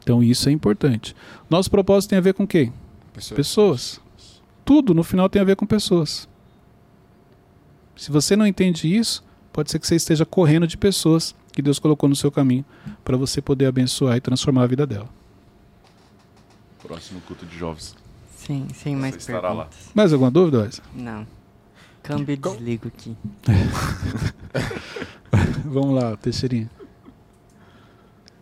Então 0.00 0.24
isso 0.24 0.48
é 0.48 0.52
importante. 0.52 1.14
Nosso 1.48 1.70
propósito 1.70 2.10
tem 2.10 2.18
a 2.18 2.20
ver 2.20 2.34
com 2.34 2.44
quem? 2.44 2.72
Pessoas. 3.12 3.36
pessoas. 3.36 4.00
Tudo 4.64 4.92
no 4.92 5.04
final 5.04 5.28
tem 5.28 5.40
a 5.40 5.44
ver 5.44 5.54
com 5.54 5.64
pessoas. 5.64 6.28
Se 7.96 8.10
você 8.10 8.34
não 8.34 8.44
entende 8.44 8.92
isso, 8.92 9.22
pode 9.52 9.70
ser 9.70 9.78
que 9.78 9.86
você 9.86 9.94
esteja 9.94 10.26
correndo 10.26 10.66
de 10.66 10.76
pessoas 10.76 11.32
que 11.52 11.62
Deus 11.62 11.78
colocou 11.78 12.08
no 12.08 12.16
seu 12.16 12.32
caminho 12.32 12.64
para 13.04 13.16
você 13.16 13.40
poder 13.40 13.66
abençoar 13.66 14.16
e 14.16 14.20
transformar 14.20 14.64
a 14.64 14.66
vida 14.66 14.84
dela. 14.84 15.08
Próximo 16.82 17.20
culto 17.20 17.46
de 17.46 17.56
jovens. 17.56 17.94
Sim, 18.36 18.66
sim, 18.74 18.96
mais 18.96 19.14
você 19.14 19.30
perguntas. 19.30 19.56
Lá. 19.56 19.68
Mais 19.94 20.12
alguma 20.12 20.28
dúvida, 20.32 20.62
Wesley? 20.62 20.88
Não. 20.92 21.24
Câmbio 22.02 22.32
e 22.32 22.36
desligo 22.36 22.88
aqui. 22.88 23.16
Vamos 25.64 26.02
lá, 26.02 26.16
Teixeirinha. 26.16 26.70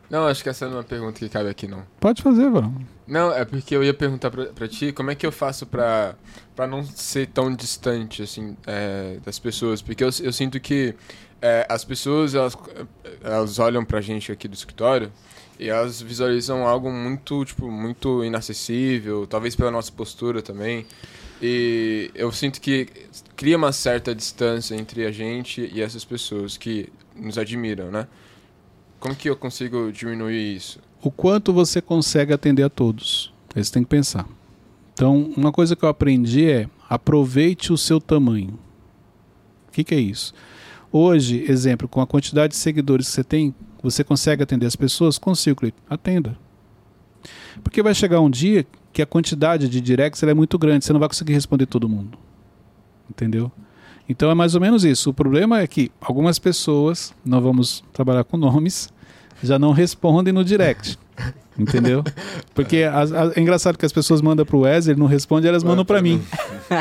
Não, 0.09 0.27
acho 0.27 0.43
que 0.43 0.49
essa 0.49 0.67
não 0.67 0.75
é 0.75 0.77
uma 0.77 0.85
pergunta 0.85 1.19
que 1.19 1.29
cabe 1.29 1.49
aqui, 1.49 1.67
não. 1.67 1.85
Pode 1.99 2.23
fazer, 2.23 2.49
vamos. 2.49 2.85
Não, 3.07 3.33
é 3.33 3.45
porque 3.45 3.75
eu 3.75 3.83
ia 3.83 3.93
perguntar 3.93 4.31
pra, 4.31 4.47
pra 4.47 4.69
ti 4.69 4.93
como 4.93 5.11
é 5.11 5.17
que 5.17 5.27
eu 5.27 5.33
faço 5.33 5.67
pra, 5.67 6.15
pra 6.55 6.67
não 6.67 6.85
ser 6.85 7.27
tão 7.27 7.53
distante, 7.53 8.23
assim, 8.23 8.57
é, 8.67 9.19
das 9.25 9.39
pessoas. 9.39 9.83
Porque 9.83 10.05
eu, 10.05 10.11
eu 10.23 10.33
sinto 10.33 10.61
que 10.61 10.95
é, 11.43 11.67
as 11.69 11.85
pessoas, 11.85 12.35
elas, 12.35 12.57
elas 13.23 13.59
olham 13.59 13.85
pra 13.85 14.01
gente 14.01 14.31
aqui 14.31 14.47
do 14.47 14.55
escritório 14.55 15.13
e 15.59 15.69
elas 15.69 16.01
visualizam 16.01 16.67
algo 16.67 16.91
muito, 16.91 17.45
tipo, 17.45 17.71
muito 17.71 18.25
inacessível, 18.25 19.27
talvez 19.27 19.57
pela 19.57 19.71
nossa 19.71 19.91
postura 19.91 20.41
também. 20.41 20.87
E 21.41 22.11
eu 22.15 22.33
sinto 22.33 22.61
que 22.61 22.89
cria 23.35 23.57
uma 23.57 23.73
certa 23.73 24.15
distância 24.15 24.75
entre 24.75 25.05
a 25.05 25.13
gente 25.13 25.71
e 25.73 25.83
essas 25.83 26.05
pessoas 26.05 26.57
que 26.57 26.89
nos 27.15 27.37
admiram, 27.37 27.91
né? 27.91 28.07
Como 28.99 29.15
que 29.15 29.29
eu 29.29 29.37
consigo 29.37 29.93
diminuir 29.93 30.57
isso? 30.57 30.81
O 31.03 31.11
quanto 31.11 31.53
você 31.53 31.81
consegue 31.81 32.33
atender 32.33 32.63
a 32.63 32.71
todos. 32.71 33.33
Você 33.55 33.73
tem 33.73 33.83
que 33.83 33.89
pensar. 33.89 34.27
Então, 34.93 35.31
uma 35.37 35.53
coisa 35.53 35.77
que 35.77 35.85
eu 35.85 35.89
aprendi 35.89 36.51
é 36.51 36.69
aproveite 36.89 37.73
o 37.73 37.77
seu 37.77 38.01
tamanho. 38.01 38.59
O 39.69 39.73
que, 39.73 39.85
que 39.85 39.95
é 39.95 40.01
isso? 40.01 40.33
Hoje, 40.91 41.45
exemplo, 41.49 41.87
com 41.87 42.01
a 42.01 42.07
quantidade 42.07 42.53
de 42.53 42.59
seguidores 42.59 43.09
que 43.09 43.13
você 43.13 43.25
tem, 43.25 43.55
você 43.83 44.03
consegue 44.03 44.43
atender 44.43 44.67
as 44.67 44.77
pessoas? 44.77 45.19
Consigo, 45.19 45.71
atenda. 45.89 46.39
Porque 47.63 47.83
vai 47.83 47.95
chegar 47.95 48.21
um 48.21 48.31
dia 48.31 48.67
que 48.97 49.03
a 49.03 49.07
quantidade 49.07 49.69
de 49.69 49.79
directs 49.79 50.23
é 50.23 50.33
muito 50.33 50.59
grande, 50.59 50.87
você 50.87 50.91
não 50.91 50.99
vai 50.99 51.07
conseguir 51.07 51.35
responder 51.35 51.67
todo 51.67 51.87
mundo. 51.87 52.17
Entendeu? 53.11 53.53
Então 54.09 54.31
é 54.31 54.35
mais 54.35 54.55
ou 54.55 54.61
menos 54.61 54.87
isso. 54.87 55.11
O 55.11 55.13
problema 55.13 55.61
é 55.61 55.67
que 55.67 55.93
algumas 56.01 56.39
pessoas, 56.39 57.15
não 57.23 57.39
vamos 57.43 57.85
trabalhar 57.93 58.25
com 58.25 58.39
nomes, 58.39 58.89
já 59.43 59.59
não 59.59 59.73
respondem 59.73 60.33
no 60.33 60.43
direct. 60.43 60.99
Entendeu? 61.59 62.03
Porque 62.55 62.85
a, 62.85 63.03
a, 63.03 63.33
é 63.37 63.41
engraçado 63.41 63.77
que 63.77 63.85
as 63.85 63.93
pessoas 63.93 64.23
mandam 64.23 64.47
pro 64.47 64.61
Wesley, 64.61 64.95
ele 64.95 65.01
não 65.01 65.07
responde, 65.07 65.47
elas 65.47 65.63
mandam 65.63 65.85
para 65.85 66.01
mim. 66.01 66.23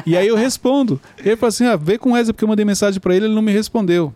E 0.05 0.15
aí 0.15 0.27
eu 0.27 0.37
respondo. 0.37 1.01
Ele 1.17 1.35
fala 1.35 1.49
assim: 1.49 1.65
ah, 1.65 1.75
vê 1.75 1.97
com 1.97 2.11
o 2.11 2.13
Wesley, 2.13 2.31
porque 2.31 2.45
eu 2.45 2.49
mandei 2.49 2.63
mensagem 2.63 2.97
para 3.01 3.13
ele 3.13 3.25
ele 3.25 3.35
não 3.35 3.41
me 3.41 3.51
respondeu. 3.51 4.13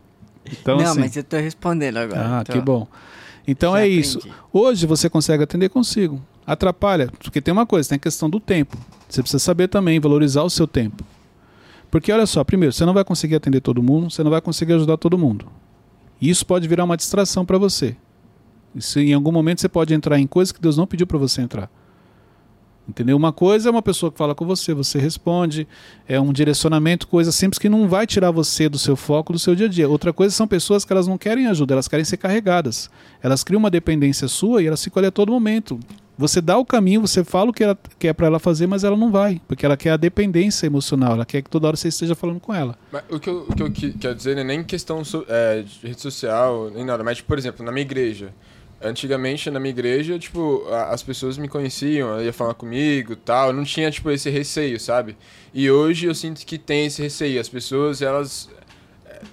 Então, 0.50 0.78
não, 0.78 0.86
assim, 0.86 1.02
mas 1.02 1.18
eu 1.18 1.24
tô 1.24 1.36
respondendo 1.36 1.98
agora. 1.98 2.40
Ah, 2.40 2.44
tô... 2.46 2.54
que 2.54 2.62
bom. 2.62 2.88
Então 3.46 3.74
Já 3.74 3.80
é 3.80 3.84
aprendi. 3.84 4.00
isso. 4.00 4.20
Hoje 4.54 4.86
você 4.86 5.10
consegue 5.10 5.44
atender 5.44 5.68
consigo. 5.68 6.22
Atrapalha, 6.50 7.12
porque 7.20 7.40
tem 7.40 7.52
uma 7.52 7.68
coisa, 7.68 7.90
tem 7.90 7.98
a 7.98 8.00
questão 8.00 8.28
do 8.28 8.40
tempo. 8.40 8.76
Você 9.08 9.22
precisa 9.22 9.38
saber 9.38 9.68
também 9.68 10.00
valorizar 10.00 10.42
o 10.42 10.50
seu 10.50 10.66
tempo. 10.66 11.04
Porque 11.92 12.12
olha 12.12 12.26
só, 12.26 12.44
primeiro, 12.44 12.74
você 12.74 12.84
não 12.86 12.94
vai 12.94 13.04
conseguir 13.04 13.36
atender 13.36 13.62
todo 13.62 13.84
mundo, 13.84 14.10
você 14.10 14.24
não 14.24 14.32
vai 14.32 14.42
conseguir 14.42 14.74
ajudar 14.74 14.98
todo 14.98 15.16
mundo. 15.16 15.46
E 16.20 16.28
isso 16.28 16.44
pode 16.44 16.68
virar 16.68 16.86
uma 16.86 16.98
distração 16.98 17.46
para 17.46 17.60
você. 17.60 17.96
Isso, 18.74 19.00
em 19.00 19.14
algum 19.14 19.32
momento 19.32 19.62
você 19.62 19.70
pode 19.70 19.94
entrar 19.94 20.20
em 20.20 20.26
coisas 20.26 20.52
que 20.52 20.60
Deus 20.60 20.76
não 20.76 20.88
pediu 20.88 21.06
para 21.06 21.20
você 21.20 21.40
entrar. 21.40 21.70
Entendeu? 22.88 23.16
Uma 23.16 23.32
coisa 23.32 23.70
é 23.70 23.72
uma 23.72 23.84
pessoa 23.84 24.12
que 24.12 24.18
fala 24.18 24.34
com 24.34 24.44
você, 24.44 24.74
você 24.74 24.98
responde, 24.98 25.68
é 26.08 26.20
um 26.20 26.34
direcionamento, 26.34 27.08
coisa 27.08 27.32
simples 27.32 27.60
que 27.60 27.70
não 27.70 27.88
vai 27.88 28.08
tirar 28.08 28.32
você 28.32 28.68
do 28.68 28.80
seu 28.80 28.96
foco, 28.96 29.34
do 29.34 29.38
seu 29.38 29.54
dia 29.54 29.68
a 29.68 29.70
dia. 29.70 29.88
Outra 29.88 30.12
coisa 30.12 30.34
são 30.34 30.48
pessoas 30.48 30.84
que 30.84 30.92
elas 30.92 31.06
não 31.06 31.16
querem 31.16 31.46
ajuda, 31.46 31.76
elas 31.76 31.88
querem 31.88 32.04
ser 32.04 32.18
carregadas. 32.18 32.90
Elas 33.22 33.44
criam 33.44 33.60
uma 33.60 33.70
dependência 33.70 34.28
sua 34.28 34.64
e 34.64 34.66
elas 34.66 34.84
ficam 34.84 35.00
ali 35.00 35.08
a 35.08 35.12
todo 35.12 35.32
momento. 35.32 35.80
Você 36.20 36.42
dá 36.42 36.58
o 36.58 36.66
caminho, 36.66 37.00
você 37.00 37.24
fala 37.24 37.50
o 37.50 37.54
que, 37.54 37.64
ela, 37.64 37.80
que 37.98 38.06
é 38.06 38.12
para 38.12 38.28
ela 38.28 38.40
fazer, 38.40 38.68
mas 38.68 38.84
ela 38.84 38.98
não 38.98 39.10
vai, 39.10 39.42
porque 39.48 39.66
ela 39.66 39.78
quer 39.78 39.92
a 39.92 39.96
dependência 39.96 40.66
emocional, 40.68 41.14
ela 41.14 41.26
quer 41.26 41.42
que 41.42 41.50
toda 41.50 41.66
hora 41.66 41.78
você 41.78 41.88
esteja 41.88 42.14
falando 42.14 42.42
com 42.42 42.54
ela. 42.54 42.78
Mas 42.92 43.04
o 43.10 43.18
que 43.22 43.30
eu, 43.30 43.46
que 43.46 43.64
eu 43.64 43.72
quero 43.98 44.16
dizer 44.16 44.36
não 44.36 44.42
é 44.42 44.44
nem 44.44 44.62
questão 44.62 45.02
é, 45.30 45.62
de 45.62 45.88
rede 45.88 46.02
social, 46.02 46.70
nem 46.72 46.84
nada, 46.84 47.06
mas, 47.06 47.22
por 47.22 47.38
exemplo, 47.38 47.66
na 47.66 47.72
minha 47.72 47.84
igreja. 47.84 48.34
Antigamente, 48.82 49.50
na 49.50 49.62
minha 49.62 49.70
igreja, 49.70 50.20
tipo, 50.20 50.66
as 50.90 51.02
pessoas 51.02 51.38
me 51.38 51.48
conheciam, 51.48 52.22
ia 52.22 52.34
falar 52.34 52.54
comigo 52.54 53.16
tal, 53.16 53.54
não 53.54 53.64
tinha, 53.64 53.90
tipo, 53.90 54.12
esse 54.12 54.30
receio, 54.30 54.78
sabe? 54.78 55.16
E 55.54 55.72
hoje 55.72 56.06
eu 56.06 56.14
sinto 56.14 56.46
que 56.46 56.58
tem 56.58 56.88
esse 56.88 57.02
receio. 57.02 57.40
As 57.40 57.48
pessoas, 57.48 58.02
elas 58.02 58.50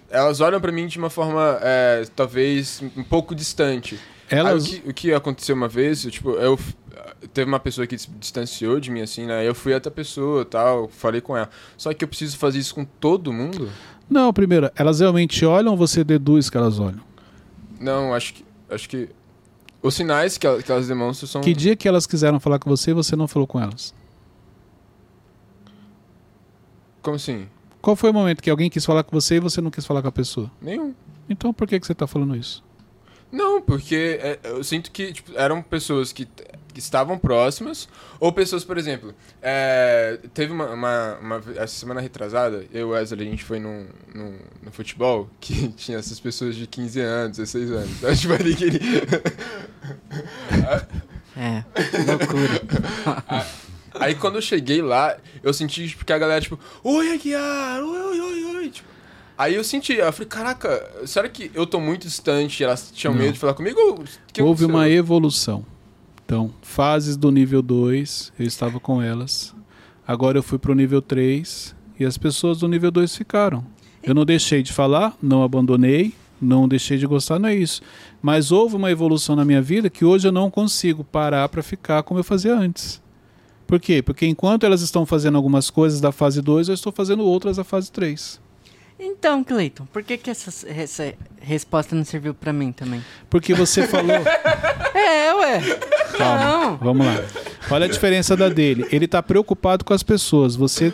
elas 0.08 0.40
olham 0.40 0.60
para 0.60 0.70
mim 0.70 0.86
de 0.86 0.98
uma 0.98 1.10
forma, 1.10 1.58
é, 1.62 2.04
talvez, 2.14 2.80
um 2.96 3.02
pouco 3.02 3.34
distante. 3.34 3.98
Elas... 4.28 4.66
Aí, 4.66 4.78
o, 4.78 4.82
que, 4.82 4.90
o 4.90 4.94
que 4.94 5.12
aconteceu 5.14 5.54
uma 5.54 5.68
vez, 5.68 6.04
eu, 6.04 6.10
tipo, 6.10 6.30
eu 6.32 6.58
teve 7.32 7.48
uma 7.48 7.60
pessoa 7.60 7.86
que 7.86 7.96
se 7.96 8.10
distanciou 8.10 8.80
de 8.80 8.90
mim, 8.90 9.00
assim, 9.00 9.26
né? 9.26 9.46
Eu 9.46 9.54
fui 9.54 9.74
até 9.74 9.88
a 9.88 9.92
pessoa 9.92 10.44
tal, 10.44 10.88
falei 10.88 11.20
com 11.20 11.36
ela. 11.36 11.48
Só 11.76 11.92
que 11.92 12.04
eu 12.04 12.08
preciso 12.08 12.36
fazer 12.36 12.58
isso 12.58 12.74
com 12.74 12.84
todo 12.84 13.32
mundo? 13.32 13.70
Não, 14.08 14.32
primeiro, 14.32 14.70
elas 14.76 15.00
realmente 15.00 15.44
olham 15.44 15.72
ou 15.72 15.76
você 15.76 16.04
deduz 16.04 16.48
que 16.48 16.56
elas 16.56 16.78
olham? 16.78 17.00
Não, 17.80 18.14
acho 18.14 18.34
que. 18.34 18.44
Acho 18.70 18.88
que. 18.88 19.08
Os 19.82 19.94
sinais 19.94 20.38
que, 20.38 20.62
que 20.62 20.72
elas 20.72 20.88
demonstram 20.88 21.28
são. 21.28 21.40
Que 21.42 21.52
dia 21.52 21.76
que 21.76 21.86
elas 21.86 22.06
quiseram 22.06 22.40
falar 22.40 22.58
com 22.58 22.68
você 22.68 22.90
e 22.90 22.94
você 22.94 23.14
não 23.14 23.28
falou 23.28 23.46
com 23.46 23.60
elas? 23.60 23.94
Como 27.02 27.16
assim? 27.16 27.46
Qual 27.80 27.94
foi 27.94 28.10
o 28.10 28.14
momento 28.14 28.42
que 28.42 28.50
alguém 28.50 28.68
quis 28.68 28.84
falar 28.84 29.04
com 29.04 29.12
você 29.12 29.36
e 29.36 29.40
você 29.40 29.60
não 29.60 29.70
quis 29.70 29.86
falar 29.86 30.02
com 30.02 30.08
a 30.08 30.12
pessoa? 30.12 30.50
Nenhum. 30.60 30.92
Então 31.28 31.52
por 31.52 31.68
que, 31.68 31.78
que 31.78 31.86
você 31.86 31.92
está 31.92 32.06
falando 32.06 32.34
isso? 32.34 32.64
Não, 33.30 33.60
porque 33.60 34.18
é, 34.20 34.38
eu 34.44 34.62
sinto 34.62 34.90
que 34.90 35.12
tipo, 35.12 35.32
eram 35.36 35.62
pessoas 35.62 36.12
que 36.12 36.28
que 36.76 36.80
estavam 36.80 37.18
próximas, 37.18 37.88
ou 38.20 38.30
pessoas, 38.30 38.62
por 38.62 38.76
exemplo, 38.76 39.14
é, 39.40 40.18
teve 40.34 40.52
uma, 40.52 40.68
uma, 40.68 41.14
uma, 41.16 41.42
Essa 41.56 41.68
semana 41.68 42.02
retrasada, 42.02 42.66
eu 42.70 42.80
e 42.80 42.84
o 42.84 42.88
Wesley, 42.90 43.26
a 43.26 43.30
gente 43.30 43.44
foi 43.44 43.58
num, 43.58 43.86
num, 44.14 44.38
no 44.62 44.70
futebol 44.70 45.30
que 45.40 45.68
tinha 45.68 45.96
essas 45.96 46.20
pessoas 46.20 46.54
de 46.54 46.66
15 46.66 47.00
anos, 47.00 47.38
16 47.38 47.70
anos. 47.70 47.90
Gente 48.00 48.26
vai 48.26 48.36
ali 48.44 48.54
que 48.54 48.64
ele. 48.64 48.80
É, 51.38 51.62
loucura. 52.06 52.62
Aí 54.00 54.14
quando 54.14 54.36
eu 54.36 54.42
cheguei 54.42 54.80
lá, 54.80 55.18
eu 55.42 55.52
senti 55.52 55.86
tipo, 55.86 56.02
que 56.02 56.12
a 56.12 56.18
galera, 56.18 56.40
tipo, 56.40 56.58
oi, 56.82 57.12
Aguiar, 57.12 57.82
oi. 57.82 57.95
Tipo, 57.95 57.95
aí 59.36 59.54
eu 59.54 59.64
senti, 59.64 59.94
eu 59.94 60.12
falei, 60.12 60.28
caraca, 60.28 60.90
será 61.04 61.28
que 61.28 61.50
eu 61.54 61.66
tô 61.66 61.80
muito 61.80 62.02
distante? 62.02 62.62
Elas 62.62 62.90
tinham 62.94 63.14
medo 63.14 63.32
de 63.32 63.38
falar 63.38 63.54
comigo? 63.54 63.80
Houve 63.80 64.18
aconteceu? 64.40 64.68
uma 64.68 64.88
evolução. 64.88 65.64
Então, 66.24 66.52
fases 66.60 67.16
do 67.16 67.30
nível 67.30 67.62
2, 67.62 68.32
eu 68.38 68.46
estava 68.46 68.80
com 68.80 69.00
elas. 69.00 69.54
Agora 70.06 70.38
eu 70.38 70.42
fui 70.42 70.58
pro 70.58 70.74
nível 70.74 71.00
3 71.00 71.74
e 71.98 72.04
as 72.04 72.18
pessoas 72.18 72.58
do 72.58 72.68
nível 72.68 72.90
2 72.90 73.16
ficaram. 73.16 73.64
Eu 74.02 74.14
não 74.14 74.24
deixei 74.24 74.62
de 74.62 74.72
falar, 74.72 75.16
não 75.22 75.42
abandonei, 75.42 76.14
não 76.40 76.68
deixei 76.68 76.98
de 76.98 77.06
gostar, 77.06 77.38
não 77.38 77.48
é 77.48 77.54
isso. 77.54 77.80
Mas 78.20 78.52
houve 78.52 78.76
uma 78.76 78.90
evolução 78.90 79.34
na 79.34 79.44
minha 79.44 79.62
vida 79.62 79.90
que 79.90 80.04
hoje 80.04 80.28
eu 80.28 80.32
não 80.32 80.50
consigo 80.50 81.02
parar 81.02 81.48
para 81.48 81.62
ficar 81.62 82.02
como 82.02 82.20
eu 82.20 82.24
fazia 82.24 82.54
antes. 82.54 83.02
Por 83.66 83.80
quê? 83.80 84.02
Porque 84.02 84.26
enquanto 84.26 84.64
elas 84.64 84.80
estão 84.80 85.04
fazendo 85.04 85.36
algumas 85.36 85.70
coisas 85.70 86.00
da 86.00 86.12
fase 86.12 86.40
2, 86.40 86.68
eu 86.68 86.74
estou 86.74 86.92
fazendo 86.92 87.24
outras 87.24 87.56
da 87.56 87.64
fase 87.64 87.90
3. 87.90 88.40
Então, 88.98 89.44
Cleiton, 89.44 89.86
por 89.92 90.02
que, 90.02 90.16
que 90.16 90.30
essa, 90.30 90.66
essa 90.68 91.14
resposta 91.40 91.94
não 91.94 92.04
serviu 92.04 92.32
pra 92.32 92.52
mim 92.52 92.72
também? 92.72 93.04
Porque 93.28 93.54
você 93.54 93.86
falou. 93.86 94.16
É, 94.98 95.34
ué. 95.34 95.60
Calma, 96.16 96.44
Não. 96.44 96.76
vamos 96.78 97.06
lá. 97.06 97.22
Olha 97.70 97.84
a 97.84 97.88
diferença 97.88 98.34
da 98.34 98.48
dele. 98.48 98.86
Ele 98.90 99.04
está 99.04 99.22
preocupado 99.22 99.84
com 99.84 99.92
as 99.92 100.02
pessoas. 100.02 100.56
Você 100.56 100.90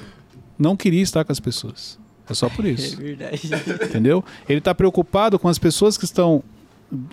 não 0.59 0.76
queria 0.76 1.00
estar 1.03 1.24
com 1.24 1.30
as 1.30 1.38
pessoas. 1.38 1.98
É 2.28 2.34
só 2.34 2.48
por 2.48 2.66
É 2.66 2.70
isso. 2.70 2.96
verdade. 2.96 3.40
Entendeu? 3.84 4.24
Ele 4.48 4.59
está 4.59 4.74
preocupado 4.74 5.38
com 5.38 5.46
as 5.48 5.57
pessoas 5.57 5.96
que 5.96 6.05
estão 6.05 6.42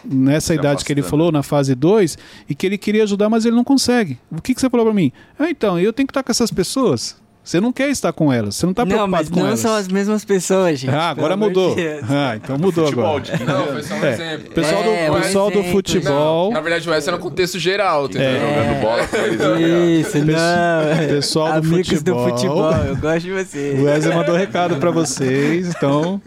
nessa 0.04 0.48
Se 0.48 0.60
idade 0.60 0.84
que 0.84 0.92
ele 0.92 1.04
falou, 1.04 1.32
na 1.32 1.44
fase 1.44 1.76
2, 1.76 2.18
e 2.50 2.56
que 2.56 2.66
ele 2.66 2.78
queria 2.78 3.04
ajudar, 3.04 3.30
mas 3.30 3.46
ele 3.46 3.56
não 3.56 3.64
consegue. 3.64 4.18
O 4.32 4.42
que, 4.42 4.56
que 4.56 4.60
você 4.60 4.70
falou 4.70 4.88
para 4.88 4.96
mim? 4.96 5.12
Ah, 5.38 5.50
então, 5.52 5.80
eu 5.80 5.94
tenho 5.94 6.08
que 6.08 6.12
estar 6.12 6.24
com 6.24 6.32
essas 6.32 6.50
pessoas. 6.50 7.16
Você 7.50 7.60
não 7.60 7.74
quer 7.74 7.90
estar 7.90 8.14
com 8.14 8.32
elas. 8.32 8.56
Você 8.58 8.66
não 8.68 8.72
está 8.72 8.84
não, 8.86 8.90
preocupado 8.90 9.12
mas 9.24 9.28
com 9.30 9.40
não 9.40 9.48
elas. 9.48 9.60
são 9.60 9.74
as 9.76 9.88
mesmas 9.88 10.24
pessoas, 10.24 10.78
gente. 10.78 10.94
Ah, 10.94 11.10
agora 11.10 11.36
mudou. 11.36 11.74
de. 11.74 11.82
Ah, 12.08 12.36
então 12.36 12.60
mudou 12.60 12.84
Futebol 12.86 13.06
agora. 13.18 13.22
de 13.24 13.32
15 13.32 13.44
Não, 13.46 13.66
foi 13.66 13.82
só 13.82 13.94
um 13.96 14.06
É. 14.06 14.12
exemplo. 14.14 14.52
Pessoal 14.54 14.84
do, 14.84 14.90
É, 14.92 15.10
um 15.12 15.14
pessoal 15.16 15.46
do 15.50 15.54
exemplo. 15.58 15.72
futebol. 15.72 16.52
Na 16.52 16.62
verdade, 16.62 16.88
o 16.88 16.92
Wesley 16.92 17.08
era 17.10 17.18
no 17.18 17.24
contexto 17.30 17.58
geral, 17.58 18.06
entendeu? 18.06 18.28
É. 18.30 18.40
Jogando 18.40 18.82
bola 18.82 19.08
com 19.08 19.16
eles. 19.18 19.40
né? 19.40 19.86
Isso, 20.00 20.18
não. 20.20 21.08
pessoal 21.08 21.48
do 21.54 21.68
Amigos 21.68 21.88
futebol. 21.88 22.24
do 22.26 22.30
futebol, 22.38 22.72
eu 22.88 22.96
gosto 22.98 23.20
de 23.22 23.32
O 23.32 23.44
você. 23.44 23.80
Wesley 23.82 24.16
mandou 24.16 24.36
recado 24.36 24.76
pra 24.76 24.92
vocês, 24.92 25.70
então 25.70 26.22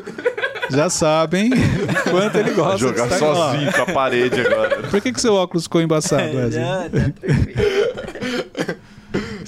já 0.70 0.91
sabem 0.91 1.51
quanto 2.11 2.37
ele 2.37 2.51
gosta 2.51 2.79
Jogar 2.79 3.07
de 3.07 3.12
lá. 3.12 3.18
sozinho 3.53 3.73
com 3.73 3.83
a 3.83 3.87
parede 3.87 4.41
agora. 4.41 4.83
Por 4.91 5.01
que, 5.01 5.12
que 5.12 5.20
seu 5.20 5.35
óculos 5.35 5.64
ficou 5.66 5.81
embaçado, 5.81 6.25
Wesley? 6.37 6.64
Não, 6.64 6.83
tá 6.83 6.89
tranquilo. 6.91 7.91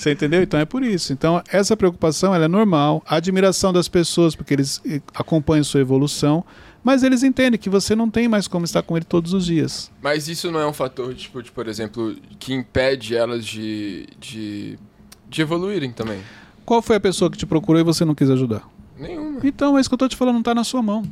Você 0.04 0.12
entendeu? 0.12 0.42
Então 0.42 0.60
é 0.60 0.66
por 0.66 0.82
isso. 0.82 1.14
Então 1.14 1.42
essa 1.50 1.74
preocupação 1.74 2.34
é 2.34 2.46
normal. 2.46 3.02
A 3.06 3.16
admiração 3.16 3.72
das 3.72 3.88
pessoas, 3.88 4.36
porque 4.36 4.52
eles 4.52 4.82
eh, 4.84 5.00
acompanham 5.14 5.64
sua 5.64 5.80
evolução, 5.80 6.44
mas 6.82 7.02
eles 7.02 7.22
entendem 7.22 7.58
que 7.58 7.70
você 7.70 7.96
não 7.96 8.10
tem 8.10 8.28
mais 8.28 8.46
como 8.46 8.66
estar 8.66 8.82
com 8.82 8.98
ele 8.98 9.06
todos 9.06 9.32
os 9.32 9.46
dias. 9.46 9.90
Mas 10.02 10.28
isso 10.28 10.50
não 10.50 10.60
é 10.60 10.66
um 10.66 10.74
fator, 10.74 11.14
tipo, 11.14 11.42
de, 11.42 11.50
por 11.50 11.66
exemplo, 11.66 12.14
que 12.38 12.52
impede 12.52 13.16
elas 13.16 13.46
de, 13.46 14.06
de, 14.20 14.78
de 15.26 15.40
evoluírem 15.40 15.90
também? 15.90 16.20
Qual 16.66 16.82
foi 16.82 16.96
a 16.96 17.00
pessoa 17.00 17.30
que 17.30 17.38
te 17.38 17.46
procurou 17.46 17.80
e 17.80 17.84
você 17.84 18.04
não 18.04 18.14
quis 18.14 18.28
ajudar? 18.28 18.68
Nenhuma. 18.98 19.40
Então, 19.42 19.78
é 19.78 19.80
isso 19.80 19.88
que 19.88 19.94
eu 19.94 19.98
tô 19.98 20.06
te 20.06 20.16
falando, 20.16 20.34
não 20.34 20.42
tá 20.42 20.54
na 20.54 20.64
sua 20.64 20.82
mão. 20.82 21.02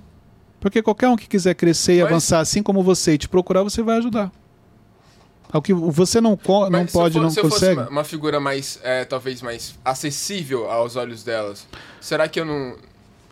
Porque 0.61 0.83
qualquer 0.83 1.09
um 1.09 1.17
que 1.17 1.27
quiser 1.27 1.55
crescer 1.55 1.95
e 1.95 2.03
Mas- 2.03 2.11
avançar 2.13 2.41
assim 2.41 2.63
como 2.63 2.83
você 2.83 3.15
e 3.15 3.19
te 3.19 3.29
procurar, 3.29 3.63
você 3.63 3.83
vai 3.83 3.97
ajudar. 3.97 4.31
Ao 5.53 5.61
que 5.61 5.75
você 5.75 6.21
não, 6.21 6.39
não 6.49 6.71
Mas 6.71 6.93
pode, 6.93 7.15
for- 7.15 7.23
não 7.23 7.31
se 7.31 7.41
consegue. 7.43 7.81
uma, 7.83 8.05
figura 8.05 8.41
mais, 8.41 8.81
é, 8.83 9.05
talvez 9.05 9.43
mais 9.43 9.79
acessível 9.85 10.71
aos 10.71 10.97
olhos 10.97 11.23
delas, 11.23 11.67
será 12.01 12.27
que 12.27 12.41
eu 12.41 12.45
não... 12.45 12.75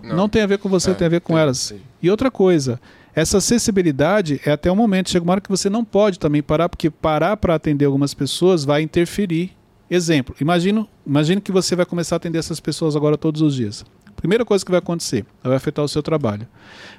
Não. 0.02 0.28
tem 0.28 0.42
a 0.42 0.46
ver 0.46 0.58
com 0.58 0.68
você, 0.68 0.90
É, 0.90 0.94
tem 0.94 1.06
a 1.06 1.10
ver 1.10 1.20
com 1.20 1.32
entendi, 1.32 1.42
elas. 1.42 1.70
entendi. 1.70 1.84
E 2.02 2.10
outra 2.10 2.30
coisa, 2.30 2.80
essa 3.14 3.38
acessibilidade 3.38 4.40
é 4.44 4.50
até 4.50 4.70
o 4.70 4.76
momento. 4.76 5.10
Chega 5.10 5.22
uma 5.24 5.32
hora 5.32 5.40
que 5.40 5.48
você 5.50 5.68
não 5.70 5.84
pode 5.84 6.18
também 6.18 6.42
parar, 6.42 6.68
porque 6.68 6.90
parar 6.90 7.36
para 7.36 7.54
atender 7.54 7.84
algumas 7.84 8.12
pessoas 8.14 8.64
vai 8.64 8.82
interferir. 8.82 9.52
Exemplo, 9.90 10.34
imagino, 10.40 10.88
imagino 11.06 11.40
que 11.40 11.50
você 11.52 11.74
vai 11.76 11.84
começar 11.84 12.16
a 12.16 12.18
atender 12.18 12.38
essas 12.38 12.60
pessoas 12.60 12.94
agora 12.96 13.18
todos 13.18 13.42
os 13.42 13.54
dias. 13.54 13.84
Primeira 14.16 14.44
coisa 14.44 14.64
que 14.64 14.70
vai 14.70 14.78
acontecer, 14.78 15.24
vai 15.42 15.56
afetar 15.56 15.84
o 15.84 15.88
seu 15.88 16.02
trabalho. 16.02 16.46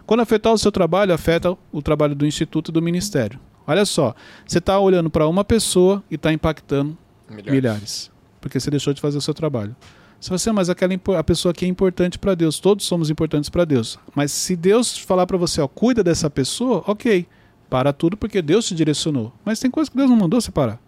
Quando 0.06 0.20
afetar 0.22 0.52
o 0.52 0.58
seu 0.58 0.72
trabalho, 0.72 1.14
afeta 1.14 1.56
o 1.72 1.82
trabalho 1.82 2.16
do 2.16 2.26
instituto 2.26 2.70
e 2.70 2.74
do 2.74 2.82
ministério. 2.82 3.40
Olha 3.66 3.86
só, 3.86 4.16
você 4.46 4.58
está 4.58 4.80
olhando 4.80 5.10
para 5.10 5.28
uma 5.28 5.44
pessoa 5.44 6.04
e 6.10 6.16
está 6.16 6.32
impactando 6.34 6.98
Milhares. 7.30 7.52
milhares. 7.52 8.12
Porque 8.40 8.60
você 8.60 8.70
deixou 8.70 8.94
de 8.94 9.02
fazer 9.02 9.18
o 9.18 9.22
seu 9.22 9.34
trabalho. 9.34 9.76
Se 10.20 10.30
você, 10.30 10.52
mas 10.52 10.70
aquela 10.70 10.94
a 11.18 11.24
pessoa 11.24 11.54
que 11.54 11.66
é 11.66 11.68
importante 11.68 12.20
para 12.20 12.36
Deus, 12.36 12.60
todos 12.60 12.86
somos 12.86 13.10
importantes 13.10 13.50
para 13.50 13.66
Deus. 13.66 13.98
Mas 14.14 14.32
se 14.32 14.56
Deus 14.56 14.98
falar 14.98 15.26
para 15.26 15.38
você, 15.38 15.62
ó, 15.62 15.68
cuida 15.68 16.04
dessa 16.04 16.30
pessoa, 16.30 16.84
ok, 16.86 17.26
para 17.70 17.92
tudo 17.92 18.16
porque 18.16 18.42
Deus 18.42 18.68
te 18.68 18.76
direcionou. 18.76 19.34
Mas 19.44 19.60
tem 19.60 19.72
coisa 19.72 19.90
que 19.90 19.98
Deus 19.98 20.10
não 20.10 20.18
mandou 20.18 20.40
você 20.40 20.52
parar. 20.52 20.80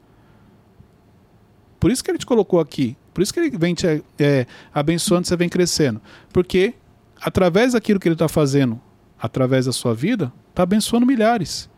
Por 1.79 1.89
isso 1.89 2.03
que 2.03 2.11
Ele 2.11 2.17
te 2.17 2.25
colocou 2.25 2.59
aqui. 2.59 2.95
Por 3.13 3.21
isso 3.21 3.33
que 3.33 3.39
Ele 3.39 3.57
vem 3.57 3.73
te 3.73 4.03
é, 4.19 4.45
abençoando, 4.73 5.27
você 5.27 5.35
vem 5.35 5.49
crescendo. 5.49 5.99
Porque 6.31 6.75
através 7.19 7.73
daquilo 7.73 7.99
que 7.99 8.07
Ele 8.07 8.15
está 8.15 8.27
fazendo, 8.27 8.79
através 9.19 9.65
da 9.65 9.71
sua 9.71 9.95
vida, 9.95 10.31
está 10.49 10.63
abençoando 10.63 11.05
milhares. 11.05 11.69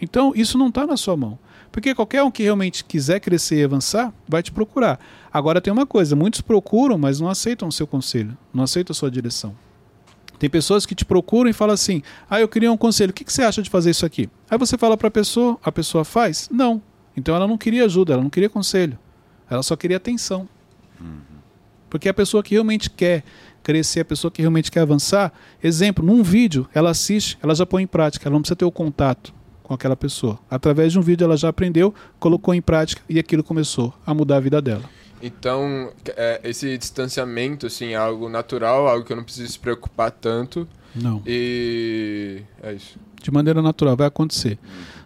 Então 0.00 0.32
isso 0.34 0.58
não 0.58 0.68
está 0.68 0.86
na 0.86 0.96
sua 0.96 1.16
mão. 1.16 1.38
Porque 1.74 1.92
qualquer 1.92 2.22
um 2.22 2.30
que 2.30 2.44
realmente 2.44 2.84
quiser 2.84 3.18
crescer 3.18 3.56
e 3.56 3.64
avançar, 3.64 4.12
vai 4.28 4.40
te 4.44 4.52
procurar. 4.52 5.00
Agora 5.32 5.60
tem 5.60 5.72
uma 5.72 5.84
coisa, 5.84 6.14
muitos 6.14 6.40
procuram, 6.40 6.96
mas 6.96 7.18
não 7.18 7.28
aceitam 7.28 7.66
o 7.66 7.72
seu 7.72 7.84
conselho, 7.84 8.38
não 8.52 8.62
aceitam 8.62 8.92
a 8.92 8.94
sua 8.94 9.10
direção. 9.10 9.56
Tem 10.38 10.48
pessoas 10.48 10.86
que 10.86 10.94
te 10.94 11.04
procuram 11.04 11.50
e 11.50 11.52
falam 11.52 11.74
assim: 11.74 12.00
"Ah, 12.30 12.40
eu 12.40 12.46
queria 12.46 12.70
um 12.70 12.76
conselho. 12.76 13.10
O 13.10 13.12
que, 13.12 13.24
que 13.24 13.32
você 13.32 13.42
acha 13.42 13.60
de 13.60 13.68
fazer 13.68 13.90
isso 13.90 14.06
aqui?" 14.06 14.28
Aí 14.48 14.56
você 14.56 14.78
fala 14.78 14.96
para 14.96 15.08
a 15.08 15.10
pessoa, 15.10 15.58
a 15.64 15.72
pessoa 15.72 16.04
faz? 16.04 16.48
Não. 16.48 16.80
Então 17.16 17.34
ela 17.34 17.48
não 17.48 17.58
queria 17.58 17.84
ajuda, 17.84 18.12
ela 18.12 18.22
não 18.22 18.30
queria 18.30 18.48
conselho. 18.48 18.96
Ela 19.50 19.64
só 19.64 19.74
queria 19.74 19.96
atenção. 19.96 20.48
Porque 21.90 22.08
a 22.08 22.14
pessoa 22.14 22.40
que 22.40 22.54
realmente 22.54 22.88
quer 22.88 23.24
crescer, 23.64 24.00
a 24.00 24.04
pessoa 24.04 24.30
que 24.30 24.42
realmente 24.42 24.70
quer 24.70 24.80
avançar, 24.80 25.32
exemplo, 25.60 26.06
num 26.06 26.22
vídeo, 26.22 26.68
ela 26.72 26.90
assiste, 26.90 27.36
ela 27.42 27.52
já 27.52 27.66
põe 27.66 27.82
em 27.82 27.86
prática, 27.86 28.28
ela 28.28 28.34
não 28.34 28.42
precisa 28.42 28.56
ter 28.56 28.64
o 28.64 28.70
contato 28.70 29.34
com 29.64 29.74
aquela 29.74 29.96
pessoa. 29.96 30.38
Através 30.48 30.92
de 30.92 30.98
um 30.98 31.02
vídeo 31.02 31.24
ela 31.24 31.36
já 31.36 31.48
aprendeu, 31.48 31.92
colocou 32.20 32.54
em 32.54 32.62
prática 32.62 33.02
e 33.08 33.18
aquilo 33.18 33.42
começou 33.42 33.92
a 34.06 34.14
mudar 34.14 34.36
a 34.36 34.40
vida 34.40 34.62
dela. 34.62 34.84
Então, 35.20 35.90
é, 36.16 36.40
esse 36.44 36.76
distanciamento, 36.78 37.66
assim, 37.66 37.92
é 37.92 37.96
algo 37.96 38.28
natural, 38.28 38.86
algo 38.86 39.04
que 39.04 39.12
eu 39.12 39.16
não 39.16 39.24
preciso 39.24 39.50
se 39.50 39.58
preocupar 39.58 40.10
tanto. 40.12 40.68
Não. 40.94 41.22
E 41.26 42.42
é 42.62 42.74
isso. 42.74 42.98
De 43.22 43.30
maneira 43.30 43.62
natural, 43.62 43.96
vai 43.96 44.06
acontecer. 44.06 44.58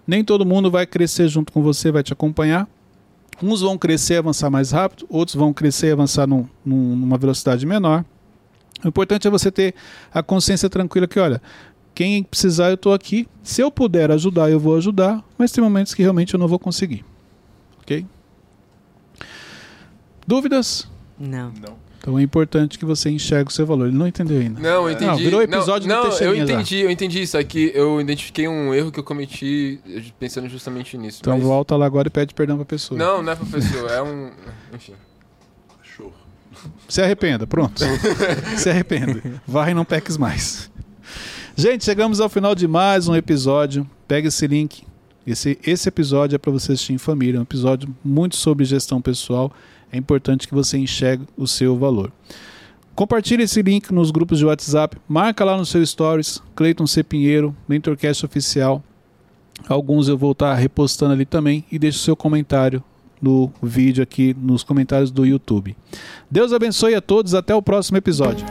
Nem 0.04 0.24
todo 0.24 0.44
mundo 0.44 0.70
vai 0.70 0.86
crescer 0.86 1.28
junto 1.28 1.52
com 1.52 1.62
você, 1.62 1.92
vai 1.92 2.02
te 2.02 2.12
acompanhar. 2.12 2.66
Uns 3.40 3.60
vão 3.60 3.78
crescer 3.78 4.14
e 4.14 4.16
avançar 4.16 4.50
mais 4.50 4.72
rápido, 4.72 5.06
outros 5.08 5.36
vão 5.36 5.52
crescer 5.52 5.86
e 5.86 5.92
avançar 5.92 6.26
num- 6.26 6.48
num- 6.64 6.96
numa 6.96 7.16
velocidade 7.16 7.64
menor. 7.64 8.04
O 8.84 8.88
importante 8.88 9.28
é 9.28 9.30
você 9.30 9.52
ter 9.52 9.74
a 10.12 10.20
consciência 10.20 10.68
tranquila 10.68 11.06
que, 11.06 11.20
olha, 11.20 11.40
quem 11.98 12.22
precisar 12.22 12.68
eu 12.68 12.74
estou 12.74 12.94
aqui. 12.94 13.26
Se 13.42 13.60
eu 13.60 13.72
puder 13.72 14.12
ajudar, 14.12 14.48
eu 14.48 14.60
vou 14.60 14.76
ajudar, 14.76 15.20
mas 15.36 15.50
tem 15.50 15.64
momentos 15.64 15.92
que 15.92 16.00
realmente 16.00 16.32
eu 16.32 16.38
não 16.38 16.46
vou 16.46 16.56
conseguir. 16.56 17.04
Ok? 17.82 18.06
Dúvidas? 20.24 20.88
Não. 21.18 21.52
Não. 21.60 21.76
Então 21.98 22.16
é 22.16 22.22
importante 22.22 22.78
que 22.78 22.84
você 22.84 23.10
enxergue 23.10 23.50
o 23.50 23.52
seu 23.52 23.66
valor. 23.66 23.88
Ele 23.88 23.96
não 23.96 24.06
entendeu 24.06 24.40
ainda. 24.40 24.60
Não, 24.60 24.84
eu 24.84 24.92
entendi. 24.92 25.10
Não, 25.10 25.16
virou 25.16 25.42
episódio 25.42 25.88
do 25.88 25.92
não, 25.92 26.04
não, 26.04 26.18
eu 26.18 26.36
já. 26.36 26.44
entendi, 26.44 26.76
eu 26.76 26.88
entendi 26.88 27.20
isso 27.20 27.36
aqui. 27.36 27.72
Eu 27.74 28.00
identifiquei 28.00 28.46
um 28.46 28.72
erro 28.72 28.92
que 28.92 29.00
eu 29.00 29.04
cometi 29.04 29.80
pensando 30.20 30.48
justamente 30.48 30.96
nisso. 30.96 31.18
Então 31.20 31.34
mas- 31.34 31.42
volta 31.42 31.74
lá 31.74 31.84
agora 31.84 32.06
e 32.06 32.10
pede 32.12 32.32
perdão 32.32 32.54
para 32.58 32.62
a 32.62 32.66
pessoa. 32.66 32.96
Não, 32.96 33.24
não 33.24 33.32
é 33.32 33.34
professor, 33.34 33.90
é 33.90 34.00
um. 34.00 34.30
Enfim. 34.72 34.94
Cachorro. 35.76 36.14
Se 36.88 37.02
arrependa, 37.02 37.44
pronto. 37.44 37.82
Se 38.56 38.70
arrependa. 38.70 39.20
Vai 39.44 39.72
e 39.72 39.74
não 39.74 39.84
peques 39.84 40.16
mais. 40.16 40.70
Gente, 41.60 41.84
chegamos 41.84 42.20
ao 42.20 42.28
final 42.28 42.54
de 42.54 42.68
mais 42.68 43.08
um 43.08 43.16
episódio. 43.16 43.84
Pega 44.06 44.28
esse 44.28 44.46
link. 44.46 44.84
Esse, 45.26 45.58
esse 45.66 45.88
episódio 45.88 46.36
é 46.36 46.38
para 46.38 46.52
você 46.52 46.70
assistir 46.70 46.92
em 46.92 46.98
família. 46.98 47.36
É 47.36 47.40
um 47.40 47.42
episódio 47.42 47.92
muito 48.04 48.36
sobre 48.36 48.64
gestão 48.64 49.02
pessoal. 49.02 49.50
É 49.90 49.96
importante 49.96 50.46
que 50.46 50.54
você 50.54 50.78
enxergue 50.78 51.26
o 51.36 51.48
seu 51.48 51.76
valor. 51.76 52.12
Compartilhe 52.94 53.42
esse 53.42 53.60
link 53.60 53.92
nos 53.92 54.12
grupos 54.12 54.38
de 54.38 54.44
WhatsApp. 54.44 54.98
Marca 55.08 55.44
lá 55.44 55.56
no 55.56 55.66
seu 55.66 55.84
Stories. 55.84 56.40
Cleiton 56.54 56.86
C. 56.86 57.02
Pinheiro, 57.02 57.52
Mentorcast 57.68 58.24
Oficial. 58.24 58.80
Alguns 59.68 60.06
eu 60.06 60.16
vou 60.16 60.30
estar 60.30 60.54
repostando 60.54 61.12
ali 61.12 61.26
também. 61.26 61.64
E 61.72 61.76
deixe 61.76 61.98
o 61.98 62.02
seu 62.02 62.14
comentário 62.14 62.84
no 63.20 63.52
vídeo 63.60 64.00
aqui 64.00 64.32
nos 64.40 64.62
comentários 64.62 65.10
do 65.10 65.26
YouTube. 65.26 65.76
Deus 66.30 66.52
abençoe 66.52 66.94
a 66.94 67.00
todos, 67.00 67.34
até 67.34 67.52
o 67.52 67.60
próximo 67.60 67.98
episódio. 67.98 68.46